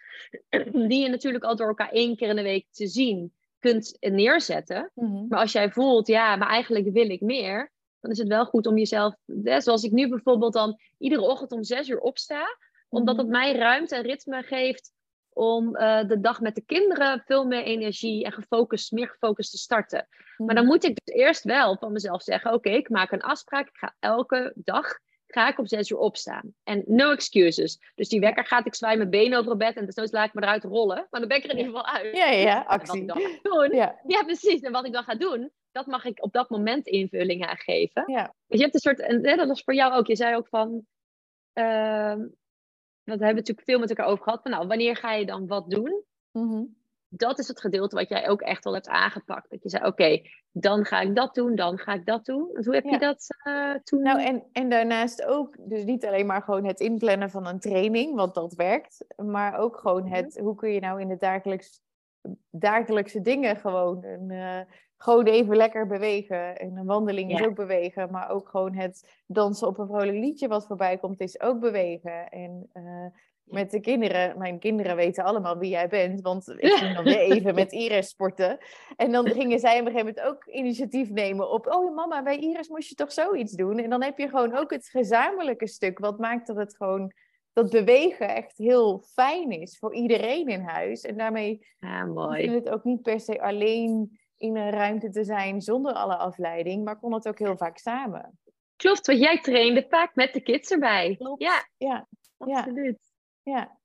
die 0.89 1.01
je 1.03 1.09
natuurlijk 1.09 1.43
al 1.43 1.55
door 1.55 1.67
elkaar 1.67 1.91
één 1.91 2.15
keer 2.15 2.29
in 2.29 2.35
de 2.35 2.41
week 2.41 2.67
te 2.71 2.87
zien 2.87 3.33
kunt 3.59 3.97
neerzetten. 3.99 4.91
Maar 5.29 5.39
als 5.39 5.51
jij 5.51 5.71
voelt, 5.71 6.07
ja, 6.07 6.35
maar 6.35 6.49
eigenlijk 6.49 6.89
wil 6.91 7.09
ik 7.09 7.21
meer, 7.21 7.71
dan 7.99 8.11
is 8.11 8.17
het 8.17 8.27
wel 8.27 8.45
goed 8.45 8.67
om 8.67 8.77
jezelf, 8.77 9.15
hè, 9.43 9.61
zoals 9.61 9.83
ik 9.83 9.91
nu 9.91 10.09
bijvoorbeeld 10.09 10.53
dan 10.53 10.79
iedere 10.97 11.21
ochtend 11.21 11.51
om 11.51 11.63
zes 11.63 11.87
uur 11.87 11.99
opsta, 11.99 12.57
omdat 12.89 13.15
Mhm. 13.15 13.23
het 13.23 13.33
mij 13.33 13.55
ruimte 13.55 13.95
en 13.95 14.01
ritme 14.03 14.43
geeft 14.43 14.91
om 15.33 15.75
eh, 15.75 16.07
de 16.07 16.19
dag 16.19 16.41
met 16.41 16.55
de 16.55 16.61
kinderen 16.65 17.23
veel 17.25 17.45
meer 17.45 17.63
energie 17.63 18.25
en 18.25 18.31
gefocust, 18.31 18.91
meer 18.91 19.07
gefocust 19.07 19.51
te 19.51 19.57
starten. 19.57 20.07
Maar 20.37 20.55
dan 20.55 20.65
moet 20.65 20.83
ik 20.83 20.97
dus 21.03 21.15
eerst 21.15 21.43
wel 21.43 21.77
van 21.77 21.91
mezelf 21.91 22.21
zeggen, 22.23 22.53
oké, 22.53 22.69
ik 22.69 22.89
maak 22.89 23.11
een 23.11 23.21
afspraak, 23.21 23.67
ik 23.67 23.77
ga 23.77 23.95
elke 23.99 24.51
dag 24.55 24.99
ga 25.33 25.49
ik 25.49 25.57
om 25.59 25.67
zes 25.67 25.89
uur 25.89 25.97
opstaan. 25.97 26.53
En 26.63 26.83
no 26.85 27.11
excuses. 27.11 27.79
Dus 27.95 28.09
die 28.09 28.19
wekker 28.19 28.45
gaat, 28.45 28.65
ik 28.65 28.75
zwaai 28.75 28.97
mijn 28.97 29.09
benen 29.09 29.37
over 29.37 29.49
het 29.49 29.59
bed 29.59 29.75
en 29.75 29.85
desnoods 29.85 30.11
laat 30.11 30.27
ik 30.27 30.33
me 30.33 30.41
eruit 30.41 30.63
rollen. 30.63 31.07
Maar 31.09 31.19
dan 31.19 31.29
ben 31.29 31.37
ik 31.37 31.43
er 31.43 31.49
in 31.49 31.57
ieder 31.57 31.71
geval 31.73 31.87
uit. 31.93 32.15
Ja, 32.15 32.25
ja, 32.25 32.37
ja, 32.37 32.57
En 32.57 32.63
wat 32.63 32.67
actie. 32.67 33.01
ik 33.01 33.07
dan 33.07 33.17
ga 33.21 33.39
doen, 33.41 33.75
Ja, 33.75 33.99
ja, 34.07 34.23
precies. 34.23 34.61
En 34.61 34.71
wat 34.71 34.85
ik 34.85 34.93
dan 34.93 35.03
ga 35.03 35.15
doen, 35.15 35.51
dat 35.71 35.85
mag 35.85 36.05
ik 36.05 36.23
op 36.23 36.33
dat 36.33 36.49
moment 36.49 36.87
invulling 36.87 37.45
aan 37.45 37.57
geven. 37.57 38.03
ja. 38.07 38.33
Dus 38.47 38.57
je 38.57 38.63
hebt 38.63 38.73
een 38.73 38.79
soort, 38.81 38.99
en 38.99 39.21
dat 39.37 39.47
was 39.47 39.63
voor 39.63 39.73
jou 39.73 39.93
ook, 39.93 40.07
je 40.07 40.15
zei 40.15 40.35
ook 40.35 40.47
van, 40.47 40.85
ehm 41.53 42.19
want 43.03 43.19
we 43.19 43.25
hebben 43.25 43.43
natuurlijk 43.43 43.67
veel 43.67 43.79
met 43.79 43.89
elkaar 43.89 44.05
over 44.05 44.23
gehad, 44.23 44.41
van 44.41 44.51
nou, 44.51 44.67
wanneer 44.67 44.95
ga 44.95 45.13
je 45.13 45.25
dan 45.25 45.47
wat 45.47 45.69
doen? 45.69 46.03
Mhm. 46.31 46.63
Dat 47.13 47.39
is 47.39 47.47
het 47.47 47.61
gedeelte 47.61 47.95
wat 47.95 48.09
jij 48.09 48.29
ook 48.29 48.41
echt 48.41 48.63
wel 48.63 48.73
hebt 48.73 48.87
aangepakt. 48.87 49.49
Dat 49.49 49.63
je 49.63 49.69
zei, 49.69 49.85
oké, 49.85 50.21
dan 50.51 50.85
ga 50.85 51.01
ik 51.01 51.15
dat 51.15 51.35
doen, 51.35 51.55
dan 51.55 51.77
ga 51.77 51.93
ik 51.93 52.05
dat 52.05 52.25
doen. 52.25 52.49
Dus 52.53 52.65
hoe 52.65 52.75
heb 52.75 52.83
je 52.83 52.99
dat 52.99 53.27
uh, 53.47 53.75
toen? 53.83 54.01
Nou, 54.01 54.21
en, 54.21 54.43
en 54.51 54.69
daarnaast 54.69 55.25
ook, 55.25 55.55
dus 55.59 55.83
niet 55.83 56.05
alleen 56.05 56.25
maar 56.25 56.41
gewoon 56.41 56.65
het 56.65 56.79
inplannen 56.79 57.29
van 57.29 57.47
een 57.47 57.59
training, 57.59 58.15
want 58.15 58.33
dat 58.33 58.53
werkt. 58.53 59.05
Maar 59.15 59.59
ook 59.59 59.77
gewoon 59.77 60.03
mhm. 60.03 60.13
het, 60.13 60.37
hoe 60.37 60.55
kun 60.55 60.69
je 60.69 60.79
nou 60.79 61.01
in 61.01 61.07
de 61.07 61.17
dagelijks, 61.17 61.81
dagelijkse 62.49 63.21
dingen 63.21 63.57
gewoon, 63.57 64.03
een, 64.03 64.29
uh, 64.29 64.59
gewoon 64.97 65.25
even 65.25 65.55
lekker 65.55 65.87
bewegen. 65.87 66.57
En 66.57 66.77
een 66.77 66.85
wandeling 66.85 67.31
is 67.31 67.45
ook 67.45 67.55
bewegen, 67.55 68.11
maar 68.11 68.29
ook 68.29 68.49
gewoon 68.49 68.73
het 68.73 69.21
dansen 69.25 69.67
op 69.67 69.77
een 69.77 69.87
vrolijk 69.87 70.17
liedje 70.17 70.47
wat 70.47 70.67
voorbij 70.67 70.97
komt, 70.97 71.19
is 71.19 71.41
ook 71.41 71.59
bewegen. 71.59 72.29
En 72.29 72.69
uh, 72.73 73.05
met 73.43 73.71
de 73.71 73.79
kinderen. 73.79 74.37
Mijn 74.37 74.59
kinderen 74.59 74.95
weten 74.95 75.23
allemaal 75.23 75.57
wie 75.57 75.69
jij 75.69 75.87
bent, 75.87 76.21
want 76.21 76.47
ik 76.57 76.73
ging 76.79 76.95
dan 76.95 77.03
weer 77.03 77.19
even 77.19 77.55
met 77.55 77.71
Iris 77.71 78.09
sporten. 78.09 78.57
En 78.95 79.11
dan 79.11 79.27
gingen 79.27 79.59
zij 79.59 79.79
op 79.79 79.85
een 79.85 79.91
gegeven 79.91 80.13
moment 80.15 80.25
ook 80.25 80.45
initiatief 80.45 81.09
nemen 81.09 81.51
op, 81.51 81.67
oh 81.67 81.95
mama, 81.95 82.23
bij 82.23 82.37
Iris 82.37 82.69
moest 82.69 82.89
je 82.89 82.95
toch 82.95 83.11
zoiets 83.11 83.51
doen? 83.51 83.79
En 83.79 83.89
dan 83.89 84.03
heb 84.03 84.17
je 84.17 84.29
gewoon 84.29 84.57
ook 84.57 84.71
het 84.71 84.89
gezamenlijke 84.89 85.67
stuk, 85.67 85.99
wat 85.99 86.19
maakt 86.19 86.47
dat 86.47 86.55
het 86.55 86.75
gewoon, 86.75 87.13
dat 87.53 87.69
bewegen 87.69 88.35
echt 88.35 88.57
heel 88.57 89.03
fijn 89.13 89.49
is 89.51 89.77
voor 89.77 89.95
iedereen 89.95 90.47
in 90.47 90.61
huis. 90.61 91.01
En 91.01 91.17
daarmee 91.17 91.67
ja, 91.79 92.05
mooi. 92.05 92.43
je 92.43 92.49
het 92.49 92.69
ook 92.69 92.83
niet 92.83 93.01
per 93.01 93.19
se 93.19 93.41
alleen 93.41 94.19
in 94.37 94.57
een 94.57 94.69
ruimte 94.69 95.09
te 95.09 95.23
zijn 95.23 95.61
zonder 95.61 95.93
alle 95.93 96.15
afleiding, 96.15 96.83
maar 96.83 96.99
kon 96.99 97.13
het 97.13 97.27
ook 97.27 97.39
heel 97.39 97.57
vaak 97.57 97.77
samen. 97.77 98.39
Klopt, 98.75 99.07
want 99.07 99.19
jij 99.19 99.41
trainde 99.41 99.85
vaak 99.89 100.15
met 100.15 100.33
de 100.33 100.41
kids 100.41 100.71
erbij. 100.71 101.15
Klopt. 101.17 101.41
Ja, 101.41 101.67
ja. 101.77 102.07
absoluut. 102.37 103.10
Ja. 103.43 103.77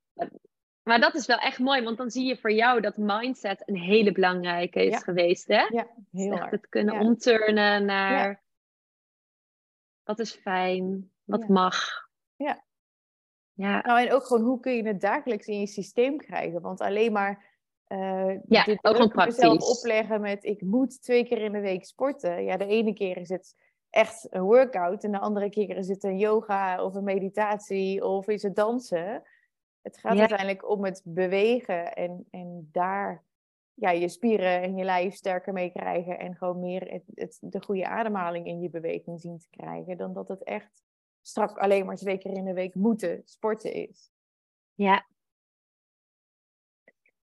Maar 0.82 1.00
dat 1.00 1.14
is 1.14 1.26
wel 1.26 1.38
echt 1.38 1.58
mooi, 1.58 1.82
want 1.82 1.96
dan 1.96 2.10
zie 2.10 2.26
je 2.26 2.36
voor 2.36 2.52
jou 2.52 2.80
dat 2.80 2.96
mindset 2.96 3.62
een 3.68 3.76
hele 3.76 4.12
belangrijke 4.12 4.84
is 4.84 5.02
geweest, 5.02 5.48
hè? 5.48 5.62
Ja, 5.62 5.86
heel 6.10 6.30
dus 6.30 6.38
erg. 6.38 6.50
Het 6.50 6.68
kunnen 6.68 7.00
omturnen 7.00 7.84
naar 7.84 8.42
wat 10.04 10.18
is 10.18 10.32
fijn, 10.32 11.10
wat 11.24 11.48
mag. 11.48 12.08
Ja. 12.36 12.64
ja. 13.52 13.80
Nou, 13.82 14.00
en 14.00 14.12
ook 14.12 14.24
gewoon 14.24 14.44
hoe 14.44 14.60
kun 14.60 14.72
je 14.72 14.86
het 14.86 15.00
dagelijks 15.00 15.46
in 15.46 15.60
je 15.60 15.66
systeem 15.66 16.16
krijgen? 16.16 16.60
Want 16.60 16.80
alleen 16.80 17.12
maar 17.12 17.44
uh, 17.88 18.34
ja, 18.48 18.64
dit 18.64 18.84
ook 18.84 18.94
gewoon 18.94 19.08
praktisch. 19.08 19.78
opleggen 19.78 20.20
met 20.20 20.44
ik 20.44 20.62
moet 20.62 21.02
twee 21.02 21.24
keer 21.24 21.38
in 21.38 21.52
de 21.52 21.60
week 21.60 21.84
sporten. 21.84 22.44
Ja, 22.44 22.56
de 22.56 22.66
ene 22.66 22.92
keer 22.92 23.16
is 23.16 23.28
het 23.28 23.54
echt 23.90 24.26
een 24.30 24.42
workout 24.42 25.04
en 25.04 25.12
de 25.12 25.18
andere 25.18 25.50
keer 25.50 25.76
is 25.76 25.88
het 25.88 26.04
een 26.04 26.18
yoga 26.18 26.84
of 26.84 26.94
een 26.94 27.04
meditatie 27.04 28.04
of 28.04 28.28
is 28.28 28.42
het 28.42 28.56
dansen. 28.56 29.22
Het 29.86 29.98
gaat 29.98 30.18
uiteindelijk 30.18 30.68
om 30.68 30.84
het 30.84 31.02
bewegen 31.04 31.92
en, 31.92 32.26
en 32.30 32.68
daar 32.72 33.24
ja, 33.74 33.90
je 33.90 34.08
spieren 34.08 34.62
en 34.62 34.76
je 34.76 34.84
lijf 34.84 35.14
sterker 35.14 35.52
mee 35.52 35.70
krijgen 35.70 36.18
en 36.18 36.36
gewoon 36.36 36.60
meer 36.60 36.92
het, 36.92 37.02
het, 37.14 37.38
de 37.40 37.62
goede 37.62 37.86
ademhaling 37.86 38.46
in 38.46 38.60
je 38.60 38.70
beweging 38.70 39.20
zien 39.20 39.38
te 39.38 39.48
krijgen, 39.50 39.96
dan 39.96 40.12
dat 40.12 40.28
het 40.28 40.42
echt 40.42 40.82
strak 41.20 41.58
alleen 41.58 41.86
maar 41.86 41.96
twee 41.96 42.18
keer 42.18 42.32
in 42.32 42.44
de 42.44 42.52
week 42.52 42.74
moeten 42.74 43.22
sporten 43.24 43.72
is. 43.72 44.10
Ja. 44.74 45.06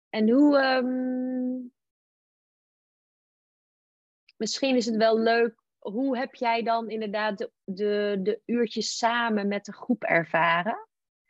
En 0.10 0.30
hoe. 0.30 0.58
Um... 0.58 1.74
Misschien 4.38 4.76
is 4.76 4.86
het 4.86 4.95
wel 4.95 5.19
leuk. 5.19 5.63
Hoe 5.80 6.17
heb 6.17 6.36
jij 6.36 6.63
dan 6.63 6.89
inderdaad 6.89 7.38
de, 7.38 7.52
de, 7.63 8.19
de 8.24 8.41
uurtjes 8.45 8.98
samen 8.98 9.48
met 9.48 9.65
de 9.65 9.74
groep 9.74 10.04
ervaren? 10.04 10.88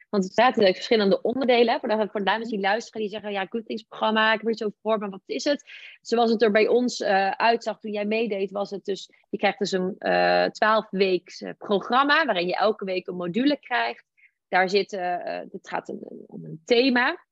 Want 0.10 0.24
het 0.24 0.34
zaten 0.34 0.66
er 0.66 0.74
verschillende 0.74 1.22
onderdelen. 1.22 1.80
Voor 1.80 1.90
de, 1.90 2.08
voor 2.12 2.24
dames 2.24 2.50
die 2.50 2.60
luisteren, 2.60 3.02
die 3.02 3.10
zeggen: 3.10 3.32
Ja, 3.32 3.46
Good 3.50 3.70
ik 3.70 3.86
heb 3.94 4.48
er 4.48 4.56
zo 4.56 4.70
voor, 4.82 4.98
maar 5.00 5.10
wat 5.10 5.24
is 5.26 5.44
het? 5.44 5.72
Zoals 6.02 6.32
het 6.32 6.42
er 6.42 6.52
bij 6.52 6.68
ons 6.68 7.00
uh, 7.00 7.30
uitzag 7.30 7.80
toen 7.80 7.92
jij 7.92 8.06
meedeed, 8.06 8.52
was 8.52 8.70
het 8.70 8.86
dus: 8.86 9.10
je 9.30 9.38
krijgt 9.38 9.60
dus 9.60 9.72
een 9.72 9.96
eh, 9.98 10.46
12-weeks 10.46 11.44
programma 11.58 12.26
waarin 12.26 12.48
je 12.48 12.56
elke 12.56 12.86
week 12.86 13.08
een 13.08 13.16
module 13.16 13.58
krijgt. 13.60 14.06
Daar 14.48 14.70
zit, 14.70 14.92
het 14.92 15.70
gaat 15.70 15.90
om 16.28 16.44
een 16.44 16.62
thema. 16.66 17.28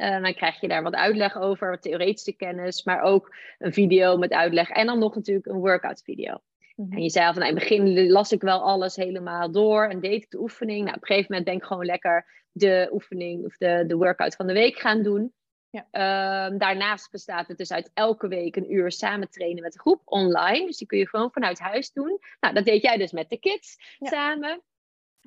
Uh, 0.00 0.22
dan 0.22 0.34
krijg 0.34 0.60
je 0.60 0.68
daar 0.68 0.82
wat 0.82 0.94
uitleg 0.94 1.36
over, 1.36 1.70
wat 1.70 1.82
theoretische 1.82 2.32
kennis, 2.32 2.84
maar 2.84 3.00
ook 3.00 3.36
een 3.58 3.72
video 3.72 4.16
met 4.16 4.32
uitleg. 4.32 4.68
En 4.68 4.86
dan 4.86 4.98
nog 4.98 5.14
natuurlijk 5.14 5.46
een 5.46 5.58
workout 5.58 6.02
video. 6.02 6.40
En 6.76 6.86
mhm. 6.88 6.98
je 6.98 7.10
zei 7.10 7.26
al 7.26 7.32
van, 7.32 7.42
nou, 7.42 7.54
in 7.54 7.58
het 7.60 7.68
begin 7.68 8.10
las 8.10 8.32
ik 8.32 8.40
wel 8.40 8.62
alles 8.62 8.96
helemaal 8.96 9.50
door 9.50 9.88
en 9.88 10.00
deed 10.00 10.22
ik 10.22 10.30
de 10.30 10.40
oefening. 10.40 10.84
Nou, 10.84 10.96
op 10.96 11.00
een 11.00 11.06
gegeven 11.06 11.26
moment 11.28 11.48
ben 11.48 11.56
ik 11.56 11.64
gewoon 11.64 11.84
lekker 11.84 12.26
de 12.52 12.88
oefening 12.92 13.44
of 13.44 13.56
de, 13.56 13.84
de 13.86 13.96
workout 13.96 14.36
van 14.36 14.46
de 14.46 14.52
week 14.52 14.78
gaan 14.78 15.02
doen. 15.02 15.32
Ja. 15.70 15.86
Ehm, 15.90 16.58
daarnaast 16.58 17.10
bestaat 17.10 17.48
het 17.48 17.58
dus 17.58 17.72
uit 17.72 17.90
elke 17.94 18.28
week 18.28 18.56
een 18.56 18.72
uur 18.72 18.92
samen 18.92 19.30
trainen 19.30 19.62
met 19.62 19.72
de 19.72 19.78
groep 19.78 20.02
online. 20.04 20.66
Dus 20.66 20.76
die 20.76 20.86
kun 20.86 20.98
je 20.98 21.08
gewoon 21.08 21.32
vanuit 21.32 21.58
huis 21.58 21.92
doen. 21.92 22.18
Nou, 22.40 22.54
dat 22.54 22.64
deed 22.64 22.82
jij 22.82 22.96
dus 22.96 23.12
met 23.12 23.28
de 23.30 23.38
kids 23.38 23.76
samen. 23.98 24.62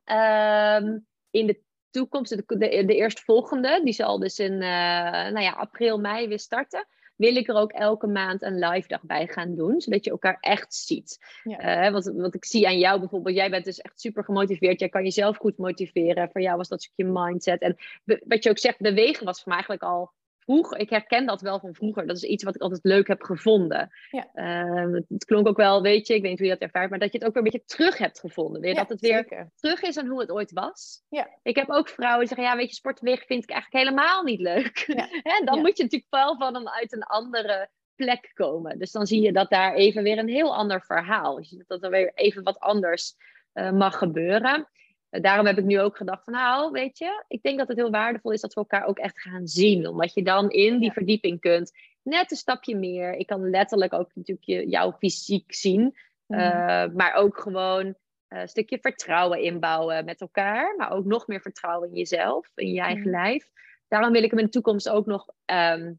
Um, 0.05 1.07
in 1.29 1.47
de 1.47 1.62
toekomst, 1.89 2.29
de, 2.29 2.43
de, 2.57 2.86
de 2.86 2.95
eerstvolgende, 2.95 3.81
die 3.83 3.93
zal 3.93 4.19
dus 4.19 4.39
in 4.39 4.53
uh, 4.53 4.60
nou 4.60 5.39
ja, 5.39 5.51
april, 5.51 5.99
mei 5.99 6.27
weer 6.27 6.39
starten 6.39 6.88
wil 7.17 7.36
ik 7.36 7.47
er 7.47 7.56
ook 7.56 7.71
elke 7.71 8.08
maand 8.08 8.41
een 8.41 8.60
live 8.60 8.88
dag 8.88 9.03
bij 9.03 9.27
gaan 9.27 9.56
doen, 9.56 9.82
zodat 9.82 10.03
je 10.03 10.12
elkaar 10.12 10.38
echt 10.39 10.73
ziet. 10.73 11.19
Ja. 11.43 11.86
Uh, 11.86 11.91
wat, 11.91 12.06
wat 12.15 12.36
ik 12.36 12.45
zie 12.45 12.67
aan 12.67 12.80
jou 12.80 12.99
bijvoorbeeld, 12.99 13.36
jij 13.36 13.49
bent 13.49 13.65
dus 13.65 13.82
echt 13.82 13.99
super 13.99 14.23
gemotiveerd, 14.23 14.80
jij 14.80 14.89
kan 14.89 15.03
jezelf 15.03 15.38
goed 15.38 15.58
motiveren. 15.58 16.30
Voor 16.32 16.41
jou 16.41 16.58
was 16.58 16.67
dat 16.67 16.84
stukje 16.84 17.12
mindset. 17.12 17.62
En 17.62 17.77
wat 18.03 18.43
je 18.43 18.49
ook 18.49 18.58
zegt, 18.58 18.80
bewegen 18.80 19.25
was 19.25 19.41
voor 19.41 19.53
mij 19.53 19.63
eigenlijk 19.63 19.84
al 19.84 20.12
ik 20.55 20.89
herken 20.89 21.25
dat 21.25 21.41
wel 21.41 21.60
van 21.60 21.73
vroeger. 21.73 22.07
Dat 22.07 22.15
is 22.15 22.23
iets 22.23 22.43
wat 22.43 22.55
ik 22.55 22.62
altijd 22.62 22.83
leuk 22.83 23.07
heb 23.07 23.21
gevonden. 23.21 23.89
Ja. 24.10 24.29
Uh, 24.33 24.99
het 25.07 25.25
klonk 25.25 25.47
ook 25.47 25.57
wel, 25.57 25.81
weet 25.81 26.07
je, 26.07 26.13
ik 26.13 26.21
weet 26.21 26.29
niet 26.29 26.39
hoe 26.39 26.47
je 26.47 26.53
dat 26.53 26.62
ervaart, 26.62 26.89
maar 26.89 26.99
dat 26.99 27.12
je 27.12 27.17
het 27.17 27.27
ook 27.27 27.33
weer 27.33 27.43
een 27.43 27.51
beetje 27.51 27.75
terug 27.75 27.97
hebt 27.97 28.19
gevonden. 28.19 28.62
Weer, 28.62 28.75
dat 28.75 28.89
het 28.89 28.99
weer 28.99 29.49
terug 29.55 29.81
is 29.81 29.97
aan 29.97 30.07
hoe 30.07 30.19
het 30.19 30.31
ooit 30.31 30.51
was. 30.51 31.03
Ja. 31.10 31.29
Ik 31.43 31.55
heb 31.55 31.69
ook 31.69 31.89
vrouwen 31.89 32.19
die 32.19 32.27
zeggen, 32.27 32.47
ja, 32.47 32.55
weet 32.55 32.69
je, 32.69 32.75
sportweg 32.75 33.25
vind 33.25 33.43
ik 33.43 33.49
eigenlijk 33.49 33.86
helemaal 33.86 34.23
niet 34.23 34.39
leuk. 34.39 34.77
en 35.23 35.45
dan 35.49 35.60
moet 35.60 35.77
je 35.77 35.83
natuurlijk 35.83 36.13
wel 36.13 36.38
van 36.38 36.55
een, 36.55 36.69
uit 36.69 36.93
een 36.93 37.03
andere 37.03 37.69
plek 37.95 38.31
komen. 38.33 38.79
Dus 38.79 38.91
dan 38.91 39.05
zie 39.05 39.21
je 39.21 39.31
dat 39.31 39.49
daar 39.49 39.73
even 39.73 40.03
weer 40.03 40.17
een 40.17 40.29
heel 40.29 40.55
ander 40.55 40.81
verhaal. 40.81 41.36
Dus 41.36 41.63
dat 41.67 41.83
er 41.83 41.89
weer 41.89 42.12
even 42.13 42.43
wat 42.43 42.60
anders 42.60 43.15
uh, 43.53 43.71
mag 43.71 43.97
gebeuren. 43.97 44.67
Daarom 45.10 45.46
heb 45.46 45.58
ik 45.58 45.63
nu 45.63 45.80
ook 45.80 45.98
gedacht 45.98 46.24
van 46.24 46.34
nou, 46.34 46.72
weet 46.72 46.98
je, 46.98 47.24
ik 47.28 47.41
denk 47.41 47.58
dat 47.58 47.67
het 47.67 47.78
heel 47.78 47.91
waardevol 47.91 48.32
is 48.32 48.41
dat 48.41 48.54
we 48.54 48.60
elkaar 48.60 48.86
ook 48.86 48.98
echt 48.98 49.22
gaan 49.22 49.48
zien. 49.48 49.88
Omdat 49.88 50.13
je 50.13 50.24
dan 50.24 50.50
in 50.50 50.80
die 50.80 50.91
verdieping 50.91 51.39
kunt. 51.39 51.72
Net 52.04 52.32
een 52.32 52.38
stapje 52.38 52.76
meer. 52.76 53.13
Ik 53.13 53.28
kan 53.28 53.50
letterlijk 53.50 53.93
ook 53.93 54.12
natuurlijk 54.13 54.48
je, 54.48 54.70
jouw 54.70 54.91
fysiek 54.91 55.54
zien. 55.54 55.98
Mhm. 56.26 56.39
Eh, 56.39 56.89
maar 56.93 57.13
ook 57.13 57.39
gewoon 57.39 57.96
eh, 58.28 58.39
een 58.39 58.48
stukje 58.48 58.80
vertrouwen 58.82 59.41
inbouwen 59.41 60.06
met 60.06 60.22
elkaar. 60.22 60.76
Maar 60.76 60.91
ook 60.91 61.06
nog 61.06 61.28
meer 61.28 61.41
vertrouwen 61.41 61.89
in 61.89 61.96
jezelf, 61.96 62.52
in 62.56 62.72
je 62.72 62.82
eigen 62.82 63.10
mhm. 63.10 63.22
lijf. 63.22 63.50
Daarom 63.88 64.12
wil 64.12 64.24
ik 64.24 64.30
hem 64.30 64.39
in 64.39 64.46
de 64.46 64.52
toekomst 64.52 64.89
ook 64.89 65.06
nog 65.06 65.30
ehm, 65.46 65.93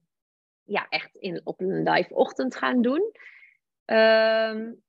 ja, 0.64 0.87
echt 0.88 1.14
in, 1.14 1.40
op 1.44 1.61
een 1.61 1.83
live 1.83 2.14
ochtend 2.14 2.57
gaan 2.57 2.83
doen. 2.83 3.12
Um, 3.85 4.83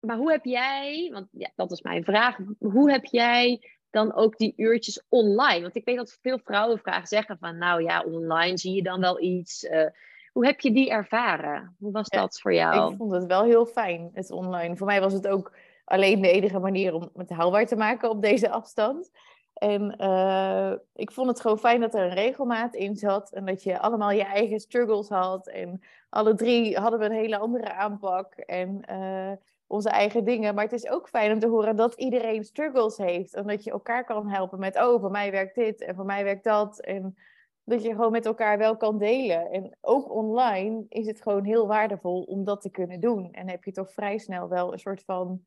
maar 0.00 0.16
hoe 0.16 0.30
heb 0.30 0.44
jij, 0.44 1.10
want 1.12 1.28
ja, 1.30 1.50
dat 1.56 1.70
is 1.70 1.82
mijn 1.82 2.04
vraag, 2.04 2.38
hoe 2.58 2.90
heb 2.90 3.04
jij 3.04 3.60
dan 3.90 4.14
ook 4.14 4.36
die 4.36 4.52
uurtjes 4.56 5.04
online? 5.08 5.62
Want 5.62 5.76
ik 5.76 5.84
weet 5.84 5.96
dat 5.96 6.18
veel 6.22 6.38
vrouwen 6.38 6.78
vragen 6.78 7.06
zeggen 7.06 7.38
van, 7.38 7.58
nou 7.58 7.82
ja, 7.82 8.02
online 8.02 8.58
zie 8.58 8.74
je 8.74 8.82
dan 8.82 9.00
wel 9.00 9.22
iets. 9.22 9.64
Uh, 9.64 9.86
hoe 10.32 10.46
heb 10.46 10.60
je 10.60 10.72
die 10.72 10.90
ervaren? 10.90 11.76
Hoe 11.78 11.92
was 11.92 12.08
dat 12.08 12.40
voor 12.40 12.54
jou? 12.54 12.92
Ik 12.92 12.96
vond 12.96 13.12
het 13.12 13.26
wel 13.26 13.44
heel 13.44 13.66
fijn, 13.66 14.10
het 14.12 14.30
online. 14.30 14.76
Voor 14.76 14.86
mij 14.86 15.00
was 15.00 15.12
het 15.12 15.26
ook 15.26 15.52
alleen 15.84 16.20
de 16.20 16.30
enige 16.30 16.58
manier 16.58 16.94
om 16.94 17.10
het 17.16 17.30
haalbaar 17.30 17.66
te 17.66 17.76
maken 17.76 18.10
op 18.10 18.22
deze 18.22 18.50
afstand. 18.50 19.10
En 19.54 19.96
uh, 20.00 20.72
ik 20.94 21.12
vond 21.12 21.28
het 21.28 21.40
gewoon 21.40 21.58
fijn 21.58 21.80
dat 21.80 21.94
er 21.94 22.02
een 22.02 22.14
regelmaat 22.14 22.74
in 22.74 22.96
zat. 22.96 23.32
En 23.32 23.46
dat 23.46 23.62
je 23.62 23.78
allemaal 23.78 24.10
je 24.10 24.24
eigen 24.24 24.60
struggles 24.60 25.08
had. 25.08 25.48
En 25.48 25.80
alle 26.08 26.34
drie 26.34 26.78
hadden 26.78 26.98
we 26.98 27.04
een 27.04 27.12
hele 27.12 27.38
andere 27.38 27.72
aanpak. 27.72 28.34
En 28.34 28.82
uh, 28.90 29.32
onze 29.66 29.90
eigen 29.90 30.24
dingen. 30.24 30.54
Maar 30.54 30.64
het 30.64 30.72
is 30.72 30.88
ook 30.88 31.08
fijn 31.08 31.32
om 31.32 31.38
te 31.38 31.48
horen 31.48 31.76
dat 31.76 31.94
iedereen 31.94 32.44
struggles 32.44 32.96
heeft. 32.96 33.34
En 33.34 33.46
dat 33.46 33.64
je 33.64 33.70
elkaar 33.70 34.04
kan 34.04 34.28
helpen 34.28 34.58
met, 34.58 34.76
oh, 34.76 35.00
voor 35.00 35.10
mij 35.10 35.30
werkt 35.30 35.54
dit 35.54 35.80
en 35.80 35.94
voor 35.94 36.04
mij 36.04 36.24
werkt 36.24 36.44
dat. 36.44 36.80
En 36.80 37.16
dat 37.64 37.82
je 37.82 37.90
gewoon 37.90 38.12
met 38.12 38.26
elkaar 38.26 38.58
wel 38.58 38.76
kan 38.76 38.98
delen. 38.98 39.50
En 39.50 39.76
ook 39.80 40.10
online 40.10 40.84
is 40.88 41.06
het 41.06 41.22
gewoon 41.22 41.44
heel 41.44 41.66
waardevol 41.66 42.22
om 42.22 42.44
dat 42.44 42.60
te 42.60 42.70
kunnen 42.70 43.00
doen. 43.00 43.32
En 43.32 43.48
heb 43.48 43.64
je 43.64 43.72
toch 43.72 43.92
vrij 43.92 44.18
snel 44.18 44.48
wel 44.48 44.72
een 44.72 44.78
soort 44.78 45.04
van 45.04 45.44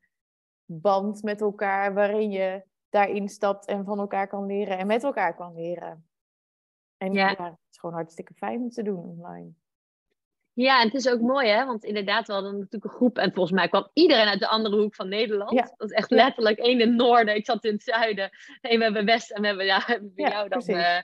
band 0.65 1.23
met 1.23 1.41
elkaar 1.41 1.93
waarin 1.93 2.31
je 2.31 2.63
daarin 2.89 3.29
stapt 3.29 3.65
en 3.65 3.85
van 3.85 3.99
elkaar 3.99 4.27
kan 4.27 4.45
leren 4.45 4.77
en 4.77 4.87
met 4.87 5.03
elkaar 5.03 5.35
kan 5.35 5.53
leren. 5.53 6.07
En 6.97 7.13
ja, 7.13 7.29
ja 7.29 7.43
het 7.43 7.57
is 7.71 7.79
gewoon 7.79 7.95
hartstikke 7.95 8.33
fijn 8.33 8.61
om 8.61 8.69
te 8.69 8.83
doen 8.83 9.03
online. 9.03 9.51
Ja, 10.53 10.79
en 10.79 10.85
het 10.85 10.93
is 10.93 11.09
ook 11.09 11.21
mooi, 11.21 11.47
hè? 11.47 11.65
Want 11.65 11.83
inderdaad, 11.83 12.27
we 12.27 12.33
hadden 12.33 12.51
natuurlijk 12.51 12.83
een 12.83 12.97
groep. 12.97 13.17
En 13.17 13.33
volgens 13.33 13.55
mij 13.55 13.67
kwam 13.67 13.89
iedereen 13.93 14.27
uit 14.27 14.39
de 14.39 14.47
andere 14.47 14.75
hoek 14.75 14.95
van 14.95 15.09
Nederland. 15.09 15.51
Ja. 15.51 15.73
Dat 15.77 15.89
is 15.89 15.95
echt 15.95 16.11
letterlijk 16.11 16.57
één 16.57 16.79
in 16.79 16.87
het 16.87 16.97
noorden. 16.97 17.35
Ik 17.35 17.45
zat 17.45 17.65
in 17.65 17.73
het 17.73 17.83
zuiden. 17.83 18.29
Nee, 18.61 18.77
we 18.77 18.83
hebben 18.83 19.05
west 19.05 19.31
en 19.31 19.41
we 19.41 19.47
hebben, 19.47 19.65
ja, 19.65 19.85
bij 20.15 20.29
jou 20.29 20.49
dan 20.49 20.63
uh, 20.65 20.97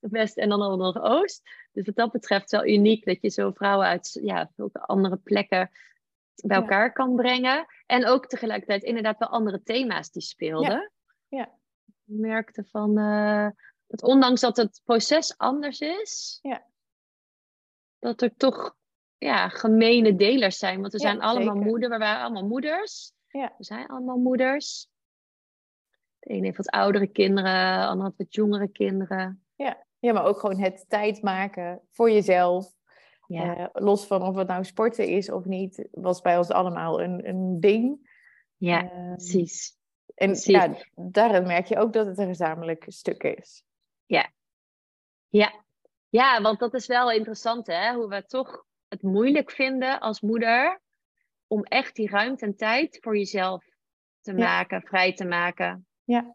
west 0.00 0.36
en 0.36 0.48
dan 0.48 0.78
nog 0.78 1.02
oost. 1.02 1.42
Dus 1.72 1.86
wat 1.86 1.96
dat 1.96 2.12
betreft 2.12 2.50
wel 2.50 2.66
uniek 2.66 3.04
dat 3.04 3.18
je 3.20 3.28
zo 3.28 3.50
vrouwen 3.50 3.86
uit 3.86 4.18
ja, 4.22 4.50
veel 4.56 4.70
andere 4.72 5.16
plekken 5.16 5.70
bij 6.34 6.56
elkaar 6.56 6.92
kan 6.92 7.14
brengen. 7.14 7.66
En 7.86 8.06
ook 8.06 8.26
tegelijkertijd 8.26 8.82
inderdaad 8.82 9.18
wel 9.18 9.28
andere 9.28 9.62
thema's 9.62 10.10
die 10.10 10.22
speelden. 10.22 10.70
Ja. 10.70 11.38
ja. 11.38 11.44
Ik 11.86 12.02
merkte 12.04 12.64
van 12.64 12.98
uh, 12.98 13.48
dat 13.86 14.02
ondanks 14.02 14.40
dat 14.40 14.56
het 14.56 14.80
proces 14.84 15.36
anders 15.36 15.80
is, 15.80 16.38
ja. 16.42 16.66
dat 17.98 18.22
er 18.22 18.36
toch 18.36 18.76
ja, 19.22 19.48
gemene 19.48 20.16
delers 20.16 20.58
zijn. 20.58 20.80
Want 20.80 20.92
we 20.92 20.98
zijn 20.98 21.20
allemaal 21.20 21.54
moeder, 21.54 21.90
we 21.90 21.98
waren 21.98 22.22
allemaal 22.22 22.46
moeders. 22.46 23.12
Ja. 23.28 23.54
We 23.58 23.64
zijn 23.64 23.86
allemaal 23.86 24.16
moeders. 24.16 24.88
De 26.18 26.30
ene 26.30 26.44
heeft 26.44 26.56
wat 26.56 26.70
oudere 26.70 27.06
kinderen, 27.06 27.80
de 27.80 27.86
andere 27.86 28.14
wat 28.16 28.34
jongere 28.34 28.68
kinderen. 28.68 29.44
Ja. 29.54 29.86
ja, 29.98 30.12
maar 30.12 30.24
ook 30.24 30.38
gewoon 30.38 30.58
het 30.58 30.84
tijd 30.88 31.22
maken 31.22 31.80
voor 31.90 32.10
jezelf. 32.10 32.72
Ja. 33.26 33.58
Uh, 33.58 33.66
los 33.72 34.06
van 34.06 34.22
of 34.22 34.36
het 34.36 34.48
nou 34.48 34.64
sporten 34.64 35.06
is 35.06 35.30
of 35.30 35.44
niet, 35.44 35.88
was 35.90 36.20
bij 36.20 36.36
ons 36.36 36.48
allemaal 36.48 37.02
een, 37.02 37.28
een 37.28 37.60
ding. 37.60 38.10
Ja, 38.56 38.84
uh, 38.84 39.12
precies. 39.12 39.76
En 40.14 40.26
precies. 40.26 40.46
ja, 40.46 40.74
daarin 40.94 41.46
merk 41.46 41.66
je 41.66 41.78
ook 41.78 41.92
dat 41.92 42.06
het 42.06 42.18
een 42.18 42.26
gezamenlijk 42.26 42.84
stuk 42.86 43.22
is. 43.22 43.64
Ja. 44.06 44.30
Ja. 45.28 45.64
Ja, 46.08 46.40
want 46.42 46.58
dat 46.58 46.74
is 46.74 46.86
wel 46.86 47.10
interessant, 47.10 47.66
hè? 47.66 47.94
Hoe 47.94 48.08
we 48.08 48.24
toch 48.24 48.64
het 48.92 49.02
moeilijk 49.02 49.50
vinden 49.50 50.00
als 50.00 50.20
moeder 50.20 50.80
om 51.46 51.62
echt 51.62 51.94
die 51.96 52.08
ruimte 52.10 52.44
en 52.44 52.56
tijd 52.56 52.98
voor 53.00 53.16
jezelf 53.16 53.64
te 54.20 54.32
Ja. 54.32 54.38
maken, 54.38 54.82
vrij 54.82 55.14
te 55.14 55.24
maken. 55.24 55.86
Ja. 56.04 56.34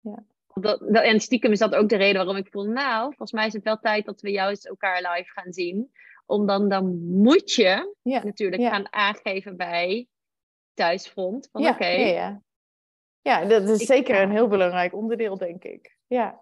Ja. 0.00 0.24
Dat, 0.54 0.78
dat- 0.80 1.04
en 1.04 1.20
stiekem 1.20 1.52
is 1.52 1.58
dat 1.58 1.74
ook 1.74 1.88
de 1.88 1.96
reden 1.96 2.16
waarom 2.16 2.36
ik 2.36 2.48
voel, 2.50 2.64
nou, 2.64 3.04
volgens 3.06 3.32
mij 3.32 3.46
is 3.46 3.52
het 3.52 3.62
wel 3.62 3.78
tijd 3.78 4.04
dat 4.04 4.20
we 4.20 4.30
juist 4.30 4.66
elkaar 4.66 4.96
live 5.12 5.30
gaan 5.32 5.52
zien. 5.52 5.92
Om 6.26 6.46
dan, 6.46 6.68
dan 6.68 7.04
moet 7.10 7.52
je 7.52 7.94
Ja. 8.02 8.24
natuurlijk 8.24 8.62
Ja. 8.62 8.70
gaan 8.70 8.92
aangeven 8.92 9.56
bij 9.56 10.08
thuisfront. 10.74 11.48
Van 11.52 11.62
Ja, 11.62 11.70
oké, 11.70 11.86
ja, 11.86 12.06
ja. 12.06 12.42
ja, 13.20 13.44
dat 13.44 13.68
is 13.68 13.80
Ik 13.80 13.86
zeker 13.86 14.20
een 14.22 14.30
heel 14.30 14.48
belangrijk 14.48 14.94
onderdeel, 14.94 15.36
denk 15.38 15.64
ik. 15.64 15.96
Ja, 16.06 16.40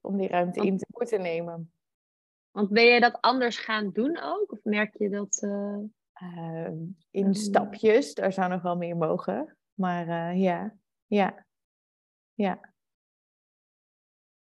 om 0.00 0.16
die 0.16 0.28
ruimte 0.28 0.58
Want- 0.58 0.70
in 0.70 0.78
te 0.78 0.86
moeten 0.88 1.20
nemen. 1.20 1.72
Want 2.52 2.68
ben 2.70 2.84
je 2.84 3.00
dat 3.00 3.18
anders 3.20 3.58
gaan 3.58 3.90
doen 3.92 4.20
ook? 4.22 4.52
Of 4.52 4.58
merk 4.62 4.98
je 4.98 5.08
dat... 5.10 5.38
eh, 5.42 5.76
Ehm, 6.12 6.74
in 7.10 7.26
Mm. 7.26 7.34
stapjes, 7.34 8.14
daar 8.14 8.32
zou 8.32 8.50
nog 8.50 8.62
wel 8.62 8.76
meer 8.76 8.96
mogen. 8.96 9.56
Maar 9.74 10.08
eh, 10.08 10.40
ja, 10.42 10.74
ja, 11.06 11.46
ja. 12.34 12.60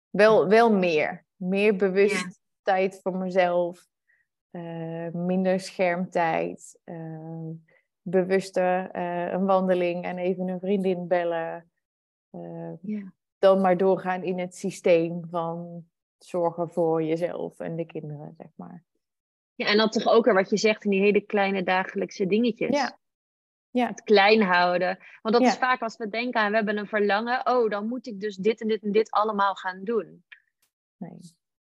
Wel, 0.10 0.48
wel 0.48 0.74
meer. 0.74 1.26
Meer 1.36 1.76
bewust 1.76 2.24
Ja. 2.24 2.32
tijd 2.62 3.00
voor 3.02 3.16
mezelf. 3.18 3.88
eh, 4.52 5.10
minder 5.12 5.60
schermtijd. 5.60 6.80
eh, 6.84 7.50
bewuster 8.02 8.90
eh, 8.92 9.32
een 9.32 9.46
wandeling 9.46 10.04
en 10.04 10.18
even 10.18 10.48
een 10.48 10.60
vriendin 10.60 11.08
bellen. 11.08 11.72
eh, 12.30 12.72
ja. 12.82 13.14
dan 13.38 13.62
maar 13.62 13.78
doorgaan 13.78 14.24
in 14.24 14.40
het 14.40 14.56
systeem 14.56 15.28
van 15.30 15.86
zorgen 16.20 16.70
voor 16.70 17.04
jezelf 17.04 17.60
en 17.60 17.76
de 17.76 17.86
kinderen, 17.86 18.34
zeg 18.38 18.48
maar. 18.56 18.84
ja, 19.56 19.66
en 19.66 19.78
dan 19.78 19.90
toch 19.90 20.08
ook 20.08 20.26
weer 20.26 20.34
wat 20.34 20.50
je 20.50 20.58
zegt 20.58 20.84
in 20.84 20.90
die 20.92 21.02
hele 21.02 21.22
kleine 21.22 21.64
dagelijkse 21.64 22.28
dingetjes. 22.28 22.76
Ja. 22.78 22.98
Ja. 23.72 23.88
Het 23.88 24.04
klein 24.04 24.42
houden. 24.42 24.98
Want 25.22 25.36
dat 25.36 25.44
Ja. 25.44 25.50
is 25.50 25.58
vaak 25.58 25.82
als 25.82 25.98
we 25.98 26.10
denken 26.10 26.42
aan, 26.42 26.50
we 26.50 26.56
hebben 26.56 26.78
een 26.78 26.88
verlangen. 26.88 27.48
Oh, 27.48 27.70
dan 27.70 27.88
moet 27.88 28.08
ik 28.08 28.20
dus 28.20 28.36
dit 28.36 28.62
en 28.62 28.68
dit 28.68 28.84
en 28.84 28.92
dit 28.92 29.12
allemaal 29.12 29.56
gaan 29.56 29.84
doen. 29.84 30.24
Nee. 30.98 31.20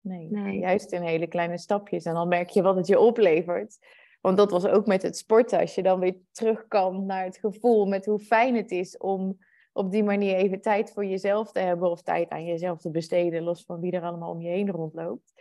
Nee. 0.00 0.30
Nee. 0.30 0.58
juist 0.58 0.92
in 0.92 1.02
hele 1.02 1.26
kleine 1.26 1.58
stapjes. 1.58 2.04
En 2.04 2.14
dan 2.14 2.28
merk 2.28 2.48
je 2.48 2.62
wat 2.62 2.76
het 2.76 2.86
je 2.86 2.98
oplevert. 2.98 3.78
Want 4.20 4.36
dat 4.36 4.50
was 4.50 4.66
ook 4.66 4.86
met 4.86 5.02
het 5.02 5.16
sporten. 5.16 5.58
Als 5.60 5.74
je 5.74 5.82
dan 5.82 6.00
weer 6.00 6.16
terug 6.30 6.68
kan 6.68 7.06
naar 7.06 7.24
het 7.24 7.36
gevoel 7.36 7.86
met 7.86 8.04
hoe 8.06 8.18
fijn 8.18 8.54
het 8.56 8.70
is 8.70 8.96
om 8.98 9.38
op 9.72 9.90
die 9.90 10.02
manier 10.02 10.34
even 10.34 10.60
tijd 10.60 10.92
voor 10.92 11.04
jezelf 11.04 11.52
te 11.52 11.58
hebben. 11.58 11.90
Of 11.90 12.02
tijd 12.02 12.28
aan 12.30 12.44
jezelf 12.44 12.80
te 12.80 12.90
besteden, 12.90 13.42
los 13.42 13.64
van 13.64 13.80
wie 13.80 13.92
er 13.92 14.02
allemaal 14.02 14.30
om 14.30 14.40
je 14.40 14.48
heen 14.48 14.70
rondloopt. 14.70 15.32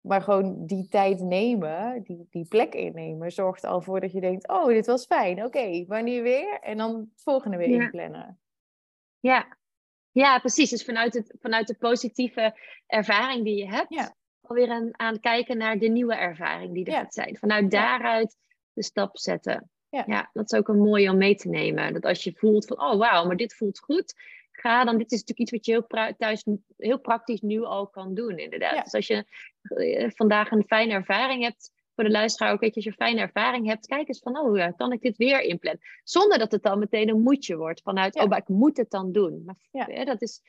Maar 0.00 0.22
gewoon 0.22 0.66
die 0.66 0.88
tijd 0.88 1.20
nemen, 1.20 2.02
die, 2.02 2.26
die 2.30 2.48
plek 2.48 2.74
innemen, 2.74 3.32
zorgt 3.32 3.64
al 3.64 3.82
voor 3.82 4.00
dat 4.00 4.12
je 4.12 4.20
denkt: 4.20 4.48
Oh, 4.48 4.66
dit 4.66 4.86
was 4.86 5.06
fijn. 5.06 5.44
Oké, 5.44 5.84
wanneer 5.86 6.22
weer? 6.22 6.58
En 6.60 6.76
dan 6.76 6.94
het 6.94 7.22
volgende 7.22 7.56
weer 7.56 7.68
Ja. 7.68 7.82
inplannen. 7.82 8.38
Ja, 9.20 9.56
ja 10.10 10.38
precies. 10.38 10.70
Dus 10.70 10.84
vanuit, 10.84 11.14
het, 11.14 11.36
vanuit 11.40 11.66
de 11.66 11.76
positieve 11.78 12.58
ervaring 12.86 13.44
die 13.44 13.56
je 13.56 13.68
hebt, 13.68 13.94
Ja. 13.94 14.14
alweer 14.40 14.70
aan, 14.70 14.88
aan 14.92 15.20
kijken 15.20 15.56
naar 15.58 15.78
de 15.78 15.88
nieuwe 15.88 16.14
ervaring 16.14 16.74
die 16.74 16.84
er 16.84 16.92
Ja. 16.92 16.98
gaat 16.98 17.14
zijn. 17.14 17.36
Vanuit 17.36 17.70
daaruit 17.70 18.36
de 18.72 18.82
stap 18.82 19.18
zetten. 19.18 19.70
Ja. 20.06 20.30
dat 20.32 20.52
is 20.52 20.58
ook 20.58 20.68
een 20.68 20.78
mooie 20.78 21.10
om 21.10 21.16
mee 21.16 21.34
te 21.34 21.48
nemen. 21.48 21.92
Dat 21.92 22.04
als 22.04 22.24
je 22.24 22.32
voelt 22.36 22.66
van, 22.66 22.80
oh 22.80 22.98
wauw, 22.98 23.26
maar 23.26 23.36
dit 23.36 23.54
voelt 23.54 23.78
goed. 23.78 24.14
Ga 24.50 24.84
dan, 24.84 24.98
dit 24.98 25.12
is 25.12 25.20
natuurlijk 25.20 25.38
iets 25.38 25.50
wat 25.50 25.66
je 25.66 25.72
heel 25.72 26.14
thuis 26.16 26.44
heel 26.76 26.98
praktisch 26.98 27.40
nu 27.40 27.62
al 27.62 27.86
kan 27.86 28.14
doen, 28.14 28.38
inderdaad. 28.38 28.74
Ja. 28.74 28.82
Dus 28.82 28.94
als 28.94 29.06
je 29.06 29.24
eh, 29.62 30.10
vandaag 30.14 30.50
een 30.50 30.64
fijne 30.66 30.92
ervaring 30.92 31.42
hebt, 31.42 31.72
voor 31.94 32.04
de 32.04 32.10
luisteraar 32.10 32.52
ook, 32.52 32.60
weet 32.60 32.68
je, 32.70 32.74
als 32.74 32.84
je 32.84 32.90
een 32.90 33.06
fijne 33.06 33.20
ervaring 33.20 33.66
hebt, 33.66 33.86
kijk 33.86 34.08
eens 34.08 34.18
van, 34.18 34.38
oh 34.38 34.56
ja, 34.56 34.70
kan 34.70 34.92
ik 34.92 35.00
dit 35.00 35.16
weer 35.16 35.40
inplannen? 35.40 35.82
Zonder 36.04 36.38
dat 36.38 36.52
het 36.52 36.62
dan 36.62 36.78
meteen 36.78 37.08
een 37.08 37.22
moedje 37.22 37.56
wordt 37.56 37.82
vanuit, 37.82 38.14
Ja. 38.14 38.22
oh, 38.22 38.28
maar 38.28 38.38
ik 38.38 38.48
moet 38.48 38.76
het 38.76 38.90
dan 38.90 39.12
doen. 39.12 39.42
Maar 39.44 39.56
Ja. 39.70 40.04
dat 40.04 40.22
is... 40.22 40.42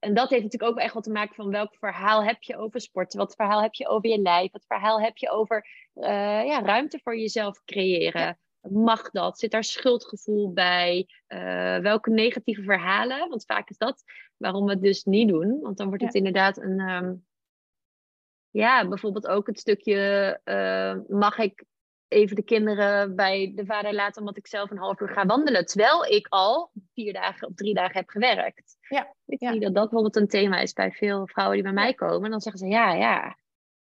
En 0.00 0.14
dat 0.14 0.30
heeft 0.30 0.42
natuurlijk 0.42 0.72
ook 0.72 0.78
echt 0.78 0.94
wat 0.94 1.02
te 1.02 1.10
maken 1.10 1.34
van 1.34 1.50
welk 1.50 1.76
verhaal 1.78 2.24
heb 2.24 2.42
je 2.42 2.56
over 2.56 2.80
sporten? 2.80 3.18
Wat 3.18 3.34
verhaal 3.34 3.62
heb 3.62 3.74
je 3.74 3.88
over 3.88 4.08
je 4.08 4.20
lijf? 4.20 4.52
Wat 4.52 4.66
verhaal 4.66 5.00
heb 5.00 5.16
je 5.16 5.30
over 5.30 5.66
eh, 5.94 6.44
ja, 6.46 6.62
ruimte 6.62 7.00
voor 7.02 7.18
jezelf 7.18 7.64
creëren? 7.64 8.38
Mag 8.60 9.10
dat? 9.10 9.38
Zit 9.38 9.50
daar 9.50 9.64
schuldgevoel 9.64 10.52
bij? 10.52 11.06
Eh, 11.26 11.78
welke 11.78 12.10
negatieve 12.10 12.62
verhalen? 12.62 13.28
Want 13.28 13.44
vaak 13.44 13.70
is 13.70 13.78
dat 13.78 14.02
waarom 14.36 14.64
we 14.64 14.70
het 14.70 14.82
dus 14.82 15.04
niet 15.04 15.28
doen. 15.28 15.60
Want 15.60 15.76
dan 15.76 15.88
wordt 15.88 16.02
het 16.02 16.14
inderdaad 16.14 16.56
een... 16.56 16.80
ehm, 16.80 17.14
ja, 18.50 18.88
bijvoorbeeld 18.88 19.26
ook 19.26 19.46
het 19.46 19.58
stukje... 19.58 20.40
eh, 20.44 20.96
mag 21.08 21.38
ik 21.38 21.64
even 22.08 22.36
de 22.36 22.42
kinderen 22.42 23.16
bij 23.16 23.52
de 23.54 23.64
vader 23.66 23.94
laten... 23.94 24.20
omdat 24.20 24.36
ik 24.36 24.46
zelf 24.46 24.70
een 24.70 24.78
half 24.78 25.00
uur 25.00 25.08
ga 25.08 25.26
wandelen? 25.26 25.66
Terwijl 25.66 26.04
ik 26.04 26.26
al 26.28 26.70
vier 26.92 27.12
dagen 27.12 27.48
of 27.48 27.54
drie 27.54 27.74
dagen 27.74 27.96
heb 27.96 28.08
gewerkt. 28.08 28.76
Ja, 28.88 29.14
Ik 29.26 29.40
ja. 29.40 29.50
zie 29.50 29.60
dat 29.60 29.74
dat 29.74 29.82
bijvoorbeeld 29.82 30.16
een 30.16 30.28
thema 30.28 30.58
is 30.60 30.72
bij 30.72 30.90
veel 30.92 31.26
vrouwen 31.26 31.56
die 31.56 31.64
bij 31.64 31.72
mij 31.82 31.94
komen. 31.94 32.24
En 32.24 32.30
dan 32.30 32.40
zeggen 32.40 32.60
ze, 32.60 32.66
ja, 32.68 32.92
ja... 32.92 33.36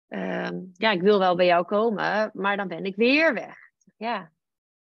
ehm, 0.08 0.60
ja, 0.73 0.91
ik 0.91 1.01
wil 1.01 1.19
wel 1.19 1.36
bij 1.36 1.45
jou 1.45 1.65
komen, 1.65 2.32
maar 2.34 2.58
dan 2.58 2.67
ben 2.67 2.84
ik 2.84 2.95
weer 2.95 3.34
weg. 3.34 3.58
Ja, 3.97 4.32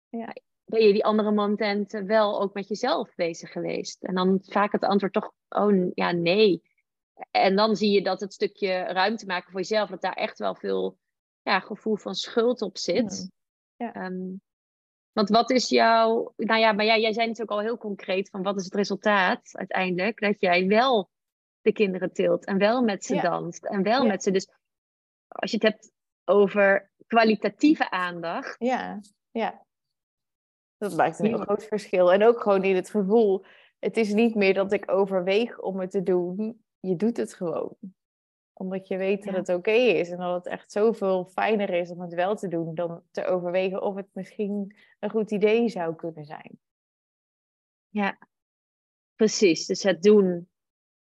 Ja. 0.09 0.33
ben 0.65 0.83
je 0.87 0.93
die 0.93 1.05
andere 1.05 1.31
momenten 1.31 2.07
wel 2.07 2.41
ook 2.41 2.55
met 2.55 2.69
jezelf 2.69 3.15
bezig 3.15 3.53
geweest? 3.53 4.05
En 4.05 4.15
dan 4.15 4.39
vaak 4.43 4.73
het 4.73 4.85
antwoord 4.85 5.13
toch, 5.13 5.33
oh 5.49 5.91
ja, 5.95 6.11
nee. 6.13 6.63
En 7.31 7.57
dan 7.57 7.77
zie 7.77 7.91
je 7.91 8.03
dat 8.03 8.21
het 8.21 8.33
stukje 8.33 8.79
ruimte 8.79 9.27
maken 9.27 9.51
voor 9.51 9.61
jezelf, 9.61 9.91
dat 9.91 10.01
daar 10.03 10.13
echt 10.13 10.39
wel 10.39 10.55
veel 10.55 10.99
ja, 11.45 11.61
gevoel 11.61 11.97
van 11.97 12.15
schuld 12.15 12.63
op 12.63 12.79
zit. 12.79 13.21
Mm. 13.21 13.31
Ja. 13.77 13.93
Ehm, 13.93 14.33
want 15.13 15.29
wat 15.29 15.51
is 15.51 15.69
jouw, 15.69 16.33
nou 16.37 16.61
ja, 16.61 16.73
maar 16.73 16.85
jij, 16.85 17.01
jij 17.01 17.13
zei 17.13 17.27
natuurlijk 17.27 17.57
al 17.57 17.65
heel 17.65 17.79
concreet 17.79 18.31
van 18.31 18.43
wat 18.43 18.57
is 18.57 18.65
het 18.65 18.75
resultaat 18.75 19.51
uiteindelijk? 19.53 20.21
Dat 20.21 20.41
jij 20.41 20.67
wel 20.67 21.11
de 21.61 21.73
kinderen 21.73 22.13
tilt 22.13 22.45
en 22.45 22.59
wel 22.59 22.83
met 22.83 23.05
ze 23.05 23.15
Ja. 23.15 23.23
danst 23.23 23.65
en 23.65 23.83
wel 23.83 24.03
Ja. 24.03 24.09
met 24.09 24.23
ze. 24.23 24.31
Dus 24.31 24.49
als 25.29 25.51
je 25.51 25.57
het 25.57 25.67
hebt 25.67 25.93
over 26.25 26.91
kwalitatieve 27.07 27.91
aandacht, 27.91 28.57
Ja, 28.59 29.01
ja. 29.31 29.63
Dat 30.77 30.97
maakt 30.97 31.19
een 31.19 31.27
heel 31.27 31.39
groot 31.39 31.65
verschil. 31.65 32.13
En 32.13 32.25
ook 32.25 32.41
gewoon 32.41 32.65
in 32.65 32.75
het 32.75 32.91
gevoel. 32.91 33.45
Het 33.79 33.97
is 33.97 34.13
niet 34.13 34.35
meer 34.35 34.55
dat 34.55 34.73
ik 34.73 34.91
overweeg 34.91 35.59
om 35.61 35.81
het 35.81 35.91
te 35.91 36.03
doen. 36.03 36.65
Je 36.81 36.97
doet 36.97 37.17
het 37.17 37.35
gewoon. 37.35 37.77
Omdat 38.55 38.89
je 38.89 38.97
weet 38.97 39.25
dat 39.25 39.35
het 39.35 39.49
oké 39.49 39.71
is. 39.71 40.11
En 40.11 40.19
dat 40.19 40.35
het 40.35 40.47
echt 40.47 40.73
zoveel 40.73 41.25
fijner 41.25 41.71
is 41.71 41.91
om 41.91 42.01
het 42.01 42.15
wel 42.15 42.37
te 42.37 42.49
doen. 42.49 42.75
Dan 42.75 43.03
te 43.11 43.25
overwegen 43.25 43.83
of 43.83 43.95
het 43.95 44.09
misschien 44.13 44.77
een 44.99 45.11
goed 45.11 45.31
idee 45.31 45.69
zou 45.69 45.95
kunnen 45.95 46.25
zijn. 46.25 46.59
Ja, 47.89 48.19
precies. 49.15 49.67
Dus 49.67 49.83
het 49.83 50.03
doen. 50.03 50.49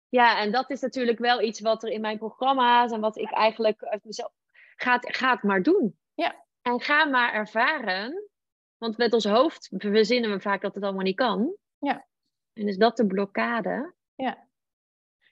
Ja, 0.08 0.40
en 0.40 0.52
dat 0.52 0.70
is 0.70 0.80
natuurlijk 0.80 1.18
wel 1.18 1.42
iets 1.42 1.60
wat 1.60 1.82
er 1.82 1.90
in 1.90 2.00
mijn 2.00 2.18
programma's 2.18 2.92
en 2.92 3.00
wat 3.00 3.16
ik 3.16 3.32
eigenlijk 3.32 3.82
uit 3.82 4.04
mezelf. 4.04 4.32
Gaat, 4.76 5.16
ga 5.16 5.32
het 5.32 5.42
maar 5.42 5.62
doen. 5.62 5.98
Ja. 6.14 6.44
En 6.62 6.80
ga 6.80 7.04
maar 7.04 7.32
ervaren. 7.32 8.28
Want 8.78 8.96
met 8.96 9.12
ons 9.12 9.24
hoofd 9.24 9.68
verzinnen 9.76 10.30
we 10.30 10.40
vaak 10.40 10.62
dat 10.62 10.74
het 10.74 10.84
allemaal 10.84 11.02
niet 11.02 11.16
kan. 11.16 11.56
Ja. 11.78 12.06
En 12.52 12.68
is 12.68 12.76
dat 12.76 12.96
de 12.96 13.06
blokkade? 13.06 13.94
Ja. 14.14 14.48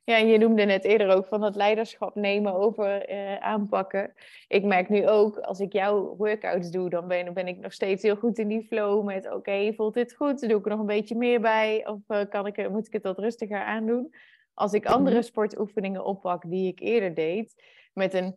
Ja, 0.04 0.16
en 0.16 0.28
je 0.28 0.38
noemde 0.38 0.64
net 0.64 0.84
eerder 0.84 1.08
ook 1.08 1.26
van 1.26 1.42
het 1.42 1.54
leiderschap 1.54 2.14
nemen 2.14 2.54
over 2.54 3.04
eh, 3.04 3.36
aanpakken. 3.36 4.12
Ik 4.48 4.64
merk 4.64 4.88
nu 4.88 5.08
ook, 5.08 5.38
als 5.38 5.60
ik 5.60 5.72
jouw 5.72 6.16
workouts 6.16 6.70
doe, 6.70 6.90
dan 6.90 7.08
ben, 7.08 7.34
ben 7.34 7.46
ik 7.46 7.58
nog 7.58 7.72
steeds 7.72 8.02
heel 8.02 8.16
goed 8.16 8.38
in 8.38 8.48
die 8.48 8.66
flow 8.66 9.04
met 9.04 9.32
oké, 9.32 9.72
voelt 9.72 9.94
dit 9.94 10.14
goed? 10.14 10.48
Doe 10.48 10.58
ik 10.58 10.64
er 10.64 10.70
nog 10.70 10.80
een 10.80 10.86
beetje 10.86 11.16
meer 11.16 11.40
bij? 11.40 11.86
Of 11.86 12.00
eh, 12.06 12.28
kan 12.28 12.46
ik, 12.46 12.70
moet 12.70 12.86
ik 12.86 12.92
het 12.92 13.02
wat 13.02 13.18
rustiger 13.18 13.62
aandoen? 13.62 14.14
Als 14.54 14.72
ik 14.72 14.86
andere 14.86 15.22
sportoefeningen 15.22 16.04
oppak 16.04 16.42
die 16.50 16.68
ik 16.68 16.80
eerder 16.80 17.14
deed, 17.14 17.62
met 17.92 18.14
een 18.14 18.36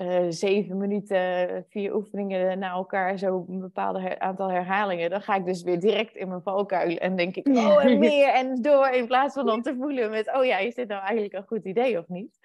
uh, 0.00 0.24
zeven 0.28 0.76
minuten, 0.76 1.64
vier 1.68 1.94
oefeningen 1.94 2.58
na 2.58 2.70
elkaar, 2.70 3.18
zo 3.18 3.44
een 3.48 3.60
bepaald 3.60 4.18
aantal 4.18 4.50
herhalingen, 4.50 5.10
dan 5.10 5.22
ga 5.22 5.34
ik 5.34 5.44
dus 5.44 5.62
weer 5.62 5.80
direct 5.80 6.14
in 6.14 6.28
mijn 6.28 6.42
valkuil 6.42 6.96
en 6.96 7.16
denk 7.16 7.36
ik, 7.36 7.48
oh 7.48 7.84
en 7.84 7.98
meer 8.08 8.28
en 8.28 8.62
door, 8.62 8.88
in 8.88 9.06
plaats 9.06 9.34
van 9.34 9.46
dan 9.46 9.62
te 9.62 9.76
voelen 9.76 10.10
met, 10.10 10.36
oh 10.36 10.44
ja, 10.44 10.58
is 10.58 10.74
dit 10.74 10.88
nou 10.88 11.02
eigenlijk 11.02 11.32
een 11.32 11.46
goed 11.46 11.64
idee 11.64 11.98
of 11.98 12.08
niet? 12.08 12.38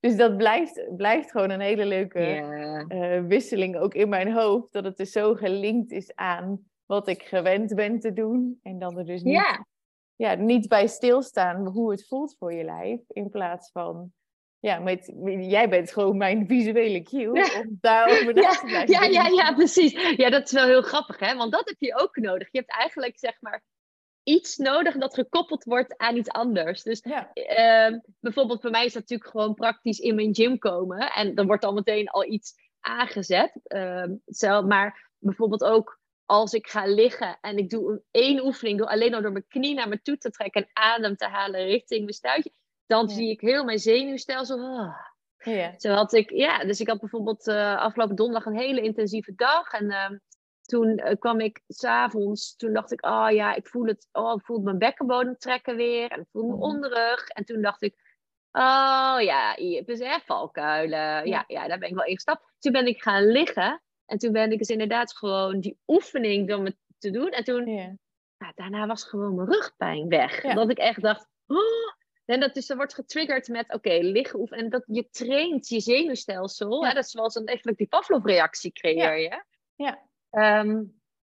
Dus 0.00 0.16
dat 0.16 0.36
blijft, 0.36 0.96
blijft 0.96 1.30
gewoon 1.30 1.50
een 1.50 1.60
hele 1.60 1.86
leuke 1.86 2.20
eh, 2.88 3.20
wisseling 3.20 3.76
ook 3.76 3.94
in 3.94 4.08
mijn 4.08 4.32
hoofd, 4.32 4.72
dat 4.72 4.84
het 4.84 4.96
dus 4.96 5.12
zo 5.12 5.34
gelinkt 5.34 5.90
is 5.90 6.14
aan 6.14 6.60
wat 6.86 7.08
ik 7.08 7.22
gewend 7.22 7.74
ben 7.74 7.98
te 7.98 8.12
doen 8.12 8.58
en 8.62 8.78
dan 8.78 8.98
er 8.98 9.04
dus 9.04 9.22
niet, 9.22 9.34
ja. 9.34 9.66
Ja, 10.16 10.34
niet 10.34 10.68
bij 10.68 10.86
stilstaan 10.86 11.66
hoe 11.66 11.90
het 11.90 12.06
voelt 12.06 12.36
voor 12.38 12.52
je 12.52 12.64
lijf, 12.64 13.00
in 13.08 13.30
plaats 13.30 13.70
van 13.70 14.12
ja, 14.62 14.78
met, 14.78 15.12
jij 15.40 15.68
bent 15.68 15.92
gewoon 15.92 16.16
mijn 16.16 16.46
visuele 16.46 17.02
cue 17.02 17.36
ja. 17.36 17.60
om 17.60 17.78
daarover 17.80 18.34
na 18.34 18.48
te 18.48 18.64
blijven 18.64 18.94
ja, 18.94 19.02
ja, 19.04 19.26
ja, 19.26 19.52
precies. 19.54 19.92
Ja, 20.16 20.30
dat 20.30 20.44
is 20.44 20.52
wel 20.52 20.66
heel 20.66 20.82
grappig, 20.82 21.18
hè? 21.18 21.36
Want 21.36 21.52
dat 21.52 21.68
heb 21.68 21.76
je 21.78 21.98
ook 21.98 22.16
nodig. 22.16 22.48
Je 22.50 22.58
hebt 22.58 22.70
eigenlijk, 22.70 23.18
zeg 23.18 23.36
maar, 23.40 23.62
iets 24.22 24.56
nodig 24.56 24.96
dat 24.96 25.14
gekoppeld 25.14 25.64
wordt 25.64 25.96
aan 25.96 26.16
iets 26.16 26.28
anders. 26.28 26.82
Dus 26.82 27.00
ehm, 27.00 27.98
bijvoorbeeld 28.20 28.60
voor 28.60 28.70
mij 28.70 28.84
is 28.84 28.92
dat 28.92 29.02
natuurlijk 29.02 29.30
gewoon 29.30 29.54
praktisch 29.54 29.98
in 29.98 30.14
mijn 30.14 30.34
gym 30.34 30.58
komen. 30.58 31.12
En 31.12 31.34
dan 31.34 31.46
wordt 31.46 31.62
dan 31.62 31.74
meteen 31.74 32.08
al 32.08 32.24
iets 32.24 32.54
aangezet. 32.80 33.52
Uh, 33.64 34.60
maar 34.66 35.10
bijvoorbeeld 35.18 35.64
ook 35.64 36.00
als 36.26 36.52
ik 36.52 36.66
ga 36.66 36.86
liggen 36.86 37.38
en 37.40 37.56
ik 37.56 37.70
doe 37.70 38.02
één 38.10 38.44
oefening, 38.44 38.78
door 38.78 38.88
alleen 38.88 39.14
al 39.14 39.22
door 39.22 39.32
mijn 39.32 39.48
knie 39.48 39.74
naar 39.74 39.88
me 39.88 40.02
toe 40.02 40.18
te 40.18 40.30
trekken 40.30 40.62
en 40.62 40.70
adem 40.72 41.16
te 41.16 41.26
halen 41.26 41.64
richting 41.64 42.00
mijn 42.00 42.14
stuitje 42.14 42.52
dan 42.92 43.08
zie 43.08 43.30
ik 43.30 43.40
heel 43.40 43.64
mijn 43.64 43.78
zenuwstelsel. 43.78 44.58
Oh. 44.58 44.96
Ja. 45.38 45.74
Zo 45.76 45.92
had 45.92 46.12
ik, 46.12 46.30
ja, 46.30 46.64
dus 46.64 46.80
ik 46.80 46.88
had 46.88 47.00
bijvoorbeeld 47.00 47.46
uh, 47.46 47.76
afgelopen 47.76 48.16
donderdag 48.16 48.46
een 48.46 48.58
hele 48.58 48.80
intensieve 48.80 49.34
dag. 49.34 49.72
En 49.72 49.84
uh, 49.84 50.10
toen 50.62 50.98
uh, 50.98 51.12
kwam 51.18 51.40
ik 51.40 51.62
s'avonds, 51.68 52.56
toen 52.56 52.72
dacht 52.72 52.92
ik, 52.92 53.06
oh 53.06 53.30
ja, 53.30 53.54
ik 53.54 53.66
voel 53.66 53.86
het, 53.86 54.08
oh, 54.12 54.34
ik 54.38 54.44
voel 54.44 54.60
mijn 54.60 54.78
bekkenbodem 54.78 55.36
trekken 55.38 55.76
weer. 55.76 56.10
En 56.10 56.20
ik 56.20 56.26
voel 56.32 56.46
mijn 56.46 56.56
mm. 56.56 56.62
onderrug. 56.62 57.28
En 57.28 57.44
toen 57.44 57.62
dacht 57.62 57.82
ik, 57.82 57.94
oh 58.52 59.16
ja, 59.20 59.56
je 59.56 59.82
dus 59.86 60.00
echt 60.00 60.24
valkuilen. 60.24 61.26
Ja. 61.28 61.44
ja, 61.46 61.68
daar 61.68 61.78
ben 61.78 61.88
ik 61.88 61.94
wel 61.94 62.04
ingestapt. 62.04 62.52
Toen 62.58 62.72
ben 62.72 62.86
ik 62.86 63.02
gaan 63.02 63.26
liggen. 63.26 63.82
En 64.06 64.18
toen 64.18 64.32
ben 64.32 64.52
ik 64.52 64.58
dus 64.58 64.68
inderdaad 64.68 65.16
gewoon 65.16 65.60
die 65.60 65.78
oefening 65.86 66.48
door 66.48 66.60
me 66.60 66.76
te 66.98 67.10
doen. 67.10 67.28
En 67.28 67.44
toen, 67.44 67.66
ja. 67.66 67.96
Nou, 68.38 68.52
daarna 68.54 68.86
was 68.86 69.04
gewoon 69.04 69.34
mijn 69.34 69.48
rugpijn 69.48 70.08
weg. 70.08 70.40
Dat 70.40 70.70
ik 70.70 70.78
echt 70.78 71.02
dacht, 71.02 71.28
oh, 71.46 72.00
en 72.24 72.40
dat 72.40 72.54
dus 72.54 72.70
er 72.70 72.76
wordt 72.76 72.94
getriggerd 72.94 73.48
met, 73.48 73.64
oké, 73.64 73.74
okay, 73.74 74.00
liggen 74.00 74.40
oefenen. 74.40 74.64
En 74.64 74.70
dat 74.70 74.84
je 74.86 75.08
traint 75.10 75.68
je 75.68 75.80
zenuwstelsel. 75.80 76.86
Hè? 76.86 76.94
Dat 76.94 77.04
is 77.04 77.10
zoals 77.10 77.34
een 77.34 77.46
eigenlijk 77.46 77.78
die 77.78 77.86
Pavlov-reactie 77.86 78.72
creëer 78.72 79.18
je. 79.18 79.44
Ja. 79.76 80.08
Ehm, 80.30 80.82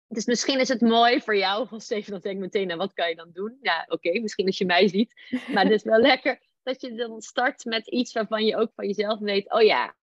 dus 0.08 0.24
misschien 0.24 0.60
is 0.60 0.68
het 0.68 0.80
mooi 0.80 1.20
voor 1.20 1.36
jou, 1.36 1.68
van 1.68 1.80
Steven, 1.80 2.10
dan 2.10 2.20
denk 2.20 2.34
ik 2.34 2.40
meteen, 2.40 2.66
nou, 2.66 2.78
wat 2.78 2.92
kan 2.92 3.08
je 3.08 3.14
dan 3.14 3.30
doen? 3.32 3.58
Ja, 3.60 3.84
oké, 3.88 4.20
misschien 4.20 4.46
als 4.46 4.58
je 4.58 4.66
mij 4.66 4.88
ziet. 4.88 5.14
Maar 5.52 5.64
het 5.64 5.72
is 5.72 5.82
wel 5.82 6.00
lekker 6.00 6.40
dat 6.62 6.80
je 6.80 6.94
dan 6.94 7.20
start 7.20 7.64
met 7.64 7.86
iets 7.86 8.12
waarvan 8.12 8.44
je 8.44 8.56
ook 8.56 8.72
van 8.74 8.86
jezelf 8.86 9.18
weet, 9.18 9.52
oh 9.52 9.62
ja, 9.62 9.96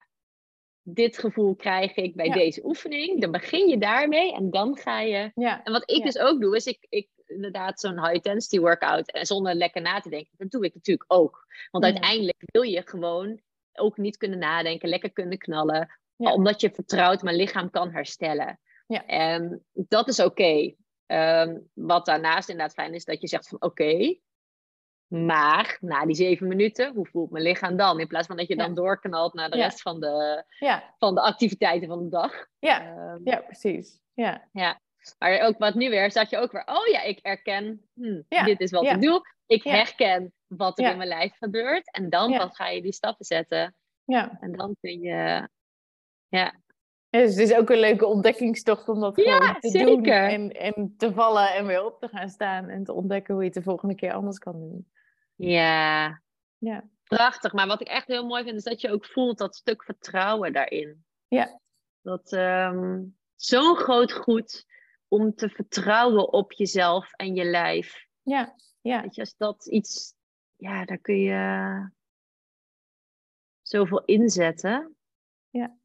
dit 0.82 1.18
gevoel 1.18 1.54
krijg 1.54 1.96
ik 1.96 2.14
bij 2.14 2.30
deze 2.30 2.64
oefening. 2.64 3.20
Dan 3.20 3.30
begin 3.30 3.68
je 3.68 3.78
daarmee 3.78 4.34
en 4.34 4.50
dan 4.50 4.76
ga 4.76 5.00
je. 5.00 5.30
Ja. 5.34 5.62
En 5.64 5.72
wat 5.72 5.90
ik 5.90 6.04
dus 6.04 6.18
ook 6.18 6.40
doe, 6.40 6.56
is 6.56 6.66
ik, 6.66 6.86
ik 6.88 7.08
inderdaad 7.34 7.80
zo'n 7.80 8.00
high 8.00 8.14
intensity 8.14 8.58
workout 8.58 9.10
en 9.10 9.26
zonder 9.26 9.54
lekker 9.54 9.82
na 9.82 10.00
te 10.00 10.08
denken, 10.08 10.32
dat 10.36 10.50
doe 10.50 10.64
ik 10.64 10.74
natuurlijk 10.74 11.12
ook. 11.12 11.46
Want 11.70 11.84
uiteindelijk 11.84 12.42
wil 12.44 12.62
je 12.62 12.82
gewoon 12.84 13.40
ook 13.72 13.96
niet 13.96 14.16
kunnen 14.16 14.38
nadenken, 14.38 14.88
lekker 14.88 15.12
kunnen 15.12 15.38
knallen, 15.38 15.98
omdat 16.16 16.60
je 16.60 16.70
vertrouwt 16.70 17.22
mijn 17.22 17.36
lichaam 17.36 17.70
kan 17.70 17.90
herstellen. 17.90 18.60
Ja. 18.86 19.06
En 19.06 19.64
dat 19.72 20.08
is 20.08 20.20
oké. 20.20 20.74
Ehm, 21.06 21.58
wat 21.72 22.06
daarnaast 22.06 22.48
inderdaad 22.48 22.74
fijn 22.74 22.94
is, 22.94 23.04
dat 23.04 23.20
je 23.20 23.28
zegt 23.28 23.48
van 23.48 23.62
oké, 23.62 24.18
maar 25.12 25.76
na 25.80 26.06
die 26.06 26.14
zeven 26.14 26.48
minuten, 26.48 26.94
hoe 26.94 27.06
voelt 27.06 27.30
mijn 27.30 27.44
lichaam 27.44 27.76
dan? 27.76 28.00
In 28.00 28.06
plaats 28.06 28.26
van 28.26 28.36
dat 28.36 28.48
je 28.48 28.56
dan 28.56 28.74
doorknalt 28.74 29.34
naar 29.34 29.50
de 29.50 29.56
rest 29.56 29.82
van 29.82 30.00
de, 30.00 30.44
van 30.98 31.14
de 31.14 31.20
activiteiten 31.20 31.88
van 31.88 32.02
de 32.02 32.08
dag. 32.08 32.46
Ja, 32.58 32.80
ehm, 32.80 33.20
ja 33.24 33.36
precies. 33.36 34.00
Ja. 34.14 34.48
ja. 34.52 34.80
Maar 35.18 35.40
ook 35.40 35.58
wat 35.58 35.74
nu 35.74 35.90
weer, 35.90 36.10
zat 36.10 36.30
je 36.30 36.38
ook 36.38 36.52
weer, 36.52 36.66
oh 36.66 36.86
ja, 36.86 37.02
ik 37.02 37.18
herken, 37.22 37.82
hm, 37.94 38.44
dit 38.44 38.60
is 38.60 38.70
wat 38.70 38.84
ik 38.84 39.00
doe. 39.00 39.30
Ik 39.46 39.62
herken 39.62 40.32
wat 40.46 40.78
er 40.78 40.90
in 40.90 40.96
mijn 40.96 41.08
lijf 41.08 41.36
gebeurt. 41.36 41.90
En 41.90 42.10
dan 42.10 42.36
pas 42.36 42.56
ga 42.56 42.68
je 42.68 42.82
die 42.82 42.92
stappen 42.92 43.24
zetten. 43.24 43.74
Ja. 44.04 44.36
En 44.40 44.52
dan 44.52 44.76
kun 44.80 45.00
je, 45.00 45.48
ja. 46.28 46.54
dus 47.10 47.30
het 47.30 47.38
is 47.38 47.54
ook 47.54 47.70
een 47.70 47.78
leuke 47.78 48.06
ontdekkingstocht 48.06 48.88
om 48.88 49.00
dat 49.00 49.14
gewoon 49.14 49.60
te 49.60 49.68
zeker. 49.68 49.86
doen. 49.86 50.04
En, 50.04 50.50
en 50.50 50.94
te 50.96 51.12
vallen 51.12 51.54
en 51.54 51.66
weer 51.66 51.84
op 51.84 52.00
te 52.00 52.08
gaan 52.08 52.28
staan. 52.28 52.68
En 52.68 52.84
te 52.84 52.92
ontdekken 52.92 53.34
hoe 53.34 53.42
je 53.42 53.48
het 53.48 53.58
de 53.58 53.62
volgende 53.62 53.94
keer 53.94 54.12
anders 54.12 54.38
kan 54.38 54.60
doen. 54.60 54.90
Ja. 55.36 56.20
ja. 56.58 56.84
Prachtig. 57.04 57.52
Maar 57.52 57.66
wat 57.66 57.80
ik 57.80 57.88
echt 57.88 58.06
heel 58.06 58.26
mooi 58.26 58.44
vind, 58.44 58.56
is 58.56 58.64
dat 58.64 58.80
je 58.80 58.90
ook 58.90 59.06
voelt 59.06 59.38
dat 59.38 59.56
stuk 59.56 59.84
vertrouwen 59.84 60.52
daarin. 60.52 61.04
Ja. 61.28 61.60
Dat 62.02 62.32
um, 62.32 63.16
zo'n 63.36 63.76
groot 63.76 64.12
goed 64.12 64.64
om 65.12 65.34
te 65.34 65.48
vertrouwen 65.48 66.32
op 66.32 66.52
jezelf 66.52 67.12
en 67.12 67.34
je 67.34 67.44
lijf. 67.44 68.06
Ja, 68.22 68.54
ja. 68.80 69.02
Weet 69.02 69.14
je, 69.14 69.20
als 69.20 69.36
dat 69.36 69.66
iets, 69.66 70.14
ja, 70.56 70.84
daar 70.84 70.98
kun 70.98 71.18
je 71.18 71.90
zoveel 73.62 74.04
inzetten. 74.04 74.96
Ja. 75.50 75.76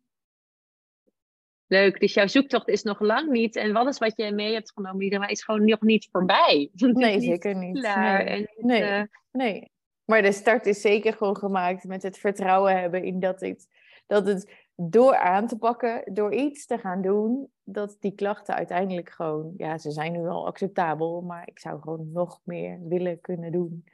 Leuk, 1.65 1.99
dus 1.99 2.13
jouw 2.13 2.27
zoektocht 2.27 2.67
is 2.67 2.83
nog 2.83 2.99
lang 2.99 3.29
niet. 3.29 3.55
En 3.55 3.73
wat 3.73 3.87
is 3.87 3.97
wat 3.97 4.17
je 4.17 4.31
mee 4.31 4.53
hebt 4.53 4.71
genomen, 4.71 5.03
iedereen 5.03 5.29
is 5.29 5.43
gewoon 5.43 5.65
nog 5.65 5.81
niet 5.81 6.07
voorbij. 6.11 6.69
Nee, 6.75 7.19
zeker 7.19 7.55
niet. 7.55 7.79
Klaar. 7.79 8.23
Nee. 8.23 8.47
En, 8.47 8.65
nee. 8.65 8.81
Uh... 8.81 9.03
nee. 9.31 9.71
Maar 10.05 10.21
de 10.21 10.31
start 10.31 10.65
is 10.65 10.81
zeker 10.81 11.13
gewoon 11.13 11.37
gemaakt 11.37 11.83
met 11.83 12.03
het 12.03 12.17
vertrouwen 12.17 12.79
hebben 12.79 13.03
in 13.03 13.19
dat 13.19 13.39
het, 13.39 13.67
dat 14.05 14.27
het 14.27 14.66
door 14.79 15.15
aan 15.15 15.47
te 15.47 15.57
pakken, 15.57 16.13
door 16.13 16.33
iets 16.33 16.65
te 16.65 16.77
gaan 16.77 17.01
doen, 17.01 17.51
dat 17.63 17.97
die 17.99 18.11
klachten 18.11 18.55
uiteindelijk 18.55 19.09
gewoon, 19.09 19.53
ja, 19.57 19.77
ze 19.77 19.91
zijn 19.91 20.11
nu 20.11 20.21
wel 20.21 20.47
acceptabel, 20.47 21.21
maar 21.21 21.47
ik 21.47 21.59
zou 21.59 21.81
gewoon 21.81 22.11
nog 22.11 22.39
meer 22.43 22.79
willen 22.87 23.21
kunnen 23.21 23.51
doen. 23.51 23.85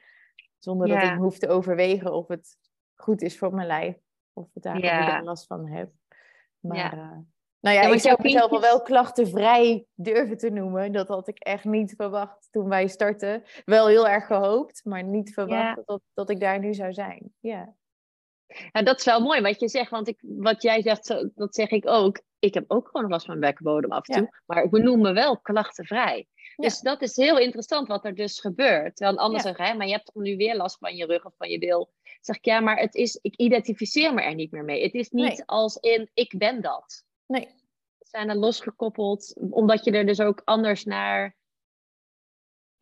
Zonder 0.59 0.87
dat 0.87 1.03
ik 1.03 1.17
hoef 1.17 1.37
te 1.37 1.49
overwegen 1.49 2.13
of 2.13 2.27
het 2.27 2.57
goed 2.95 3.21
is 3.21 3.37
voor 3.37 3.53
mijn 3.53 3.67
lijf, 3.67 3.97
of 4.33 4.47
ik 4.53 4.61
daar 4.61 4.79
ja. 4.79 5.23
last 5.23 5.47
van 5.47 5.67
heb. 5.67 5.91
Maar, 6.59 6.77
ja. 6.77 6.93
Uh, 6.93 7.17
nou 7.59 7.75
ja, 7.75 7.81
ik 7.81 7.99
zou 7.99 8.17
mezelf 8.21 8.51
al 8.51 8.61
wel 8.61 8.81
klachtenvrij 8.81 9.85
durven 9.93 10.37
te 10.37 10.49
noemen. 10.49 10.91
Dat 10.91 11.07
had 11.07 11.27
ik 11.27 11.39
echt 11.39 11.63
niet 11.63 11.93
verwacht 11.95 12.47
toen 12.51 12.69
wij 12.69 12.87
startten. 12.87 13.43
Wel 13.65 13.87
heel 13.87 14.07
erg 14.07 14.25
gehoopt, 14.25 14.85
maar 14.85 15.03
niet 15.03 15.33
verwacht 15.33 15.81
dat, 15.85 16.01
dat 16.13 16.29
ik 16.29 16.39
daar 16.39 16.59
nu 16.59 16.73
zou 16.73 16.93
zijn. 16.93 17.33
Ja. 17.39 17.73
Nou, 18.71 18.85
dat 18.85 18.99
is 18.99 19.05
wel 19.05 19.21
mooi 19.21 19.41
wat 19.41 19.59
je 19.59 19.69
zegt, 19.69 19.89
want 19.89 20.07
ik, 20.07 20.17
wat 20.21 20.61
jij 20.61 20.81
zegt, 20.81 21.07
dat 21.35 21.55
zeg 21.55 21.69
ik 21.69 21.87
ook. 21.87 22.21
Ik 22.39 22.53
heb 22.53 22.65
ook 22.67 22.89
gewoon 22.91 23.09
last 23.09 23.25
van 23.25 23.39
mijn 23.39 23.51
bekkenbodem 23.51 23.91
af 23.91 24.07
en 24.07 24.15
toe, 24.15 24.41
maar 24.45 24.63
ik 24.63 24.69
benoem 24.69 25.01
me 25.01 25.13
wel 25.13 25.39
klachtenvrij. 25.39 26.27
Dus 26.55 26.79
dat 26.79 27.01
is 27.01 27.15
heel 27.15 27.37
interessant 27.37 27.87
wat 27.87 28.05
er 28.05 28.15
dus 28.15 28.39
gebeurt. 28.39 28.99
Want 28.99 29.17
anders 29.17 29.43
ja. 29.43 29.53
zeg 29.53 29.67
je, 29.67 29.77
maar 29.77 29.87
je 29.87 29.93
hebt 29.93 30.05
toch 30.05 30.23
nu 30.23 30.37
weer 30.37 30.55
last 30.55 30.77
van 30.77 30.95
je 30.95 31.05
rug 31.05 31.25
of 31.25 31.33
van 31.37 31.49
je 31.49 31.57
bil. 31.57 31.93
zeg 32.21 32.35
ik, 32.35 32.45
ja, 32.45 32.59
maar 32.59 32.77
het 32.77 32.95
is, 32.95 33.19
ik 33.21 33.35
identificeer 33.35 34.13
me 34.13 34.21
er 34.21 34.35
niet 34.35 34.51
meer 34.51 34.63
mee. 34.63 34.83
Het 34.83 34.93
is 34.93 35.09
niet 35.09 35.43
als 35.45 35.75
in, 35.75 36.09
ik 36.13 36.37
ben 36.37 36.61
dat. 36.61 37.03
Nee. 37.25 37.47
We 37.97 38.05
zijn 38.09 38.29
er 38.29 38.35
losgekoppeld, 38.35 39.35
omdat 39.49 39.85
je 39.85 39.91
er 39.91 40.05
dus 40.05 40.19
ook 40.19 40.41
anders 40.43 40.83
naar 40.83 41.35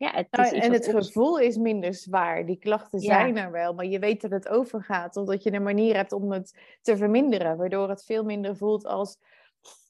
ja, 0.02 0.10
het 0.10 0.26
is 0.30 0.50
nou, 0.50 0.56
en 0.56 0.72
het 0.72 0.88
gevoel 0.88 1.38
is 1.38 1.56
minder 1.56 1.94
zwaar. 1.94 2.46
Die 2.46 2.58
klachten 2.58 3.00
zijn 3.00 3.36
er 3.36 3.50
wel, 3.50 3.74
maar 3.74 3.86
je 3.86 3.98
weet 3.98 4.20
dat 4.20 4.30
het 4.30 4.48
overgaat. 4.48 5.16
Omdat 5.16 5.42
je 5.42 5.52
een 5.52 5.62
manier 5.62 5.94
hebt 5.94 6.12
om 6.12 6.32
het 6.32 6.78
te 6.80 6.96
verminderen. 6.96 7.56
Waardoor 7.56 7.88
het 7.88 8.04
veel 8.04 8.24
minder 8.24 8.56
voelt 8.56 8.86
als 8.86 9.18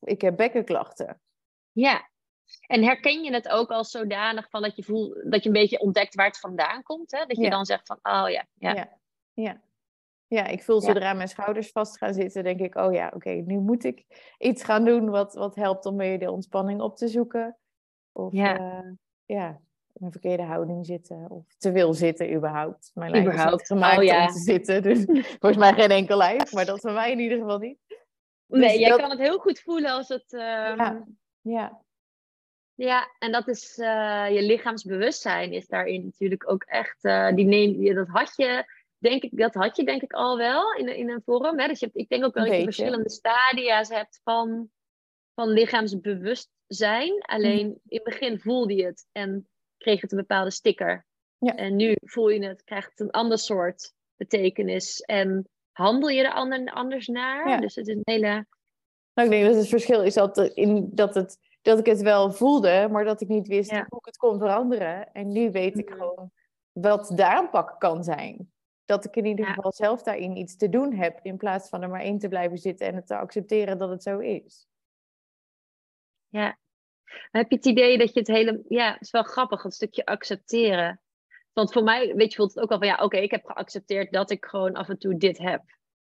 ik 0.00 0.20
heb 0.20 0.36
bekkenklachten. 0.36 1.20
Ja, 1.70 2.08
en 2.66 2.82
herken 2.82 3.22
je 3.22 3.32
het 3.32 3.48
ook 3.48 3.70
als 3.70 3.90
zodanig 3.90 4.50
van 4.50 4.62
dat 4.62 4.76
je 4.76 4.82
voelt 4.82 5.30
dat 5.30 5.42
je 5.42 5.48
een 5.48 5.54
beetje 5.54 5.80
ontdekt 5.80 6.14
waar 6.14 6.26
het 6.26 6.38
vandaan 6.38 6.82
komt? 6.82 7.10
Hè? 7.10 7.24
Dat 7.26 7.36
je 7.36 7.50
dan 7.50 7.64
zegt 7.64 7.86
van, 7.86 7.98
oh 8.02 8.30
ja, 8.30 8.46
ja. 8.54 8.74
Ja, 8.74 8.98
ja. 9.32 9.60
ja 10.26 10.46
ik 10.46 10.62
voel 10.62 10.80
zodra 10.80 11.12
mijn 11.12 11.28
schouders 11.28 11.70
vast 11.70 11.98
gaan 11.98 12.14
zitten, 12.14 12.44
denk 12.44 12.60
ik, 12.60 12.74
oh 12.74 12.92
ja, 12.92 13.12
oké, 13.14 13.30
nu 13.30 13.58
moet 13.58 13.84
ik 13.84 14.04
iets 14.38 14.64
gaan 14.64 14.84
doen 14.84 15.10
wat, 15.10 15.34
wat 15.34 15.54
helpt 15.54 15.86
om 15.86 15.96
weer 15.96 16.18
de 16.18 16.30
ontspanning 16.30 16.80
op 16.80 16.96
te 16.96 17.08
zoeken. 17.08 17.58
Of 18.12 18.32
ja. 18.32 18.60
Uh, 18.60 18.90
ja, 19.24 19.60
in 19.92 20.06
een 20.06 20.12
verkeerde 20.12 20.42
houding 20.42 20.86
zitten. 20.86 21.30
Of 21.30 21.44
te 21.58 21.72
veel 21.72 21.94
zitten 21.94 22.34
überhaupt. 22.34 22.90
Mijn 22.94 23.10
lijf 23.10 23.24
überhaupt. 23.24 23.60
is 23.60 23.66
gemaakt 23.66 23.98
oh, 23.98 24.04
ja. 24.04 24.26
om 24.26 24.32
te 24.32 24.38
zitten. 24.38 24.82
Dus 24.82 25.04
volgens 25.40 25.56
mij 25.56 25.72
geen 25.72 25.90
enkel 25.90 26.16
lijf. 26.16 26.52
Maar 26.52 26.66
dat 26.66 26.80
van 26.80 26.94
mij 26.94 27.10
in 27.10 27.18
ieder 27.18 27.38
geval 27.38 27.58
niet. 27.58 27.78
nee, 28.46 28.60
dus 28.60 28.78
jij 28.78 28.96
kan 28.96 29.10
het 29.10 29.18
heel 29.18 29.38
goed 29.38 29.60
voelen 29.60 29.90
als 29.90 30.08
het... 30.08 30.24
Ja. 30.28 30.76
Ehm, 30.76 31.00
ja. 31.40 31.82
Ja, 32.74 33.14
en 33.18 33.32
dat 33.32 33.48
is 33.48 33.78
uh, 33.78 34.30
je 34.30 34.42
lichaamsbewustzijn 34.42 35.52
is 35.52 35.66
daarin 35.66 36.04
natuurlijk 36.04 36.50
ook 36.50 36.62
echt... 36.62 37.04
Uh, 37.04 37.34
die 37.34 37.44
neem, 37.44 37.94
dat 37.94 38.08
had 38.08 38.32
je 38.36 38.64
denk 39.02 39.22
ik, 39.22 39.36
dat 39.36 39.54
had 39.54 39.76
je 39.76 39.84
denk 39.84 40.02
ik 40.02 40.12
al 40.12 40.36
wel 40.36 40.72
in, 40.72 40.96
in 40.96 41.10
een 41.10 41.22
vorm. 41.24 41.58
Hè? 41.58 41.66
Dus 41.66 41.80
je 41.80 41.86
hebt, 41.86 41.98
ik 41.98 42.08
denk 42.08 42.24
ook 42.24 42.34
wel 42.34 42.44
dat 42.44 42.56
je 42.56 42.62
verschillende 42.62 43.10
stadia's 43.10 43.88
hebt 43.88 44.20
van, 44.24 44.70
van 45.34 45.48
lichaamsbewustzijn. 45.48 47.20
Alleen 47.20 47.80
in 47.86 47.96
het 47.96 48.04
begin 48.04 48.40
voelde 48.40 48.74
je 48.74 48.84
het 48.84 49.06
en 49.12 49.48
kreeg 49.82 50.00
het 50.00 50.12
een 50.12 50.18
bepaalde 50.18 50.50
sticker. 50.50 51.06
Ja. 51.38 51.56
En 51.56 51.76
nu 51.76 51.94
voel 52.00 52.28
je 52.28 52.46
het, 52.46 52.64
krijgt 52.64 52.90
het 52.90 53.00
een 53.00 53.10
ander 53.10 53.38
soort 53.38 53.92
betekenis. 54.16 55.00
En 55.00 55.48
handel 55.72 56.08
je 56.08 56.24
er 56.24 56.32
ander, 56.32 56.72
anders 56.72 57.06
naar. 57.06 57.60
Dus 57.60 57.74
het 57.74 57.86
is 57.86 57.94
een 57.94 58.02
hele... 58.04 58.46
Nou, 59.14 59.28
ik 59.28 59.30
denk 59.30 59.46
dat 59.46 59.54
het 59.54 59.68
verschil 59.68 60.02
is 60.02 60.14
dat, 60.14 60.38
in, 60.38 60.90
dat, 60.92 61.14
het, 61.14 61.38
dat 61.62 61.78
ik 61.78 61.86
het 61.86 62.00
wel 62.00 62.32
voelde, 62.32 62.88
maar 62.90 63.04
dat 63.04 63.20
ik 63.20 63.28
niet 63.28 63.46
wist 63.46 63.70
hoe 63.70 63.98
ik 63.98 64.04
het 64.04 64.16
kon 64.16 64.38
veranderen. 64.38 65.12
En 65.12 65.32
nu 65.32 65.50
weet 65.50 65.78
ik 65.78 65.88
mhm. 65.88 65.98
gewoon 65.98 66.30
wat 66.72 67.12
de 67.14 67.26
aanpak 67.26 67.80
kan 67.80 68.04
zijn. 68.04 68.52
Dat 68.84 69.04
ik 69.04 69.16
in 69.16 69.26
ieder 69.26 69.46
geval 69.46 69.72
zelf 69.72 70.02
daarin 70.02 70.36
iets 70.36 70.56
te 70.56 70.68
doen 70.68 70.94
heb, 70.94 71.18
in 71.22 71.36
plaats 71.36 71.68
van 71.68 71.82
er 71.82 71.88
maar 71.88 72.04
in 72.04 72.18
te 72.18 72.28
blijven 72.28 72.58
zitten 72.58 72.86
en 72.86 72.94
het 72.94 73.06
te 73.06 73.16
accepteren 73.16 73.78
dat 73.78 73.90
het 73.90 74.02
zo 74.02 74.18
is. 74.18 74.66
Ja. 76.28 76.58
Heb 77.30 77.50
je 77.50 77.56
het 77.56 77.66
idee 77.66 77.98
dat 77.98 78.12
je 78.12 78.18
het 78.18 78.28
hele... 78.28 78.62
Ja, 78.68 78.92
het 78.92 79.00
is 79.02 79.10
wel 79.10 79.22
grappig, 79.22 79.64
een 79.64 79.70
stukje 79.70 80.04
accepteren. 80.04 81.00
Want 81.52 81.72
voor 81.72 81.82
mij, 81.82 82.14
weet 82.14 82.30
je, 82.30 82.36
voelt 82.36 82.54
het 82.54 82.64
ook 82.64 82.70
al 82.70 82.78
van 82.78 82.86
ja, 82.86 82.96
oké, 82.96 83.16
ik 83.16 83.30
heb 83.30 83.44
geaccepteerd 83.44 84.12
dat 84.12 84.30
ik 84.30 84.44
gewoon 84.44 84.74
af 84.74 84.88
en 84.88 84.98
toe 84.98 85.16
dit 85.16 85.38
heb. 85.38 85.62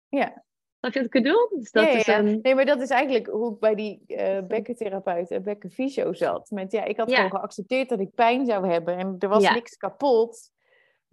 Ja. 0.08 0.44
Snap 0.80 0.94
je 0.94 1.00
wat 1.00 1.16
ik 1.16 1.24
bedoel? 1.24 1.50
Dus 1.50 1.72
dat 1.72 1.84
ja, 1.84 1.98
is 1.98 2.08
een... 2.08 2.40
Nee, 2.42 2.56
maar 2.56 2.66
dat 2.66 2.82
is 2.82 2.90
eigenlijk 2.90 3.28
hoe 3.28 3.54
ik 3.54 3.60
bij 3.60 3.76
die 3.76 4.04
uh, 4.08 4.40
bekkentherapeut 4.48 5.32
en 5.32 5.44
bekkenfysio 5.44 6.14
zat. 6.14 6.50
Met 6.50 6.72
ja, 6.72 6.84
ik 6.84 6.98
had 6.98 7.14
gewoon 7.14 7.30
geaccepteerd 7.30 7.90
dat 7.90 8.00
ik 8.00 8.14
pijn 8.14 8.46
zou 8.46 8.68
hebben 8.68 8.98
en 8.98 9.16
er 9.20 9.30
was 9.30 9.54
niks 9.54 9.78
kapot. 9.78 10.52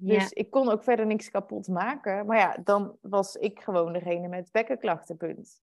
Dus 0.01 0.33
ik 0.33 0.51
kon 0.51 0.71
ook 0.71 0.83
verder 0.83 1.07
niks 1.07 1.31
kapot 1.31 1.69
maken. 1.69 2.27
Maar 2.27 2.39
ja, 2.39 2.57
dan 2.65 2.97
was 3.01 3.35
ik 3.35 3.61
gewoon 3.61 3.93
degene 3.93 4.29
met 4.29 4.49
bekkenklachtenpunt. 4.53 5.61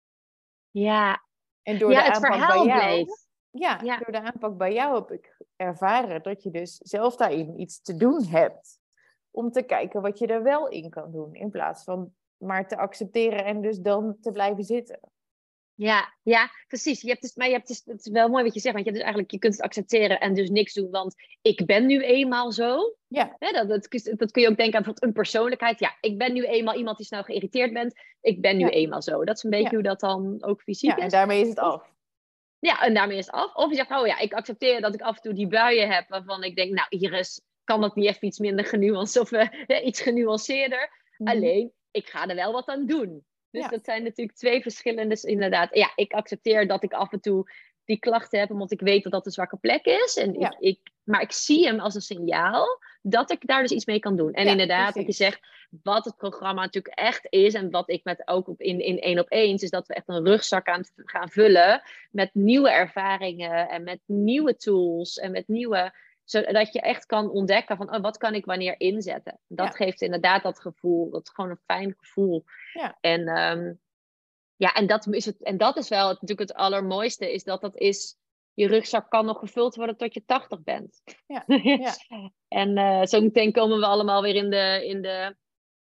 Ja. 0.70 1.22
En 1.62 1.78
door 1.78 1.90
de 1.90 2.12
aanpak 2.12 2.46
bij 2.48 2.64
jou, 2.64 3.06
Ja, 3.52 3.78
door 3.98 4.12
de 4.12 4.20
aanpak 4.20 4.56
bij 4.56 4.72
jou 4.72 4.94
heb 4.94 5.10
ik 5.10 5.36
ervaren 5.56 6.22
dat 6.22 6.42
je 6.42 6.50
dus 6.50 6.76
zelf 6.76 7.16
daarin 7.16 7.60
iets 7.60 7.80
te 7.80 7.94
doen 7.94 8.24
hebt. 8.24 8.80
Om 9.30 9.50
te 9.50 9.62
kijken 9.62 10.02
wat 10.02 10.18
je 10.18 10.26
er 10.26 10.42
wel 10.42 10.68
in 10.68 10.90
kan 10.90 11.12
doen. 11.12 11.34
In 11.34 11.50
plaats 11.50 11.84
van 11.84 12.12
maar 12.36 12.68
te 12.68 12.76
accepteren 12.76 13.44
en 13.44 13.60
dus 13.60 13.78
dan 13.78 14.16
te 14.20 14.32
blijven 14.32 14.64
zitten. 14.64 15.00
Ja, 15.74 16.14
ja, 16.22 16.50
precies. 16.68 17.00
Je 17.00 17.08
hebt 17.08 17.22
dus, 17.22 17.34
maar 17.34 17.46
je 17.46 17.52
hebt 17.52 17.68
dus, 17.68 17.82
het 17.84 18.06
is 18.06 18.12
wel 18.12 18.28
mooi 18.28 18.44
wat 18.44 18.54
je 18.54 18.60
zegt, 18.60 18.74
want 18.74 18.86
je, 18.86 18.90
hebt 18.90 19.04
dus 19.04 19.12
eigenlijk, 19.12 19.30
je 19.30 19.38
kunt 19.38 19.54
het 19.54 19.62
accepteren 19.62 20.20
en 20.20 20.34
dus 20.34 20.50
niks 20.50 20.72
doen, 20.72 20.90
want 20.90 21.14
ik 21.42 21.66
ben 21.66 21.86
nu 21.86 22.02
eenmaal 22.02 22.52
zo. 22.52 22.96
Ja. 23.06 23.36
dat, 23.38 23.68
dat, 23.68 23.88
dat, 24.16 24.30
kun 24.30 24.42
je 24.42 24.48
ook 24.48 24.56
denken 24.56 24.84
aan 24.84 24.92
een 24.94 25.12
persoonlijkheid. 25.12 25.78
Ja, 25.78 25.96
ik 26.00 26.18
ben 26.18 26.32
nu 26.32 26.44
eenmaal 26.44 26.74
iemand 26.74 26.96
die 26.96 27.06
snel 27.06 27.22
geïrriteerd 27.22 27.72
bent. 27.72 27.94
Ik 28.20 28.40
ben 28.40 28.56
nu 28.56 28.68
eenmaal 28.68 29.02
zo. 29.02 29.24
Dat 29.24 29.36
is 29.36 29.42
een 29.42 29.50
beetje 29.50 29.74
hoe 29.74 29.82
dat 29.82 30.00
dan 30.00 30.36
ook 30.40 30.62
fysiek 30.62 30.90
ja, 30.90 30.96
is. 30.96 31.02
en 31.02 31.08
daarmee 31.08 31.40
is 31.40 31.48
het 31.48 31.58
af. 31.58 31.91
Ja, 32.62 32.82
en 32.82 32.94
daarmee 32.94 33.18
is 33.18 33.26
het 33.26 33.34
af. 33.34 33.54
Of 33.54 33.70
je 33.70 33.76
zegt, 33.76 33.90
oh 33.90 34.06
ja, 34.06 34.18
ik 34.18 34.32
accepteer 34.32 34.80
dat 34.80 34.94
ik 34.94 35.00
af 35.00 35.16
en 35.16 35.22
toe 35.22 35.32
die 35.32 35.46
buien 35.46 35.90
heb 35.90 36.08
waarvan 36.08 36.44
ik 36.44 36.56
denk, 36.56 36.72
nou, 36.72 36.86
hier 36.88 37.12
is, 37.12 37.40
kan 37.64 37.80
dat 37.80 37.94
niet 37.94 38.08
even 38.08 38.26
iets 38.26 38.38
minder 38.38 38.64
genuanceerd 38.64 39.24
of 39.24 39.32
uh, 39.32 39.84
iets 39.88 40.00
genuanceerder. 40.00 40.90
Mhm. 41.16 41.30
Alleen, 41.30 41.72
ik 41.90 42.08
ga 42.08 42.26
er 42.26 42.34
wel 42.34 42.52
wat 42.52 42.68
aan 42.68 42.86
doen. 42.86 43.24
Dus 43.50 43.68
dat 43.68 43.84
zijn 43.84 44.02
natuurlijk 44.02 44.36
twee 44.36 44.62
verschillende. 44.62 45.08
Dus 45.08 45.22
inderdaad, 45.22 45.74
ja, 45.74 45.92
ik 45.94 46.12
accepteer 46.12 46.66
dat 46.66 46.82
ik 46.82 46.92
af 46.92 47.12
en 47.12 47.20
toe 47.20 47.50
die 47.84 47.98
klachten 47.98 48.40
heb, 48.40 48.50
omdat 48.50 48.72
ik 48.72 48.80
weet 48.80 49.02
dat 49.02 49.12
dat 49.12 49.26
een 49.26 49.32
zwakke 49.32 49.56
plek 49.56 49.84
is. 49.84 50.16
En 50.16 50.34
ik, 50.34 50.56
ik, 50.58 50.78
maar 51.04 51.20
ik 51.20 51.32
zie 51.32 51.66
hem 51.66 51.80
als 51.80 51.94
een 51.94 52.00
signaal 52.00 52.80
dat 53.02 53.30
ik 53.30 53.46
daar 53.46 53.62
dus 53.62 53.70
iets 53.70 53.86
mee 53.86 53.98
kan 53.98 54.16
doen. 54.16 54.32
En 54.32 54.46
inderdaad, 54.46 54.94
wat 54.94 55.06
je 55.06 55.12
zegt, 55.12 55.40
wat 55.82 56.04
het 56.04 56.16
programma 56.16 56.62
natuurlijk 56.62 56.98
echt 56.98 57.26
is, 57.28 57.54
en 57.54 57.70
wat 57.70 57.90
ik 57.90 58.04
met 58.04 58.22
ook 58.24 58.48
in, 58.56 58.80
in 58.80 58.98
één 58.98 59.18
op 59.18 59.28
één, 59.28 59.58
is 59.58 59.70
dat 59.70 59.86
we 59.86 59.94
echt 59.94 60.08
een 60.08 60.24
rugzak 60.24 60.68
aan 60.68 60.84
gaan 60.96 61.28
vullen 61.28 61.82
met 62.10 62.30
nieuwe 62.34 62.70
ervaringen 62.70 63.68
en 63.68 63.84
met 63.84 64.00
nieuwe 64.06 64.56
tools 64.56 65.16
en 65.16 65.30
met 65.30 65.48
nieuwe 65.48 65.92
zodat 66.24 66.72
je 66.72 66.80
echt 66.80 67.06
kan 67.06 67.30
ontdekken 67.30 67.76
van 67.76 67.94
oh, 67.94 68.00
wat 68.00 68.16
kan 68.16 68.34
ik 68.34 68.44
wanneer 68.44 68.80
inzetten. 68.80 69.38
Dat 69.46 69.76
geeft 69.76 70.00
inderdaad 70.00 70.42
dat 70.42 70.60
gevoel, 70.60 71.10
dat 71.10 71.22
is 71.22 71.32
gewoon 71.32 71.50
een 71.50 71.60
fijn 71.64 71.94
gevoel. 71.98 72.44
Ja. 72.72 72.96
En, 73.00 73.28
um, 73.28 73.80
ja, 74.56 74.72
en, 74.72 74.86
dat 74.86 75.06
is 75.06 75.24
het, 75.24 75.42
en 75.42 75.56
dat 75.56 75.76
is 75.76 75.88
wel 75.88 76.08
het, 76.08 76.20
natuurlijk 76.20 76.48
het 76.48 76.58
allermooiste, 76.58 77.32
is 77.32 77.44
dat 77.44 77.60
dat 77.60 77.76
is, 77.76 78.16
je 78.54 78.66
rugzak 78.66 79.10
kan 79.10 79.26
nog 79.26 79.38
gevuld 79.38 79.74
worden 79.74 79.96
tot 79.96 80.14
je 80.14 80.24
80 80.24 80.62
bent. 80.62 81.02
Ja. 81.26 81.44
ja. 81.62 81.94
en 82.48 82.78
uh, 82.78 83.04
zo 83.04 83.20
meteen 83.20 83.52
komen 83.52 83.78
we 83.78 83.86
allemaal 83.86 84.22
weer 84.22 84.34
in 84.34 84.50
de, 84.50 84.86
in 84.86 85.02
de 85.02 85.36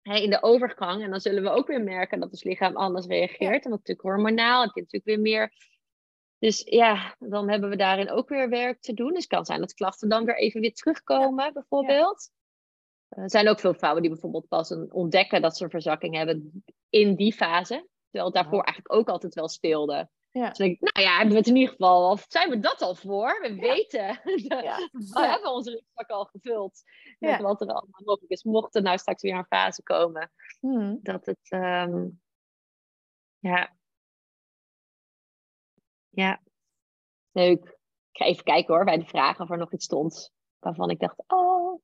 in 0.01 0.29
de 0.29 0.43
overgang. 0.43 1.03
En 1.03 1.09
dan 1.09 1.19
zullen 1.19 1.43
we 1.43 1.49
ook 1.49 1.67
weer 1.67 1.83
merken 1.83 2.19
dat 2.19 2.29
ons 2.31 2.43
lichaam 2.43 2.75
anders 2.75 3.05
reageert. 3.05 3.65
En 3.65 3.69
natuurlijk 3.69 4.07
hormonaal 4.07 4.61
heb 4.61 4.71
je 4.73 4.81
natuurlijk 4.81 5.05
weer 5.05 5.19
meer 5.19 5.51
dus 6.39 6.61
ja, 6.65 7.15
dan 7.19 7.49
hebben 7.49 7.69
we 7.69 7.75
daarin 7.75 8.11
ook 8.11 8.29
weer 8.29 8.49
werk 8.49 8.81
te 8.81 8.93
doen. 8.93 9.13
Dus 9.13 9.17
het 9.23 9.27
kan 9.27 9.45
zijn 9.45 9.59
dat 9.59 9.73
klachten 9.73 10.09
dan 10.09 10.25
weer 10.25 10.37
even 10.37 10.61
weer 10.61 10.73
terugkomen, 10.73 11.53
bijvoorbeeld. 11.53 12.29
Eh, 13.07 13.23
er 13.23 13.29
zijn 13.29 13.49
ook 13.49 13.59
veel 13.59 13.73
vrouwen 13.73 14.01
die 14.01 14.11
bijvoorbeeld 14.11 14.47
pas 14.47 14.69
een, 14.69 14.93
ontdekken 14.93 15.41
dat 15.41 15.57
ze 15.57 15.63
een 15.63 15.69
verzakking 15.69 16.15
hebben 16.15 16.63
in 16.89 17.15
die 17.15 17.33
fase. 17.33 17.87
Terwijl 18.09 18.25
het 18.25 18.33
daarvoor 18.33 18.63
eigenlijk 18.63 18.93
ook 18.93 19.09
altijd 19.09 19.33
wel 19.33 19.47
speelde. 19.47 20.09
Ja. 20.31 20.49
Dus 20.49 20.59
ik, 20.59 20.79
nou 20.79 21.05
ja, 21.05 21.11
hebben 21.15 21.33
we 21.33 21.39
het 21.39 21.47
in 21.47 21.55
ieder 21.55 21.71
geval, 21.71 22.11
of 22.11 22.25
zijn 22.27 22.49
we 22.49 22.59
dat 22.59 22.81
al 22.81 22.95
voor? 22.95 23.39
We 23.41 23.55
weten, 23.55 24.19
we 25.13 25.25
hebben 25.27 25.51
onze 25.51 25.71
rugzak 25.71 26.09
al 26.09 26.25
gevuld 26.25 26.81
met 27.19 27.41
wat 27.41 27.61
er 27.61 27.67
allemaal 27.67 28.01
mogelijk 28.03 28.31
is. 28.31 28.43
Mocht 28.43 28.75
er 28.75 28.81
nou 28.81 28.97
straks 28.97 29.21
weer 29.21 29.35
een 29.35 29.45
fase 29.45 29.83
komen, 29.83 30.31
hmm. 30.59 30.99
dat 31.01 31.25
het, 31.25 31.39
ehm, 31.41 32.07
ja, 33.39 33.75
ja, 36.09 36.41
leuk. 37.31 37.65
Ik 38.11 38.23
ga 38.23 38.25
even 38.25 38.43
kijken 38.43 38.75
hoor 38.75 38.85
bij 38.85 38.97
de 38.97 39.05
vragen 39.05 39.43
of 39.43 39.51
er 39.51 39.57
nog 39.57 39.73
iets 39.73 39.85
stond 39.85 40.31
waarvan 40.59 40.89
ik 40.89 40.99
dacht, 40.99 41.23
oh. 41.27 41.81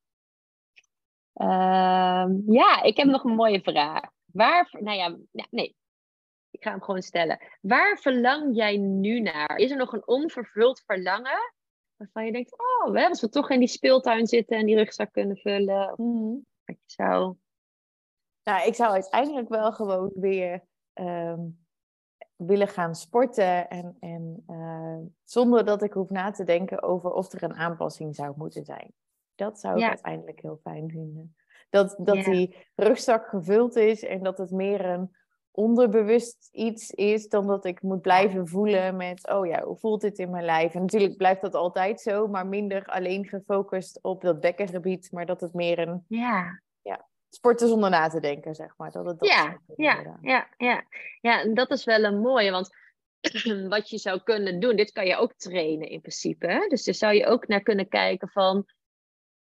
Ehm, 1.34 2.52
ja, 2.52 2.82
ik 2.82 2.98
heb 2.98 3.08
nog 3.08 3.24
een 3.24 3.36
mooie 3.36 3.62
vraag. 3.62 4.10
Waar, 4.26 4.70
nou 4.80 4.98
ja, 4.98 5.18
nee, 5.50 5.76
ik 6.54 6.64
ga 6.64 6.72
hem 6.72 6.82
gewoon 6.82 7.02
stellen. 7.02 7.40
Waar 7.62 7.98
verlang 7.98 8.56
jij 8.56 8.78
nu 8.78 9.20
naar? 9.20 9.56
Is 9.56 9.72
er 9.72 9.78
nog 9.78 9.94
een 9.94 10.08
onvervuld 10.08 10.84
verlangen 10.86 11.54
waarvan 11.96 12.26
je 12.26 12.32
denkt, 12.32 12.52
oh, 12.52 13.08
als 13.10 13.22
we 13.22 13.30
toch 13.30 13.50
in 13.50 13.60
die 13.60 13.68
speeltuin 13.68 14.28
zitten 14.28 14.58
en 14.58 14.66
die 14.66 14.76
rugzak 14.76 15.12
kunnen 15.12 15.38
vullen? 15.38 15.94
Mm. 15.96 16.46
Je 16.66 16.78
zou... 16.86 17.36
Nou, 18.44 18.68
ik 18.68 18.76
zou 18.76 18.92
uiteindelijk 18.92 19.50
wel 19.50 19.72
gewoon 19.72 20.12
weer 20.16 20.64
ehm, 20.94 21.40
willen 22.36 22.68
gaan 22.68 22.96
sporten 22.96 23.70
en, 23.70 23.98
en 24.00 24.44
uh, 24.48 24.98
zonder 25.24 25.66
dat 25.66 25.84
ik 25.84 25.94
hoef 25.94 26.10
na 26.10 26.32
te 26.32 26.44
denken 26.44 26.84
over 26.84 27.12
of 27.12 27.34
er 27.34 27.44
een 27.44 27.56
aanpassing 27.56 28.16
zou 28.16 28.34
moeten 28.38 28.66
zijn. 28.66 28.94
Dat 29.36 29.60
zou 29.60 29.78
ik 29.78 29.88
uiteindelijk 29.88 30.42
heel 30.42 30.60
fijn 30.64 30.90
vinden. 30.90 31.36
Dat, 31.70 31.96
dat 32.00 32.24
die 32.24 32.68
rugzak 32.76 33.28
gevuld 33.28 33.76
is 33.76 34.04
en 34.04 34.24
dat 34.24 34.38
het 34.38 34.52
meer 34.52 34.86
een 34.86 35.16
onderbewust 35.56 36.50
iets 36.52 36.92
is 36.92 37.30
dan 37.30 37.48
dat 37.48 37.66
ik 37.66 37.82
moet 37.82 38.02
blijven 38.02 38.48
voelen 38.48 38.96
met, 38.96 39.30
oh 39.30 39.46
ja, 39.46 39.64
hoe 39.64 39.78
voelt 39.78 40.02
dit 40.02 40.18
in 40.18 40.30
mijn 40.30 40.46
lijf? 40.46 40.74
En 40.74 40.82
natuurlijk 40.82 41.18
blijft 41.18 41.42
dat 41.42 41.56
altijd 41.56 42.02
zo, 42.02 42.28
maar 42.28 42.48
minder 42.48 42.86
alleen 42.86 43.26
gefocust 43.26 44.00
op 44.02 44.22
dat 44.22 44.40
bekkengebied, 44.40 45.12
maar 45.12 45.26
dat 45.26 45.42
het 45.42 45.54
meer 45.54 45.80
een 45.80 46.06
ja 46.08 46.62
sporten 47.34 47.68
zonder 47.68 47.90
na 47.90 48.08
te 48.08 48.20
denken, 48.20 48.56
zeg 48.56 48.78
maar. 48.78 48.92
Dat 48.92 49.06
het 49.06 49.20
dat 49.20 49.28
ja, 49.28 49.60
ja, 49.76 50.18
ja, 50.22 50.48
ja. 50.58 50.86
Ja, 51.22 51.42
en 51.42 51.54
dat 51.54 51.72
is 51.72 51.84
wel 51.84 52.04
een 52.04 52.20
mooie, 52.20 52.52
want 52.52 52.70
wat 53.70 53.90
je 53.90 53.98
zou 53.98 54.22
kunnen 54.24 54.60
doen, 54.60 54.76
dit 54.76 54.92
kan 54.92 55.06
je 55.06 55.16
ook 55.16 55.34
trainen 55.34 55.90
in 55.90 56.02
principe. 56.02 56.48
Hè? 56.48 56.68
Dus 56.68 56.84
daar 56.84 56.94
zou 56.94 57.14
je 57.14 57.26
ook 57.26 57.48
naar 57.48 57.62
kunnen 57.62 57.88
kijken 57.88 58.30
van... 58.30 58.66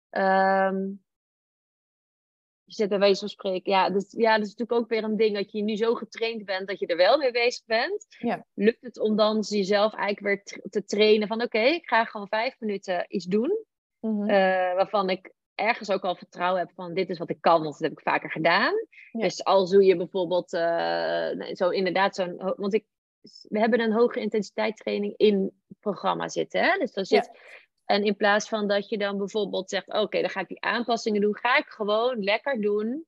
Um, 0.09 1.05
je 2.67 2.73
zit 2.73 2.89
bij 2.89 2.99
wijze 2.99 3.19
van 3.19 3.29
spreken, 3.29 3.71
ja, 3.71 3.89
dus, 3.89 4.11
ja, 4.17 4.37
dat 4.37 4.45
is 4.45 4.55
natuurlijk 4.55 4.79
ook 4.81 4.89
weer 4.89 5.03
een 5.03 5.17
ding 5.17 5.35
dat 5.35 5.51
je 5.51 5.61
nu 5.61 5.75
zo 5.75 5.93
getraind 5.93 6.45
bent 6.45 6.67
dat 6.67 6.79
je 6.79 6.85
er 6.85 6.97
wel 6.97 7.17
mee 7.17 7.31
bezig 7.31 7.65
bent. 7.65 8.05
Ja. 8.19 8.45
Lukt 8.53 8.83
het 8.83 8.99
om 8.99 9.15
dan 9.15 9.39
jezelf 9.39 9.93
eigenlijk 9.93 10.19
weer 10.53 10.61
te 10.69 10.83
trainen 10.83 11.27
van 11.27 11.41
oké, 11.41 11.59
ik 11.59 11.87
ga 11.87 12.05
gewoon 12.05 12.27
vijf 12.27 12.55
minuten 12.59 13.05
iets 13.07 13.25
doen. 13.25 13.65
Mm 13.99 14.25
waarvan 14.75 15.09
ik 15.09 15.33
ergens 15.55 15.91
ook 15.91 16.03
al 16.03 16.15
vertrouwen 16.15 16.59
heb 16.59 16.71
van 16.75 16.93
dit 16.93 17.09
is 17.09 17.17
wat 17.17 17.29
ik 17.29 17.41
kan, 17.41 17.61
want 17.61 17.73
dat 17.73 17.81
heb 17.81 17.91
ik 17.91 18.01
vaker 18.01 18.31
gedaan. 18.31 18.73
Dus 19.11 19.43
als 19.43 19.69
doe 19.69 19.83
je 19.83 19.95
bijvoorbeeld 19.95 20.53
uh, 20.53 21.53
zo 21.53 21.69
inderdaad 21.69 22.15
zo'n, 22.15 22.53
want 22.55 22.73
ik, 22.73 22.85
we 23.41 23.59
hebben 23.59 23.79
een 23.79 23.93
hoge 23.93 24.19
intensiteit 24.19 24.77
training 24.77 25.13
in 25.17 25.41
het 25.67 25.79
programma 25.79 26.27
zitten. 26.27 26.61
Hè? 26.61 26.77
Dus 26.77 26.91
dan 26.91 27.05
zit, 27.05 27.31
En 27.87 28.03
in 28.03 28.15
plaats 28.15 28.49
van 28.49 28.67
dat 28.67 28.89
je 28.89 28.97
dan 28.97 29.17
bijvoorbeeld 29.17 29.69
zegt, 29.69 29.93
oké, 29.93 30.21
dan 30.21 30.29
ga 30.29 30.39
ik 30.39 30.47
die 30.47 30.61
aanpassingen 30.61 31.21
doen, 31.21 31.37
ga 31.37 31.57
ik 31.57 31.67
gewoon 31.67 32.23
lekker 32.23 32.61
doen 32.61 33.05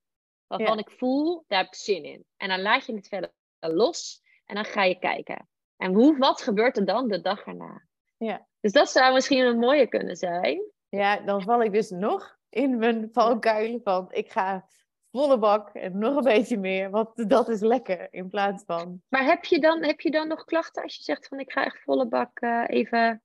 waarvan 0.48 0.80
ik 0.80 0.92
voel, 0.92 1.44
daar 1.48 1.60
heb 1.60 1.68
ik 1.68 1.76
zin 1.76 2.04
in. 2.04 2.26
En 2.38 2.50
dan 2.50 2.62
laat 2.62 2.86
je 2.86 2.96
het 2.96 3.08
verder 3.08 3.32
los 3.60 4.22
en 4.46 4.56
dan 4.56 4.66
ga 4.66 4.84
je 4.84 5.00
kijken. 5.00 5.48
En 5.78 5.94
hoe, 5.94 6.18
wat 6.18 6.42
gebeurt 6.42 6.78
er 6.78 6.86
dan 6.86 7.08
de 7.08 7.22
dag 7.22 7.46
erna? 7.46 7.86
Ja. 8.18 8.48
Dus 8.60 8.72
dat 8.72 8.90
zou 8.90 9.14
misschien 9.14 9.46
een 9.46 9.60
mooie 9.60 9.88
kunnen 9.88 10.16
zijn. 10.16 10.72
Ja, 10.90 11.20
dan 11.20 11.42
val 11.42 11.64
ik 11.64 11.72
dus 11.72 11.90
nog 11.90 12.38
in 12.50 12.78
mijn 12.78 13.10
valkuilen 13.12 13.82
van 13.84 14.08
ik 14.12 14.32
ga 14.32 14.68
volle 15.12 15.38
bak 15.40 15.70
en 15.70 15.98
nog 15.98 16.16
een 16.16 16.24
beetje 16.24 16.58
meer. 16.58 16.90
Want 16.90 17.30
dat 17.30 17.50
is 17.50 17.62
lekker 17.62 18.08
in 18.12 18.30
plaats 18.30 18.64
van. 18.66 19.02
Maar 19.08 19.26
heb 19.26 19.46
je 19.46 19.60
dan, 19.60 19.84
heb 19.84 20.00
je 20.00 20.12
dan 20.12 20.28
nog 20.28 20.44
klachten 20.44 20.84
als 20.84 20.96
je 20.96 21.04
zegt 21.04 21.28
van 21.28 21.40
ik 21.40 21.52
ga 21.52 21.66
echt 21.66 21.84
volle 21.84 22.08
bak 22.08 22.42
uh, 22.42 22.64
even 22.68 23.24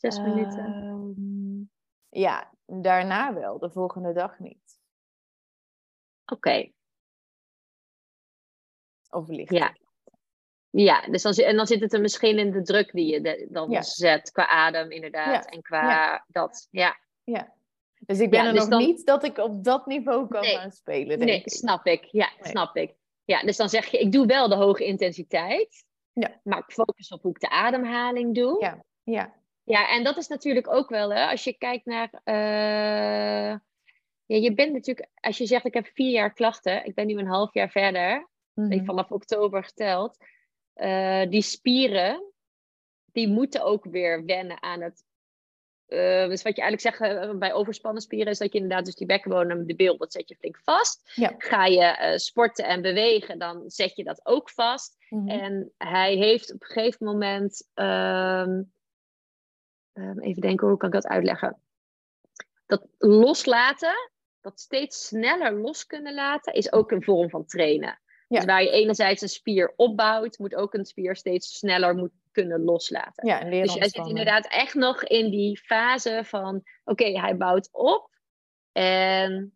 zes 0.00 0.18
minuten? 0.18 0.64
Ehm, 0.64 1.62
ja, 2.22 2.52
daarna 2.66 3.34
wel, 3.34 3.58
de 3.58 3.70
volgende 3.70 4.12
dag 4.12 4.38
niet. 4.38 4.78
Oké. 6.24 6.34
Okay. 6.34 6.74
Of 9.10 9.28
licht. 9.28 9.52
Ja. 9.52 9.76
Ja, 10.70 11.00
dus 11.00 11.22
dan, 11.22 11.32
en 11.32 11.56
dan 11.56 11.66
zit 11.66 11.80
het 11.80 11.92
er 11.92 12.00
misschien 12.00 12.38
in 12.38 12.50
de 12.50 12.62
druk 12.62 12.92
die 12.92 13.12
je 13.12 13.20
de, 13.20 13.46
dan 13.50 13.70
ja. 13.70 13.82
zet 13.82 14.30
qua 14.30 14.48
adem 14.48 14.90
inderdaad. 14.90 15.44
Ja. 15.44 15.50
En 15.50 15.62
qua 15.62 15.90
ja. 15.90 16.24
dat, 16.28 16.68
ja. 16.70 16.98
Ja. 17.24 17.54
Dus 18.06 18.20
ik 18.20 18.30
ben 18.30 18.46
er 18.46 18.52
dus 18.52 18.60
nog 18.60 18.68
dan... 18.68 18.78
niet 18.78 19.06
dat 19.06 19.24
ik 19.24 19.38
op 19.38 19.64
dat 19.64 19.86
niveau 19.86 20.28
kan 20.28 20.40
nee. 20.40 20.56
gaan 20.56 20.70
spelen, 20.70 21.18
denk 21.18 21.30
nee, 21.30 21.40
ik. 21.40 21.50
snap 21.50 21.86
ik. 21.86 22.04
Ja, 22.04 22.30
nee. 22.38 22.50
snap 22.50 22.76
ik. 22.76 22.94
Ja, 23.24 23.42
dus 23.42 23.56
dan 23.56 23.68
zeg 23.68 23.86
je, 23.86 23.98
ik 23.98 24.12
doe 24.12 24.26
wel 24.26 24.48
de 24.48 24.54
hoge 24.54 24.84
intensiteit. 24.84 25.84
Ja. 26.12 26.40
Maar 26.42 26.58
ik 26.58 26.72
focus 26.72 27.08
op 27.08 27.22
hoe 27.22 27.30
ik 27.30 27.40
de 27.40 27.50
ademhaling 27.50 28.34
doe. 28.34 28.60
Ja, 28.60 28.84
ja. 29.02 29.39
Ja, 29.70 29.88
en 29.88 30.04
dat 30.04 30.16
is 30.16 30.28
natuurlijk 30.28 30.68
ook 30.68 30.88
wel, 30.88 31.12
hè, 31.12 31.26
als 31.26 31.44
je 31.44 31.52
kijkt 31.52 31.86
naar... 31.86 32.10
Uh... 32.24 33.58
Ja, 34.26 34.36
je 34.36 34.54
bent 34.54 34.72
natuurlijk, 34.72 35.08
als 35.14 35.38
je 35.38 35.46
zegt 35.46 35.64
ik 35.64 35.74
heb 35.74 35.86
vier 35.86 36.10
jaar 36.10 36.32
klachten, 36.32 36.84
ik 36.84 36.94
ben 36.94 37.06
nu 37.06 37.18
een 37.18 37.26
half 37.26 37.54
jaar 37.54 37.70
verder, 37.70 38.28
mm 38.54 38.70
-hmm. 38.70 38.84
vanaf 38.84 39.10
oktober 39.10 39.64
geteld, 39.64 40.16
uh, 40.76 41.26
die 41.28 41.42
spieren, 41.42 42.32
die 43.12 43.28
moeten 43.28 43.62
ook 43.62 43.84
weer 43.84 44.24
wennen 44.24 44.62
aan 44.62 44.80
het. 44.80 45.04
Uh, 45.88 46.28
dus 46.28 46.42
wat 46.42 46.56
je 46.56 46.62
eigenlijk 46.62 46.96
zegt 46.96 47.38
bij 47.38 47.52
overspannen 47.52 48.02
spieren 48.02 48.32
is 48.32 48.38
dat 48.38 48.52
je 48.52 48.58
inderdaad 48.58 48.84
dus 48.84 48.94
die 48.94 49.06
bekkenbodem, 49.06 49.66
de 49.66 49.76
beeld, 49.76 49.98
dat 49.98 50.12
zet 50.12 50.28
je 50.28 50.36
flink 50.36 50.60
vast. 50.62 51.12
Ja. 51.14 51.34
Ga 51.38 51.66
je 51.66 52.12
sporten 52.18 52.64
en 52.64 52.82
bewegen, 52.82 53.38
dan 53.38 53.70
zet 53.70 53.96
je 53.96 54.04
dat 54.04 54.20
ook 54.22 54.50
vast. 54.50 54.96
Mhm. 55.08 55.28
En 55.28 55.72
hij 55.78 56.14
heeft 56.14 56.52
op 56.52 56.62
een 56.62 56.66
gegeven 56.66 57.06
moment, 57.06 57.68
um, 57.74 58.72
even 60.20 60.40
denken 60.40 60.68
hoe 60.68 60.76
kan 60.76 60.88
ik 60.88 60.94
dat 60.94 61.06
uitleggen? 61.06 61.60
Dat 62.66 62.86
loslaten, 62.98 64.10
dat 64.40 64.60
steeds 64.60 65.06
sneller 65.06 65.52
los 65.52 65.86
kunnen 65.86 66.14
laten, 66.14 66.52
is 66.52 66.72
ook 66.72 66.90
een 66.90 67.02
vorm 67.02 67.30
van 67.30 67.44
trainen. 67.44 68.00
Ja. 68.28 68.36
Dus 68.36 68.44
waar 68.44 68.62
je 68.62 68.70
enerzijds 68.70 69.22
een 69.22 69.28
spier 69.28 69.72
opbouwt, 69.76 70.38
moet 70.38 70.54
ook 70.54 70.74
een 70.74 70.84
spier 70.84 71.16
steeds 71.16 71.58
sneller 71.58 71.94
moet 71.94 72.12
kunnen 72.32 72.64
loslaten. 72.64 73.26
Ja, 73.26 73.40
en 73.40 73.50
dus 73.50 73.74
jij 73.74 73.88
zit 73.88 74.06
inderdaad 74.06 74.46
echt 74.46 74.74
nog 74.74 75.04
in 75.04 75.30
die 75.30 75.58
fase 75.58 76.20
van, 76.24 76.62
oké, 76.84 77.20
hij 77.20 77.36
bouwt 77.36 77.68
op 77.72 78.10
en 78.72 79.54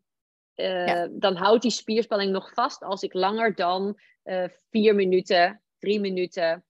eh, 0.54 0.86
Ja. 0.86 1.08
dan 1.10 1.36
houdt 1.36 1.62
die 1.62 1.70
spierspanning 1.70 2.32
nog 2.32 2.52
vast 2.52 2.82
als 2.82 3.02
ik 3.02 3.12
langer 3.12 3.54
dan 3.54 4.00
eh, 4.22 4.44
vier 4.70 4.94
minuten, 4.94 5.62
drie 5.78 6.00
minuten 6.00 6.64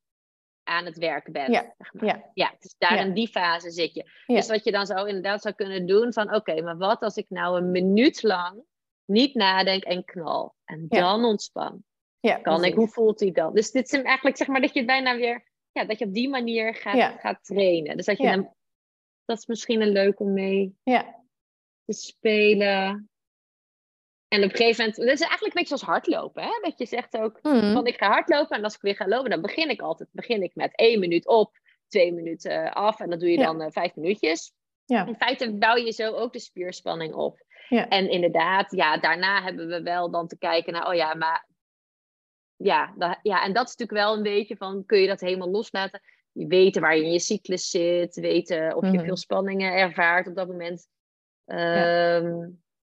aan 0.65 0.85
het 0.85 0.99
werk 0.99 1.33
ben. 1.33 1.53
Ja, 1.53 1.75
zeg 1.79 1.93
maar. 1.93 2.05
ja. 2.05 2.31
ja 2.35 2.55
dus 2.59 2.75
daar 2.79 2.95
Ja. 2.95 3.01
in 3.01 3.15
die 3.15 3.29
fase 3.29 3.71
zit 3.71 3.95
je. 3.95 4.11
Ja. 4.27 4.35
Dus 4.35 4.49
wat 4.49 4.65
je 4.65 4.73
dan 4.73 4.87
zou 4.87 5.09
inderdaad 5.09 5.43
zou 5.43 5.55
kunnen 5.55 5.87
doen 5.87 6.13
van, 6.13 6.35
oké, 6.35 6.63
maar 6.63 6.77
wat 6.77 7.01
als 7.01 7.17
ik 7.17 7.27
nou 7.29 7.57
een 7.57 7.71
minuut 7.71 8.23
lang 8.23 8.63
niet 9.05 9.35
nadenk 9.35 9.83
en 9.85 10.05
knal 10.05 10.55
en 10.65 10.87
dan 10.89 11.25
ontspan? 11.25 11.85
Ja, 12.21 12.37
kan 12.37 12.65
ik, 12.65 12.75
hoe 12.75 12.89
voelt 12.89 13.21
hij 13.21 13.31
dan? 13.33 13.55
Dus 13.55 13.71
dit 13.71 13.93
is 13.93 14.03
eigenlijk, 14.03 14.37
zeg 14.37 14.47
maar, 14.47 14.61
dat 14.61 14.73
je 14.73 14.79
het 14.79 14.89
bijna 14.89 15.17
weer, 15.17 15.49
ja, 15.73 15.85
dat 15.85 15.99
je 15.99 16.05
op 16.05 16.15
die 16.15 16.29
manier 16.29 16.75
gaat, 16.75 17.21
gaat 17.21 17.45
trainen. 17.45 17.97
Dus 17.97 18.07
dat 18.07 18.19
je 18.19 18.27
hem, 18.27 18.55
dat 19.25 19.39
is 19.39 19.47
misschien 19.47 19.81
een 19.81 19.93
leuk 19.93 20.21
om 20.21 20.33
mee 20.33 20.79
Ja, 20.83 21.25
te 21.85 21.93
spelen. 21.93 23.09
En 24.35 24.45
op 24.45 24.51
een 24.51 24.57
gegeven 24.57 24.79
moment, 24.85 24.97
dat 24.97 25.07
is 25.09 25.21
eigenlijk 25.21 25.55
een 25.55 25.61
beetje 25.63 25.77
zoals 25.77 25.83
hardlopen, 25.83 26.43
hè? 26.43 26.59
Dat 26.63 26.79
je 26.79 26.87
zegt 26.87 27.17
ook, 27.17 27.39
Mhm. 27.43 27.73
van 27.73 27.87
ik 27.87 27.97
ga 27.97 28.07
hardlopen 28.09 28.57
en 28.57 28.65
als 28.65 28.75
ik 28.75 28.81
weer 28.81 28.97
ga 28.97 29.09
lopen, 29.09 29.31
dan 29.31 29.41
begin 29.43 29.69
ik 29.71 29.81
altijd, 29.81 30.09
begin 30.13 30.43
ik 30.43 30.55
met 30.55 30.77
één 30.77 31.01
minuut 31.01 31.27
op, 31.27 31.59
twee 31.89 32.13
minuten 32.13 32.73
af 32.73 33.01
en 33.01 33.11
dan 33.11 33.19
doe 33.19 33.31
je 33.31 33.39
Ja. 33.39 33.45
dan 33.45 33.61
eh, 33.61 33.71
vijf 33.71 33.95
minuutjes. 33.95 34.53
Ja. 34.85 35.07
In 35.07 35.17
feite 35.17 35.53
bouw 35.59 35.77
je 35.77 35.93
zo 35.93 36.13
ook 36.13 36.33
de 36.33 36.39
spierspanning 36.39 37.15
op. 37.15 37.43
Ja. 37.69 37.89
En 37.89 38.11
inderdaad, 38.11 38.71
ja, 38.71 38.99
daarna 38.99 39.43
hebben 39.43 39.67
we 39.69 39.83
wel 39.83 40.11
dan 40.11 40.27
te 40.29 40.39
kijken 40.39 40.73
naar, 40.73 40.89
oh 40.89 40.95
ja, 40.95 41.15
maar 41.15 41.49
ja, 42.57 42.95
ja, 43.23 43.43
en 43.45 43.53
dat 43.53 43.69
is 43.69 43.77
natuurlijk 43.77 44.07
wel 44.07 44.17
een 44.17 44.23
beetje 44.23 44.57
van, 44.57 44.83
kun 44.87 44.99
je 44.99 45.07
dat 45.07 45.21
helemaal 45.21 45.51
loslaten? 45.51 46.01
Je 46.33 46.47
weten 46.47 46.83
waar 46.83 46.97
je 46.97 47.05
in 47.05 47.13
je 47.13 47.19
cyclus 47.21 47.71
zit, 47.71 48.15
weten 48.15 48.77
of 48.77 48.85
je 48.85 48.93
Mhm. 48.93 49.05
veel 49.05 49.17
spanningen 49.17 49.73
ervaart 49.73 50.27
op 50.29 50.35
dat 50.35 50.49
moment. 50.49 50.87
Ja. 51.45 52.21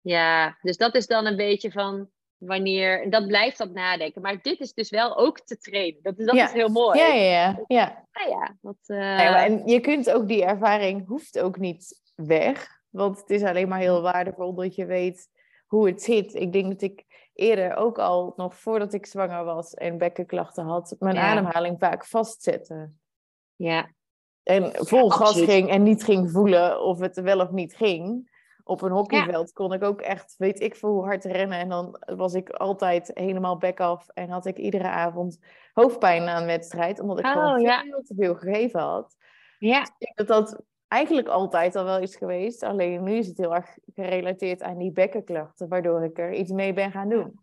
Ja, 0.03 0.57
dus 0.61 0.77
dat 0.77 0.95
is 0.95 1.07
dan 1.07 1.25
een 1.25 1.35
beetje 1.35 1.71
van 1.71 2.09
wanneer, 2.37 3.01
en 3.01 3.09
dat 3.09 3.27
blijft 3.27 3.57
dat 3.57 3.71
nadenken. 3.73 4.21
Maar 4.21 4.41
dit 4.41 4.59
is 4.59 4.73
dus 4.73 4.89
wel 4.89 5.17
ook 5.17 5.39
te 5.39 5.57
trainen. 5.57 5.99
Dat, 6.01 6.19
is- 6.19 6.25
dat 6.25 6.35
Ja. 6.35 6.45
is 6.45 6.51
heel 6.51 6.69
mooi. 6.69 6.99
ja, 6.99 7.07
ja, 7.07 7.23
ja. 7.31 7.63
ja. 7.67 8.05
Ah 8.11 8.29
ja, 8.29 8.57
dat, 8.61 8.75
eh, 8.85 8.97
Ja, 8.97 9.45
en 9.45 9.67
je 9.67 9.79
kunt 9.79 10.11
ook 10.11 10.27
die 10.27 10.45
ervaring, 10.45 11.07
hoeft 11.07 11.39
ook 11.39 11.57
niet 11.59 12.01
weg. 12.15 12.67
Want 12.89 13.17
het 13.19 13.29
is 13.29 13.43
alleen 13.43 13.67
maar 13.67 13.79
heel 13.79 14.01
waardevol 14.01 14.53
dat 14.53 14.75
je 14.75 14.85
weet 14.85 15.29
hoe 15.67 15.87
het 15.87 16.01
zit. 16.01 16.33
Ik 16.33 16.53
denk 16.53 16.65
dat 16.71 16.81
ik 16.81 17.05
eerder 17.33 17.75
ook 17.75 17.99
al, 17.99 18.33
nog 18.35 18.55
voordat 18.55 18.93
ik 18.93 19.05
zwanger 19.05 19.43
was 19.43 19.73
en 19.73 19.97
bekkenklachten 19.97 20.65
had, 20.65 20.95
mijn 20.99 21.15
Ja. 21.15 21.21
ademhaling 21.21 21.79
vaak 21.79 22.05
vastzette. 22.05 22.91
ja, 23.55 23.89
En 24.43 24.71
vol 24.73 25.09
gas 25.09 25.41
ging 25.41 25.69
en 25.69 25.83
niet 25.83 26.03
ging 26.03 26.31
voelen 26.31 26.81
of 26.81 26.99
het 26.99 27.21
wel 27.21 27.39
of 27.39 27.51
niet 27.51 27.75
ging. 27.75 28.31
Op 28.63 28.81
een 28.81 28.91
hockeyveld 28.91 29.53
kon 29.53 29.73
ik 29.73 29.83
ook 29.83 30.01
echt, 30.01 30.35
weet 30.37 30.59
ik 30.61 30.75
veel 30.75 30.89
hoe 30.89 31.03
hard 31.03 31.23
rennen. 31.25 31.57
En 31.59 31.69
dan 31.69 32.01
was 32.15 32.33
ik 32.33 32.49
altijd 32.49 33.11
helemaal 33.13 33.57
back 33.57 33.79
af. 33.79 34.07
En 34.07 34.29
had 34.29 34.45
ik 34.45 34.57
iedere 34.57 34.87
avond 34.87 35.39
hoofdpijn 35.73 36.23
na 36.23 36.39
een 36.39 36.45
wedstrijd. 36.45 36.99
Omdat 36.99 37.19
ik 37.19 37.25
Oh, 37.25 37.31
gewoon 37.31 37.61
ja. 37.61 37.81
veel 37.81 38.01
te 38.01 38.15
veel 38.17 38.35
gegeven 38.35 38.79
had. 38.79 39.15
ja, 39.57 39.81
Ik 39.81 39.91
denk 39.97 40.15
dat 40.17 40.27
dat 40.27 40.61
eigenlijk 40.87 41.27
altijd 41.27 41.75
al 41.75 41.83
wel 41.83 41.99
is 41.99 42.15
geweest. 42.15 42.63
Alleen 42.63 43.03
nu 43.03 43.13
is 43.13 43.27
het 43.27 43.37
heel 43.37 43.55
erg 43.55 43.77
gerelateerd 43.95 44.61
aan 44.61 44.77
die 44.77 44.91
bekkenklachten. 44.91 45.67
Waardoor 45.67 46.03
ik 46.03 46.17
er 46.19 46.33
iets 46.33 46.51
mee 46.51 46.73
ben 46.73 46.91
gaan 46.91 47.09
doen. 47.09 47.39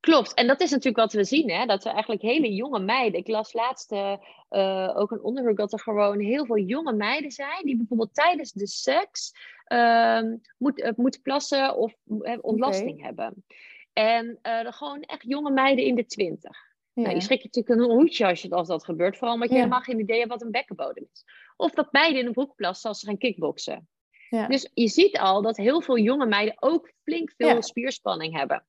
Klopt, 0.00 0.34
en 0.34 0.46
dat 0.46 0.60
is 0.60 0.70
natuurlijk 0.70 0.96
wat 0.96 1.12
we 1.12 1.24
zien, 1.24 1.50
hè? 1.50 1.66
dat 1.66 1.84
we 1.84 1.90
eigenlijk 1.90 2.22
hele 2.22 2.54
jonge 2.54 2.78
meiden. 2.78 3.20
Ik 3.20 3.28
las 3.28 3.52
laatst 3.52 3.92
eh, 3.92 4.16
eh, 4.48 4.96
ook 4.96 5.10
een 5.10 5.22
onderzoek 5.22 5.56
dat 5.56 5.72
er 5.72 5.80
gewoon 5.80 6.20
heel 6.20 6.46
veel 6.46 6.58
jonge 6.58 6.92
meiden 6.92 7.30
zijn 7.30 7.64
die 7.64 7.76
bijvoorbeeld 7.76 8.14
tijdens 8.14 8.52
de 8.52 8.66
seks 8.66 9.32
ehm 9.64 10.36
moet, 10.58 10.80
eh, 10.80 10.92
moeten 10.96 11.22
plassen 11.22 11.76
of 11.76 11.94
ontlasting 12.40 13.02
hebben. 13.02 13.44
En 13.92 14.38
gewoon 14.70 15.00
echt 15.00 15.22
jonge 15.22 15.50
meiden 15.50 15.84
in 15.84 15.94
de 15.94 16.06
twintig. 16.06 16.68
Ja. 16.92 17.02
Nou, 17.02 17.14
je 17.14 17.20
schrikt 17.20 17.42
je 17.42 17.48
natuurlijk 17.52 17.90
een 17.90 17.96
hoedje 17.96 18.26
als, 18.26 18.42
je, 18.42 18.50
als 18.50 18.68
dat 18.68 18.84
gebeurt, 18.84 19.16
vooral 19.16 19.34
omdat 19.34 19.48
je 19.48 19.54
Ja. 19.54 19.60
helemaal 19.60 19.82
geen 19.82 20.00
idee 20.00 20.18
hebt 20.18 20.30
wat 20.30 20.42
een 20.42 20.50
bekkenbodem 20.50 21.06
is. 21.12 21.24
Of 21.56 21.72
dat 21.72 21.90
beide 21.90 22.18
in 22.18 22.26
een 22.26 22.32
broek 22.32 22.54
plassen 22.54 22.88
als 22.88 23.00
ze 23.00 23.06
gaan 23.06 23.18
kickboksen. 23.18 23.88
Ja. 24.28 24.46
Dus 24.46 24.70
je 24.74 24.88
ziet 24.88 25.18
al 25.18 25.42
dat 25.42 25.56
heel 25.56 25.80
veel 25.80 25.98
jonge 25.98 26.26
meiden 26.26 26.54
ook 26.62 26.92
flink 27.02 27.32
veel 27.36 27.62
spierspanning 27.62 28.36
hebben. 28.36 28.64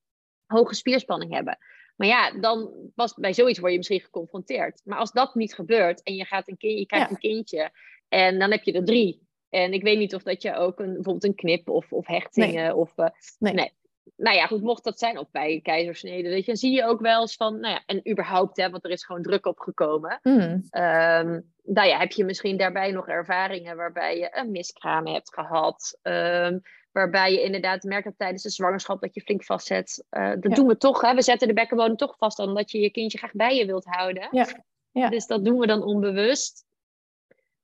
Hoge 0.52 0.74
spierspanning 0.74 1.32
hebben. 1.34 1.58
Maar 1.96 2.08
ja, 2.08 2.30
dan 2.40 2.70
was 2.94 3.14
bij 3.14 3.32
zoiets 3.34 3.58
word 3.58 3.70
je 3.72 3.76
misschien 3.78 4.00
geconfronteerd. 4.00 4.80
Maar 4.84 4.98
als 4.98 5.12
dat 5.12 5.34
niet 5.34 5.54
gebeurt 5.54 6.02
en 6.02 6.14
je, 6.14 6.24
gaat 6.24 6.48
een 6.48 6.56
kind, 6.56 6.78
je 6.78 6.86
krijgt 6.86 7.08
Ja. 7.08 7.14
een 7.14 7.20
kindje 7.20 7.70
en 8.08 8.38
dan 8.38 8.50
heb 8.50 8.62
je 8.62 8.72
er 8.72 8.84
drie. 8.84 9.26
En 9.50 9.72
ik 9.72 9.82
weet 9.82 9.98
niet 9.98 10.14
of 10.14 10.22
dat 10.22 10.42
je 10.42 10.54
ook 10.54 10.78
een, 10.80 10.92
bijvoorbeeld 10.92 11.24
een 11.24 11.34
knip 11.34 11.68
of, 11.68 11.92
of 11.92 12.06
hechtingen 12.06 12.76
of... 12.76 12.92
eh, 12.98 13.06
Nee. 13.38 13.52
nee. 13.52 13.72
Nou 14.16 14.36
ja, 14.36 14.46
goed, 14.46 14.62
mocht 14.62 14.84
dat 14.84 14.98
zijn, 14.98 15.18
of 15.18 15.30
bij 15.30 15.60
keizersnede, 15.62 16.28
weet 16.28 16.40
je, 16.40 16.46
dan 16.46 16.56
zie 16.56 16.72
je 16.72 16.84
ook 16.84 17.00
wel 17.00 17.20
eens 17.20 17.34
van, 17.36 17.60
nou 17.60 17.74
ja, 17.74 17.82
en 17.86 18.10
überhaupt, 18.10 18.56
hè, 18.56 18.70
want 18.70 18.84
er 18.84 18.90
is 18.90 19.04
gewoon 19.04 19.22
druk 19.22 19.46
op 19.46 19.58
gekomen. 19.58 20.18
Mm. 20.22 20.66
Ehm, 20.70 21.40
nou 21.62 21.88
ja, 21.88 21.98
heb 21.98 22.12
je 22.12 22.24
misschien 22.24 22.56
daarbij 22.56 22.90
nog 22.90 23.08
ervaringen 23.08 23.76
waarbij 23.76 24.18
je 24.18 24.28
een 24.36 24.50
miskraam 24.50 25.06
hebt 25.06 25.34
gehad. 25.34 25.98
ehm, 26.02 26.58
waarbij 26.92 27.32
je 27.32 27.42
inderdaad 27.42 27.82
merkt 27.82 28.04
dat 28.04 28.14
tijdens 28.18 28.42
de 28.42 28.50
zwangerschap 28.50 29.00
dat 29.00 29.14
je 29.14 29.20
flink 29.20 29.44
vastzet. 29.44 30.04
Eh, 30.08 30.28
dat 30.28 30.42
Ja. 30.48 30.54
doen 30.54 30.66
we 30.66 30.76
toch, 30.76 31.00
hè? 31.00 31.14
We 31.14 31.22
zetten 31.22 31.48
de 31.48 31.54
bekkenbodem 31.54 31.96
toch 31.96 32.16
vast 32.18 32.38
omdat 32.38 32.70
je 32.70 32.80
je 32.80 32.90
kindje 32.90 33.18
graag 33.18 33.32
bij 33.32 33.56
je 33.56 33.66
wilt 33.66 33.84
houden. 33.84 34.28
Ja. 34.30 34.46
Ja. 34.90 35.08
Dus 35.08 35.26
dat 35.26 35.44
doen 35.44 35.58
we 35.58 35.66
dan 35.66 35.82
onbewust. 35.82 36.64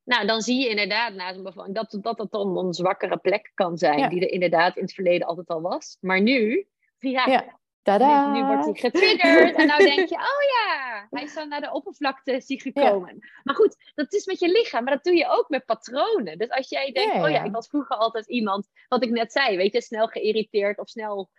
Nou, 0.05 0.27
dan 0.27 0.41
zie 0.41 0.61
je 0.63 0.69
inderdaad 0.69 1.15
na 1.15 1.33
zo'n 1.33 1.43
bevalling 1.43 1.75
dat, 1.75 1.99
dat 2.01 2.17
dat 2.17 2.31
dan 2.31 2.59
een 2.59 2.75
zwakkere 2.75 3.17
plek 3.17 3.51
kan 3.55 3.79
zijn. 3.79 3.99
Ja. 3.99 4.09
Die 4.09 4.21
er 4.21 4.31
inderdaad 4.33 4.77
in 4.77 4.83
het 4.83 4.95
verleden 4.95 5.27
altijd 5.27 5.49
al 5.49 5.61
was. 5.61 5.97
Maar 6.01 6.21
nu, 6.21 6.67
Ja. 6.99 7.58
Tada! 7.89 8.33
nu, 8.33 8.41
nu 8.41 8.47
wordt 8.47 8.65
hij 8.65 8.75
getriggerd 8.75 9.57
en 9.57 9.67
nou 9.67 9.83
denk 9.83 10.09
je, 10.09 10.15
oh 10.15 10.43
ja, 10.59 11.07
hij 11.11 11.23
is 11.23 11.35
dan 11.35 11.49
naar 11.49 11.61
de 11.61 11.73
oppervlakte 11.73 12.33
is 12.33 12.49
hij 12.49 12.57
gekomen. 12.57 13.19
Maar 13.45 13.55
goed, 13.55 13.77
dat 13.95 14.13
is 14.13 14.27
met 14.27 14.39
je 14.39 14.49
lichaam, 14.49 14.85
maar 14.85 14.95
dat 14.95 15.05
doe 15.05 15.17
je 15.17 15.29
ook 15.29 15.49
met 15.49 15.65
patronen. 15.65 16.39
Dus 16.39 16.49
als 16.51 16.69
jij 16.69 16.93
denkt, 16.93 17.15
Ja, 17.15 17.23
oh 17.23 17.31
ja, 17.31 17.43
ik 17.43 17.53
was 17.53 17.69
vroeger 17.69 17.97
altijd 17.97 18.27
iemand, 18.27 18.69
wat 18.89 19.03
ik 19.03 19.11
net 19.11 19.33
zei, 19.33 19.57
weet 19.57 19.73
je, 19.73 19.83
snel 19.83 20.07
geïrriteerd 20.07 20.79
of 20.79 20.89
snel, 20.89 21.31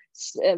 eh, 0.41 0.55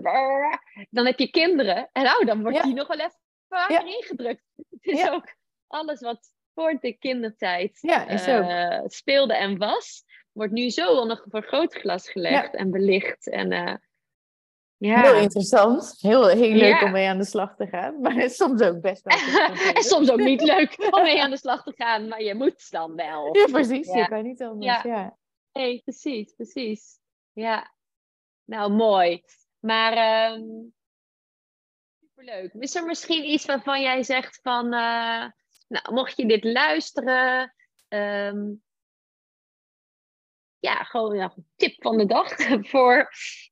dan 0.90 1.06
heb 1.06 1.20
je 1.20 1.30
kinderen 1.30 1.90
en 1.92 2.04
nou, 2.04 2.26
dan 2.26 2.42
wordt 2.42 2.64
die 2.64 2.74
nog 2.74 2.88
wel 2.88 2.98
even 2.98 3.20
vaker 3.50 3.86
ingedrukt. 3.86 4.44
Het 4.56 4.86
is 4.86 5.10
ook 5.10 5.36
alles 5.68 6.00
wat 6.00 6.34
voor 6.54 6.78
de 6.80 6.94
kindertijd 6.94 7.80
eh, 7.82 8.80
speelde 8.86 9.36
en 9.36 9.58
was, 9.58 10.04
wordt 10.32 10.52
nu 10.52 10.70
zo 10.70 11.00
onder 11.00 11.22
een 11.24 11.30
vergrootglas 11.30 12.10
gelegd 12.10 12.56
en 12.56 12.72
belicht. 12.72 13.30
En, 13.30 13.52
eh, 13.52 13.74
Ja. 14.82 15.02
Heel 15.02 15.22
interessant. 15.22 15.96
Heel, 16.00 16.28
heel 16.28 16.56
leuk 16.56 16.82
om 16.82 16.92
mee 16.92 17.08
aan 17.08 17.18
de 17.18 17.26
slag 17.26 17.56
te 17.56 17.68
gaan. 17.68 18.02
Maar 18.02 18.30
soms 18.30 18.62
ook 18.62 18.82
best 18.82 19.04
wel. 19.04 19.18
en 19.76 19.84
soms 19.84 20.12
ook 20.12 20.20
niet 20.20 20.42
leuk 20.42 20.76
om 20.96 21.04
mee 21.04 21.22
aan 21.22 21.30
de 21.30 21.38
slag 21.38 21.64
te 21.64 21.74
gaan. 21.76 22.08
Maar 22.08 22.22
je 22.22 22.36
moet 22.36 22.72
dan 22.72 22.96
wel. 22.96 23.38
Ja, 23.38 23.46
precies. 23.46 23.94
Je 23.94 24.08
kan 24.08 24.24
niet 24.24 24.42
anders. 24.42 24.84
Ja. 24.84 25.18
Nee, 25.54 25.82
precies, 25.84 26.34
precies. 26.34 27.00
Ja. 27.34 27.74
Nou, 28.46 28.72
mooi. 28.72 29.24
Maar 29.60 30.32
um, 30.32 30.74
superleuk. 32.00 32.54
Is 32.54 32.76
er 32.76 32.86
misschien 32.86 33.30
iets 33.30 33.46
waarvan 33.46 33.82
jij 33.82 34.04
zegt 34.04 34.40
van... 34.42 34.66
Uh, 34.66 35.26
nou, 35.68 35.94
mocht 35.94 36.18
je 36.18 36.26
dit 36.26 36.44
luisteren... 36.44 37.54
Um, 37.90 38.64
ja, 40.62 40.84
gewoon 40.84 41.16
een 41.16 41.46
tip 41.56 41.82
van 41.82 41.98
de 41.98 42.06
dag 42.06 42.36
voor 42.72 43.10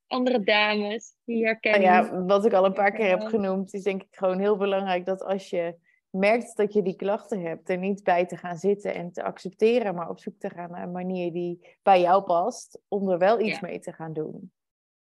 andere 0.07 0.39
dames 0.39 1.15
die 1.25 1.45
herkennen. 1.45 1.81
Nou 1.81 2.05
ja, 2.05 2.25
wat 2.25 2.45
ik 2.45 2.53
al 2.53 2.65
een 2.65 2.73
paar 2.73 2.91
keer 2.91 3.09
heb 3.09 3.21
genoemd, 3.21 3.73
is 3.73 3.83
denk 3.83 4.01
ik 4.01 4.15
gewoon 4.15 4.39
heel 4.39 4.57
belangrijk 4.57 5.05
dat 5.05 5.23
als 5.23 5.49
je 5.49 5.75
merkt 6.09 6.57
dat 6.57 6.73
je 6.73 6.81
die 6.81 6.95
klachten 6.95 7.41
hebt, 7.41 7.69
er 7.69 7.77
niet 7.77 8.03
bij 8.03 8.25
te 8.25 8.37
gaan 8.37 8.57
zitten 8.57 8.93
en 8.93 9.11
te 9.11 9.23
accepteren, 9.23 9.95
maar 9.95 10.09
op 10.09 10.19
zoek 10.19 10.39
te 10.39 10.49
gaan 10.49 10.71
naar 10.71 10.83
een 10.83 10.91
manier 10.91 11.31
die 11.31 11.77
bij 11.81 12.01
jou 12.01 12.23
past, 12.23 12.79
om 12.87 13.09
er 13.09 13.17
wel 13.17 13.39
iets 13.39 13.59
mee 13.59 13.79
te 13.79 13.93
gaan 13.93 14.13
doen. 14.13 14.51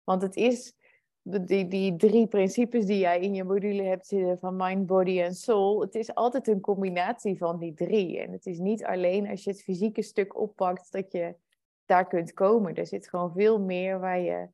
Want 0.03 0.22
het 0.22 0.36
is 0.36 0.74
die, 1.22 1.68
die 1.68 1.95
drie 1.95 2.28
principes 2.28 2.86
die 2.86 2.99
jij 2.99 3.20
in 3.20 3.34
je 3.34 3.43
module 3.43 3.84
hebt 3.84 4.08
zitten 4.08 4.39
van 4.39 4.55
mind, 4.55 4.86
body 4.86 5.22
en 5.22 5.36
soul. 5.36 5.82
Het 5.82 5.95
is 5.95 6.16
altijd 6.16 6.47
een 6.47 6.62
combinatie 6.62 7.38
van 7.38 7.60
die 7.60 7.74
drie. 7.74 8.20
En 8.20 8.32
het 8.32 8.45
is 8.45 8.58
niet 8.58 8.86
alleen 8.86 9.30
als 9.30 9.43
je 9.43 9.49
het 9.49 9.64
fysieke 9.64 10.01
stuk 10.01 10.39
oppakt 10.39 10.91
dat 10.91 11.12
je 11.12 11.36
daar 11.88 12.07
kunt 12.07 12.33
komen. 12.33 12.75
Er 12.75 12.88
zit 12.88 13.09
gewoon 13.09 13.31
veel 13.31 13.59
meer 13.59 13.99
waar 13.99 14.19
je 14.19 14.49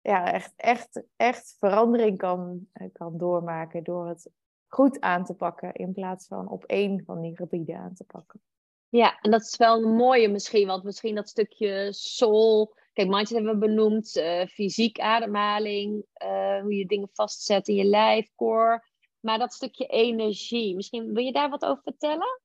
ja, 0.00 0.32
echt, 0.32 0.52
echt, 0.56 1.02
echt 1.16 1.56
verandering 1.58 2.18
kan, 2.18 2.66
eh, 2.72 2.86
kan 2.92 3.18
doormaken 3.18 3.84
door 3.84 4.08
het 4.08 4.30
goed 4.66 5.00
aan 5.00 5.24
te 5.24 5.34
pakken 5.34 5.74
in 5.74 5.92
plaats 5.92 6.26
van 6.26 6.48
op 6.48 6.64
één 6.64 7.04
van 7.04 7.20
die 7.20 7.36
gebieden 7.36 7.76
aan 7.76 7.94
te 7.94 8.04
pakken. 8.04 8.40
Ja, 8.88 9.18
en 9.20 9.30
dat 9.30 9.40
is 9.40 9.56
wel 9.56 9.82
een 9.82 9.96
mooie 9.96 10.28
misschien, 10.28 10.66
want 10.66 10.84
misschien 10.84 11.14
dat 11.14 11.28
stukje 11.28 11.92
soul. 11.92 12.74
Kijk, 12.92 13.08
mindset 13.08 13.36
hebben 13.36 13.58
we 13.58 13.66
benoemd, 13.66 14.16
uh, 14.16 14.46
fysiek 14.46 15.00
ademhaling, 15.00 16.04
uh, 16.22 16.60
hoe 16.60 16.74
je 16.74 16.86
dingen 16.86 17.08
vastzet 17.12 17.68
in 17.68 17.74
je 17.74 17.84
lijf, 17.84 18.30
core. 18.34 18.84
Maar 19.20 19.38
dat 19.38 19.52
stukje 19.52 19.86
energie, 19.86 20.74
misschien 20.74 21.12
wil 21.12 21.24
je 21.24 21.32
daar 21.32 21.50
wat 21.50 21.64
over 21.64 21.82
vertellen? 21.82 22.40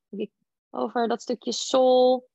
Over 0.70 1.08
dat 1.08 1.22
stukje 1.22 1.52
soul, 1.52 2.30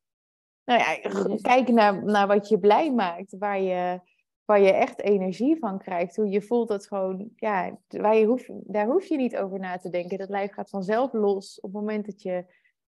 nou 0.68 0.80
ja, 0.80 0.96
kijk 1.40 1.68
naar, 1.68 2.04
naar 2.04 2.26
wat 2.26 2.48
je 2.48 2.58
blij 2.58 2.92
maakt, 2.92 3.38
waar 3.38 3.60
je, 3.60 4.00
waar 4.44 4.60
je 4.60 4.72
echt 4.72 5.00
energie 5.00 5.58
van 5.58 5.78
krijgt. 5.78 6.16
Hoe 6.16 6.28
je 6.28 6.42
voelt 6.42 6.68
dat 6.68 6.86
gewoon, 6.86 7.30
ja, 7.36 7.78
waar 7.88 8.16
je 8.16 8.26
hoef, 8.26 8.48
daar 8.50 8.86
hoef 8.86 9.04
je 9.04 9.16
niet 9.16 9.36
over 9.36 9.58
na 9.58 9.76
te 9.76 9.90
denken. 9.90 10.18
Dat 10.18 10.28
lijf 10.28 10.52
gaat 10.52 10.70
vanzelf 10.70 11.12
los 11.12 11.60
op 11.60 11.72
het 11.72 11.80
moment 11.80 12.06
dat 12.06 12.22
je 12.22 12.44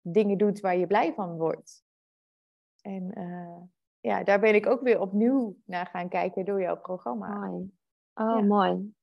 dingen 0.01 0.39
doet 0.39 0.61
waar 0.61 0.77
je 0.77 0.87
blij 0.87 1.13
van 1.15 1.37
wordt. 1.37 1.85
En 2.81 3.19
uh, 3.19 3.63
ja, 4.01 4.25
daar 4.25 4.41
ben 4.41 4.55
ik 4.55 4.67
ook 4.67 4.81
weer 4.81 5.01
opnieuw 5.01 5.57
naar 5.65 5.87
gaan 5.87 6.09
kijken 6.09 6.45
door 6.45 6.61
jouw 6.61 6.81
programma. 6.81 7.47
Mooi. 7.47 7.71
Oh, 8.15 8.43
mooi. 8.43 8.95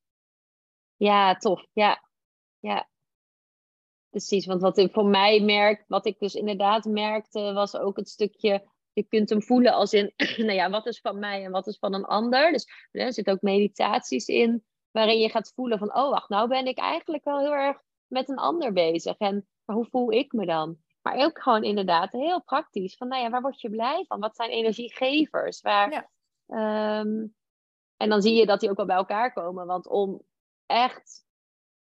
Ja, 0.96 1.36
tof. 1.36 1.66
Ja, 1.74 2.04
ja. 2.60 2.88
Precies, 4.10 4.46
want 4.46 4.62
wat 4.62 4.78
ik 4.78 4.94
voor 4.94 5.06
mij 5.06 5.42
merk, 5.42 5.84
wat 5.88 6.06
ik 6.06 6.20
dus 6.20 6.34
inderdaad 6.34 6.86
merkte, 6.86 7.54
was 7.54 7.76
ook 7.76 7.98
het 7.98 8.10
stukje, 8.10 8.68
je 8.94 9.04
kunt 9.04 9.30
hem 9.30 9.42
voelen 9.42 9.74
als 9.74 9.94
in, 9.94 10.14
nou 10.38 10.54
ja, 10.54 10.70
wat 10.70 10.86
is 10.86 11.00
van 11.00 11.20
mij 11.20 11.44
en 11.44 11.52
wat 11.52 11.68
is 11.68 11.78
van 11.78 11.94
een 11.94 12.06
ander. 12.06 12.52
Dus 12.52 12.68
er 12.92 13.14
zitten 13.14 13.34
ook 13.34 13.42
meditaties 13.42 14.28
in, 14.28 14.66
waarin 14.92 15.20
je 15.20 15.30
gaat 15.30 15.52
voelen 15.56 15.78
van, 15.78 15.96
oh 15.96 16.10
wacht, 16.10 16.30
nou 16.30 16.48
ben 16.48 16.66
ik 16.66 16.78
eigenlijk 16.78 17.24
wel 17.24 17.40
heel 17.40 17.54
erg 17.54 17.82
met 18.08 18.30
een 18.30 18.38
ander 18.38 18.74
bezig. 18.74 19.18
En 19.18 19.48
hoe 19.66 19.86
voel 19.86 20.12
ik 20.12 20.32
me 20.32 20.46
dan? 20.46 20.78
Maar 21.02 21.26
ook 21.26 21.42
gewoon 21.42 21.64
inderdaad 21.64 22.12
heel 22.12 22.44
praktisch, 22.44 22.96
van 22.96 23.08
nou 23.08 23.24
ja, 23.24 23.30
waar 23.30 23.42
word 23.42 23.62
je 23.62 23.70
blij 23.70 24.06
van? 24.08 24.20
Wat 24.20 24.36
zijn 24.36 24.50
energiegevers? 24.50 25.62
Waar, 25.62 25.92
ja. 25.92 26.10
Ehm, 26.48 27.26
en 27.98 28.10
dan 28.10 28.22
zie 28.22 28.34
je 28.34 28.46
dat 28.46 28.60
die 28.60 28.70
ook 28.70 28.78
wel 28.78 28.86
bij 28.86 28.96
elkaar 28.96 29.34
komen, 29.34 29.66
want 29.66 29.88
om 29.88 30.22
echt 30.66 31.26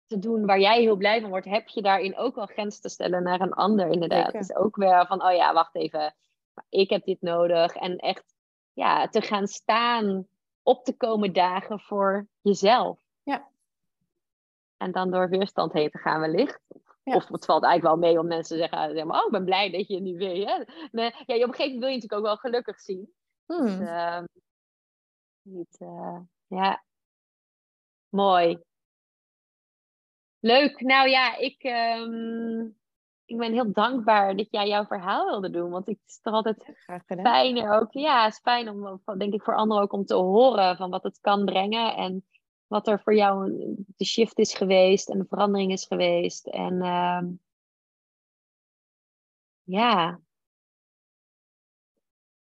te 0.09 0.18
doen 0.18 0.46
waar 0.46 0.61
jij 0.61 0.80
heel 0.80 0.96
blij 0.96 1.20
van 1.20 1.30
wordt, 1.30 1.46
heb 1.46 1.68
je 1.68 1.82
daarin 1.82 2.16
ook 2.16 2.34
wel 2.34 2.46
grens 2.46 2.80
te 2.80 2.88
stellen 2.88 3.22
naar 3.22 3.40
een 3.40 3.52
ander, 3.52 3.88
inderdaad. 3.88 4.32
Dus 4.32 4.54
ook 4.54 4.76
weer 4.76 5.06
van, 5.06 5.24
oh 5.24 5.32
ja, 5.32 5.52
wacht 5.52 5.74
even, 5.74 6.14
ik 6.68 6.90
heb 6.90 7.04
dit 7.04 7.20
nodig. 7.20 7.74
En 7.74 7.96
echt 7.96 8.34
ja, 8.72 9.09
te 9.09 9.20
gaan 9.20 9.46
staan 9.46 10.26
op 10.62 10.84
te 10.84 10.96
komen 10.96 11.32
dagen 11.32 11.80
voor 11.80 12.26
jezelf. 12.40 13.00
Ja. 13.22 13.48
En 14.76 14.92
dan 14.92 15.11
door 15.11 15.28
weerstand 15.28 15.72
heen 15.72 15.90
te 15.90 15.98
gaan 15.98 16.20
wellicht. 16.20 16.61
Of 17.04 17.28
het 17.28 17.44
valt 17.44 17.64
eigenlijk 17.64 17.94
wel 18.00 18.11
mee 18.11 18.20
om 18.20 18.26
mensen 18.26 18.56
te 18.56 18.62
zeggen, 18.62 18.94
zeg 18.94 19.04
maar, 19.04 19.20
oh, 19.20 19.26
ik 19.26 19.32
ben 19.32 19.44
blij 19.44 19.70
dat 19.70 19.86
je 19.86 19.94
het 19.94 20.02
nu 20.02 20.16
weet. 20.16 20.46
Hè? 20.46 20.64
Nee, 20.90 21.12
ja, 21.26 21.34
op 21.34 21.48
een 21.48 21.54
gegeven 21.54 21.64
moment 21.64 21.78
wil 21.78 21.88
je 21.88 21.94
natuurlijk 21.94 22.12
ook 22.12 22.22
wel 22.22 22.36
gelukkig 22.36 22.80
zien. 22.80 23.12
Hmm. 23.46 23.66
Dus, 23.66 23.78
uh, 23.78 24.20
niet, 25.42 25.76
uh, 25.80 26.20
ja, 26.46 26.84
mooi. 28.09 28.66
Leuk. 30.41 30.80
Nou 30.80 31.09
ja, 31.09 31.36
ik, 31.36 31.64
um, 31.64 32.76
ik 33.24 33.36
ben 33.36 33.53
heel 33.53 33.72
dankbaar 33.72 34.36
dat 34.36 34.51
jij 34.51 34.68
jouw 34.68 34.84
verhaal 34.84 35.26
wilde 35.26 35.51
doen. 35.51 35.70
Want 35.70 35.86
het 35.86 35.99
is 36.07 36.20
toch 36.20 36.34
altijd 36.34 36.74
fijner 37.07 37.70
ook. 37.80 37.93
Ja, 37.93 38.24
het 38.24 38.32
is 38.32 38.39
fijn 38.39 38.68
om, 38.68 39.03
denk 39.18 39.34
ik, 39.34 39.43
voor 39.43 39.57
anderen 39.57 39.82
ook 39.82 39.93
om 39.93 40.05
te 40.05 40.14
horen 40.14 40.76
van 40.76 40.91
wat 40.91 41.03
het 41.03 41.20
kan 41.20 41.45
brengen. 41.45 41.95
En 41.97 42.24
wat 42.66 42.89
er 42.89 43.01
voor 43.01 43.14
jou 43.14 43.53
de 43.97 44.05
shift 44.05 44.39
is 44.39 44.55
geweest 44.55 45.09
en 45.09 45.18
de 45.18 45.26
verandering 45.28 45.72
is 45.72 45.84
geweest. 45.84 46.47
En 46.47 46.86
um, 46.86 47.41
ja. 49.64 50.20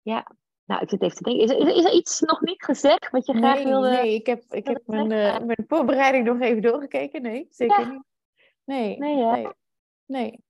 Ja, 0.02 0.36
nou, 0.66 0.82
ik 0.82 0.88
zit 0.88 1.02
even 1.02 1.16
te 1.16 1.22
denken. 1.22 1.44
Is 1.44 1.50
er, 1.50 1.76
is 1.76 1.84
er 1.84 1.92
iets 1.92 2.20
nog 2.20 2.40
niet 2.40 2.64
gezegd 2.64 3.10
wat 3.10 3.26
je 3.26 3.32
graag 3.32 3.62
wilde? 3.62 3.90
Nee, 3.90 4.14
ik 4.14 4.26
heb, 4.26 4.42
ik 4.50 4.66
heb 4.66 4.82
mijn, 4.86 5.10
uh, 5.10 5.38
mijn 5.46 5.64
voorbereiding 5.66 6.24
nog 6.24 6.40
even 6.40 6.62
doorgekeken. 6.62 7.22
Nee, 7.22 7.46
zeker 7.50 7.90
niet. 7.90 8.02
Nee, 8.64 8.98
nee, 8.98 9.16
nee. 9.16 9.48
nee. 10.06 10.44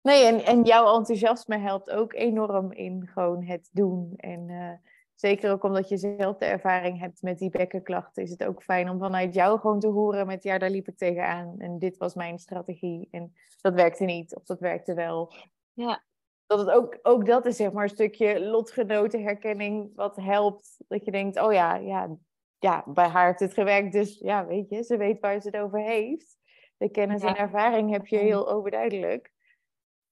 Nee, 0.00 0.24
en, 0.24 0.44
en 0.44 0.62
jouw 0.62 0.96
enthousiasme 0.96 1.58
helpt 1.58 1.90
ook 1.90 2.12
enorm 2.12 2.72
in 2.72 3.08
gewoon 3.12 3.44
het 3.44 3.68
doen. 3.72 4.12
En 4.16 4.48
uh, 4.48 4.72
zeker 5.14 5.52
ook 5.52 5.64
omdat 5.64 5.88
je 5.88 5.96
zelf 5.96 6.36
de 6.36 6.44
ervaring 6.44 6.98
hebt 6.98 7.22
met 7.22 7.38
die 7.38 7.50
bekkenklachten, 7.50 8.22
is 8.22 8.30
het 8.30 8.44
ook 8.44 8.62
fijn 8.62 8.88
om 8.88 8.98
vanuit 8.98 9.34
jou 9.34 9.58
gewoon 9.60 9.80
te 9.80 9.88
horen 9.88 10.26
met 10.26 10.42
ja, 10.42 10.58
daar 10.58 10.70
liep 10.70 10.88
ik 10.88 10.96
tegenaan 10.96 11.54
en 11.58 11.78
dit 11.78 11.96
was 11.96 12.14
mijn 12.14 12.38
strategie. 12.38 13.08
En 13.10 13.34
dat 13.60 13.74
werkte 13.74 14.04
niet, 14.04 14.36
of 14.36 14.44
dat 14.44 14.60
werkte 14.60 14.94
wel. 14.94 15.32
Ja 15.72 16.02
dat 16.46 16.58
het 16.58 16.70
ook, 16.70 16.98
ook 17.02 17.26
dat 17.26 17.46
is 17.46 17.56
zeg 17.56 17.72
maar 17.72 17.82
een 17.82 17.88
stukje 17.88 18.40
lotgenotenherkenning 18.40 19.90
wat 19.94 20.16
helpt. 20.16 20.76
Dat 20.88 21.04
je 21.04 21.10
denkt, 21.10 21.40
oh 21.40 21.52
ja, 21.52 21.74
ja, 21.74 22.16
ja, 22.58 22.84
bij 22.86 23.08
haar 23.08 23.26
heeft 23.26 23.40
het 23.40 23.52
gewerkt, 23.52 23.92
dus 23.92 24.18
ja, 24.18 24.46
weet 24.46 24.68
je, 24.68 24.82
ze 24.82 24.96
weet 24.96 25.20
waar 25.20 25.40
ze 25.40 25.48
het 25.48 25.56
over 25.56 25.80
heeft. 25.80 26.38
De 26.76 26.90
kennis 26.90 27.22
en 27.22 27.36
ervaring 27.36 27.90
heb 27.90 28.06
je 28.06 28.18
heel 28.18 28.50
overduidelijk. 28.50 29.32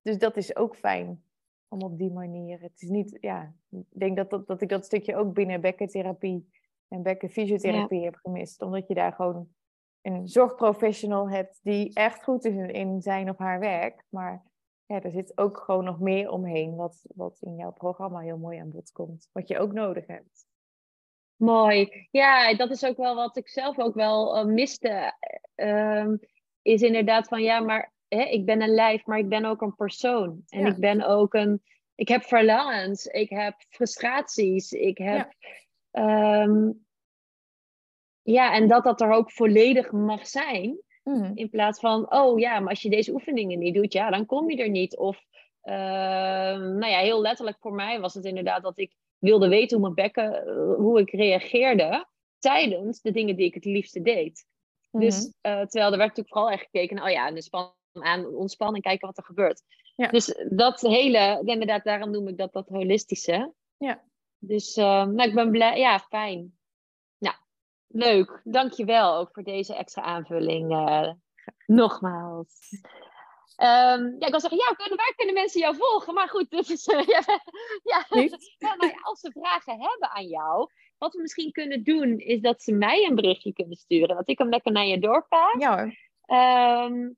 Dus 0.02 0.18
dat 0.18 0.36
is 0.36 0.56
ook 0.56 0.76
fijn 0.76 1.22
om 1.68 1.82
op 1.82 1.98
die 1.98 2.12
manier. 2.12 2.60
Het 2.60 2.82
is 2.82 2.88
niet, 2.88 3.16
ja, 3.20 3.54
ik 3.70 3.84
denk 3.88 4.16
dat, 4.16 4.30
dat, 4.30 4.46
dat 4.46 4.60
ik 4.60 4.68
dat 4.68 4.84
stukje 4.84 5.16
ook 5.16 5.34
binnen 5.34 5.60
bekkentherapie 5.60 6.50
en 6.88 7.02
bekkenfysiotherapie 7.02 8.04
heb 8.04 8.14
gemist. 8.14 8.62
Omdat 8.62 8.88
je 8.88 8.94
daar 8.94 9.12
gewoon 9.12 9.48
een 10.02 10.28
zorgprofessional 10.28 11.30
hebt 11.30 11.60
die 11.62 11.94
echt 11.94 12.24
goed 12.24 12.44
is 12.44 12.72
in 12.72 13.02
zijn 13.02 13.30
of 13.30 13.38
haar 13.38 13.58
werk, 13.58 14.04
maar 14.08 14.49
ja, 14.91 15.03
er 15.03 15.11
zit 15.11 15.38
ook 15.38 15.59
gewoon 15.59 15.84
nog 15.84 16.01
meer 16.01 16.30
omheen 16.30 16.76
wat, 16.76 17.05
wat 17.14 17.38
in 17.41 17.57
jouw 17.57 17.72
programma 17.72 18.20
heel 18.20 18.38
mooi 18.38 18.59
aan 18.59 18.70
bod 18.70 18.93
komt. 18.93 19.28
Wat 19.32 19.49
je 19.49 19.59
ook 19.59 19.72
nodig 19.72 20.07
hebt. 20.07 20.47
Mooi. 21.36 22.09
Ja, 22.11 22.55
dat 22.55 22.70
is 22.70 22.84
ook 22.84 22.97
wel 22.97 23.14
wat 23.14 23.36
ik 23.36 23.49
zelf 23.49 23.78
ook 23.78 23.95
wel 23.95 24.38
uh, 24.38 24.45
miste. 24.45 25.14
Uh, 25.57 26.09
is 26.62 26.82
inderdaad 26.82 27.28
van 27.28 27.43
ja, 27.43 27.61
maar 27.61 27.93
hè, 28.09 28.22
ik 28.22 28.45
ben 28.45 28.62
een 28.62 28.74
lijf, 28.74 29.07
maar 29.07 29.18
ik 29.18 29.28
ben 29.28 29.45
ook 29.45 29.62
een 29.62 29.74
persoon. 29.74 30.43
En 30.49 30.66
ik 30.66 30.76
ben 30.76 31.07
ook 31.07 31.34
een. 31.34 31.62
Ik 31.95 32.09
heb 32.09 32.22
verlangens, 32.22 33.07
ik 33.07 33.30
heb 33.30 33.55
frustraties, 33.68 34.72
ik 34.72 34.99
heb. 34.99 35.32
Ja. 35.91 36.43
Um, 36.43 36.86
ja, 38.22 38.53
en 38.53 38.68
dat 38.68 38.84
dat 38.84 39.01
er 39.01 39.11
ook 39.11 39.32
volledig 39.32 39.93
mag 39.93 40.26
zijn. 40.26 40.80
Mm. 41.03 41.32
In 41.34 41.51
plaats 41.51 41.80
van, 41.80 42.12
oh 42.12 42.38
ja, 42.38 42.61
maar 42.61 42.68
als 42.68 42.82
je 42.82 42.90
deze 42.90 43.12
oefeningen 43.12 43.59
niet 43.59 43.74
doet, 43.74 43.92
ja, 43.92 44.11
dan 44.11 44.26
kom 44.26 44.51
je 44.51 44.57
er 44.57 44.70
niet. 44.70 44.96
Of, 44.96 45.24
uh, 45.62 45.74
nou 46.55 46.86
ja, 46.86 46.98
heel 46.98 47.20
letterlijk 47.20 47.57
voor 47.61 47.72
mij 47.72 48.01
was 48.01 48.14
het 48.14 48.24
inderdaad 48.24 48.62
dat 48.62 48.78
ik 48.78 48.94
wilde 49.18 49.48
weten 49.48 49.78
hoe 49.78 49.90
mijn 49.90 50.07
bekken, 50.07 50.46
eh, 50.46 50.74
hoe 50.76 51.01
ik 51.01 51.11
reageerde 51.11 52.07
tijdens 52.38 53.01
de 53.01 53.11
dingen 53.11 53.36
die 53.36 53.46
ik 53.46 53.55
het 53.55 53.64
liefste 53.64 54.03
deed. 54.03 54.46
Dus 54.90 55.14
mm-hmm. 55.16 55.61
uh, 55.61 55.66
terwijl 55.66 55.92
er 55.92 55.98
werd 55.98 56.09
natuurlijk 56.09 56.28
vooral 56.28 56.51
echt 56.51 56.64
gekeken 56.64 57.03
oh 57.03 57.11
ja, 57.11 57.30
de 57.30 57.42
span 57.42 57.74
aan 57.92 58.26
ontspannen 58.26 58.76
en 58.76 58.82
kijken 58.82 59.07
wat 59.07 59.16
er 59.16 59.24
gebeurt. 59.24 59.62
Ja. 59.96 60.09
Dus 60.09 60.46
dat 60.48 60.80
hele, 60.80 61.42
inderdaad, 61.44 61.84
daarom 61.84 62.11
noem 62.11 62.28
ik 62.28 62.36
dat 62.36 62.53
dat 62.53 62.68
holistische. 62.68 63.53
Ja. 63.76 64.03
Dus 64.38 64.76
uh, 64.76 64.84
nou, 64.84 65.28
ik 65.28 65.34
ben 65.34 65.51
blij, 65.51 65.78
ja, 65.78 65.98
fijn. 65.98 66.59
Nou, 67.91 68.14
leuk. 68.14 68.41
Dankjewel 68.45 69.16
ook 69.16 69.30
voor 69.32 69.43
deze 69.43 69.74
extra 69.74 70.03
aanvulling. 70.03 70.72
Uh, 70.72 71.12
nogmaals. 71.66 72.70
Um, 73.62 74.16
ja, 74.18 74.26
ik 74.26 74.30
wil 74.30 74.41
zeggen, 74.41 74.59
ja, 74.59 74.74
kunnen, 74.74 74.97
waar 74.97 75.12
kunnen 75.16 75.34
mensen 75.34 75.61
jou 75.61 75.76
volgen? 75.76 76.14
Maar 76.14 76.28
goed, 76.28 76.51
dit 76.51 76.70
is, 76.70 76.86
uh, 76.86 77.03
ja, 77.14 77.22
ja, 77.82 78.05
ja 78.59 78.74
nou 78.74 78.93
als 79.03 79.20
ze 79.20 79.30
vragen 79.32 79.80
hebben 79.80 80.11
aan 80.11 80.26
jou, 80.26 80.70
wat 80.99 81.14
we 81.14 81.20
misschien 81.20 81.53
kunnen 81.53 81.82
doen, 81.84 82.18
is 82.18 82.41
dat 82.41 82.62
ze 82.62 82.72
mij 82.72 83.07
een 83.09 83.14
berichtje 83.14 83.53
kunnen 83.53 83.76
sturen. 83.76 84.16
Dat 84.16 84.28
ik 84.28 84.38
hem 84.38 84.49
lekker 84.49 84.72
naar 84.72 84.86
je 84.86 84.99
doorpaas. 84.99 85.55
Ja 85.59 85.76
hoor. 85.76 85.95
Um, 86.38 87.16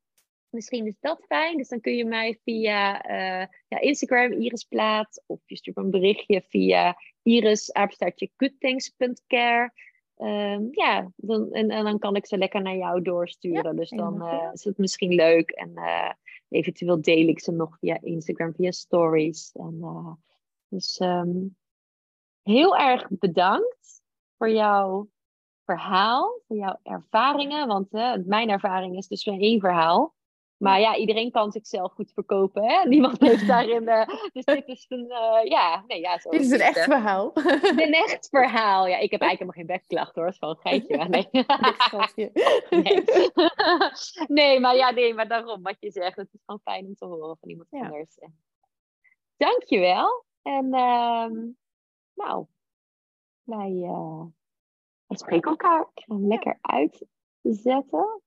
misschien 0.51 0.87
is 0.87 0.97
dat 1.01 1.25
fijn. 1.29 1.57
Dus 1.57 1.68
dan 1.68 1.81
kun 1.81 1.97
je 1.97 2.05
mij 2.05 2.41
via 2.45 3.11
uh, 3.11 3.47
ja, 3.68 3.81
Instagram, 3.81 4.33
Iris 4.33 4.64
Plaat, 4.64 5.23
of 5.27 5.41
je 5.45 5.57
stuurt 5.57 5.77
een 5.77 5.91
berichtje 5.91 6.43
via 6.49 6.97
iris 7.23 7.70
goodthings.care. 8.37 9.73
Um, 10.23 10.68
ja, 10.70 11.11
dan, 11.16 11.53
en, 11.53 11.70
en, 11.70 11.85
dan 11.85 11.99
kan 11.99 12.16
ik 12.16 12.27
ze 12.27 12.39
lekker 12.39 12.62
naar 12.62 12.77
jou 12.77 13.03
doorsturen. 13.03 13.77
dus 13.77 13.91
dan 13.91 14.23
uh, 14.23 14.51
is 14.53 14.64
het 14.64 14.79
misschien 14.79 15.14
leuk. 15.14 15.51
En 15.51 15.70
uh, 15.75 16.12
eventueel 16.49 17.01
deel 17.01 17.29
ik 17.29 17.41
ze 17.41 17.53
nog 17.53 17.79
via 17.79 17.99
Instagram, 18.01 18.55
via 18.55 18.70
stories. 18.70 19.53
En, 19.53 19.79
uh, 19.81 20.12
dus 20.68 21.01
um, 21.01 21.57
heel 22.43 22.77
erg 22.77 23.07
bedankt 23.11 24.03
voor 24.37 24.51
jouw 24.51 25.09
verhaal, 25.64 26.41
voor 26.47 26.57
jouw 26.57 26.79
ervaringen. 26.83 27.66
Want 27.66 27.91
mijn 28.27 28.51
ervaring 28.51 28.97
is 28.97 29.07
dus 29.07 29.25
weer 29.25 29.41
één 29.41 29.61
verhaal. 29.61 30.14
Maar 30.62 30.80
ja, 30.80 30.96
iedereen 30.96 31.30
kan 31.30 31.52
zichzelf 31.52 31.92
goed 31.92 32.12
verkopen. 32.12 32.64
Hè? 32.64 32.84
Niemand 32.88 33.20
heeft 33.20 33.46
daarin. 33.54 33.82
Uh, 33.82 34.06
dus 34.32 34.44
dit 34.44 34.66
is 34.66 34.84
een. 34.88 35.04
Uh, 35.08 35.40
ja, 35.44 35.84
nee, 35.86 36.00
ja, 36.00 36.18
zo 36.18 36.30
dit 36.30 36.40
is 36.40 36.50
een 36.50 36.60
echt 36.60 36.84
verhaal. 36.84 37.30
Een 37.76 37.92
echt 37.92 38.28
verhaal. 38.28 38.86
Ja, 38.86 38.98
ik 38.98 39.10
heb 39.10 39.20
eigenlijk 39.20 39.58
helemaal 39.58 39.78
geen 39.80 39.88
bekklacht 39.88 40.14
hoor. 40.14 40.24
Het 40.24 40.32
is 40.32 40.38
gewoon 40.38 40.56
een 40.56 40.60
geitje. 40.60 41.08
Nee. 41.08 41.28
nee. 42.82 43.04
nee, 44.26 44.60
maar 44.60 44.76
ja, 44.76 44.90
nee, 44.90 45.14
maar 45.14 45.28
daarom 45.28 45.62
wat 45.62 45.76
je 45.80 45.90
zegt. 45.90 46.16
Het 46.16 46.28
is 46.32 46.40
gewoon 46.44 46.60
fijn 46.64 46.86
om 46.86 46.94
te 46.94 47.04
horen 47.04 47.36
van 47.40 47.48
iemand 47.48 47.68
ja. 47.70 47.80
anders. 47.80 48.18
Dankjewel. 49.36 50.24
En 50.42 50.64
um, 50.74 51.56
nou, 52.14 52.46
wij, 53.42 53.72
wij 55.06 55.16
spreken 55.16 55.50
elkaar. 55.50 55.80
Ik 55.94 56.04
ga 56.04 56.14
hem 56.14 56.26
lekker 56.26 56.58
uitzetten. 56.60 58.22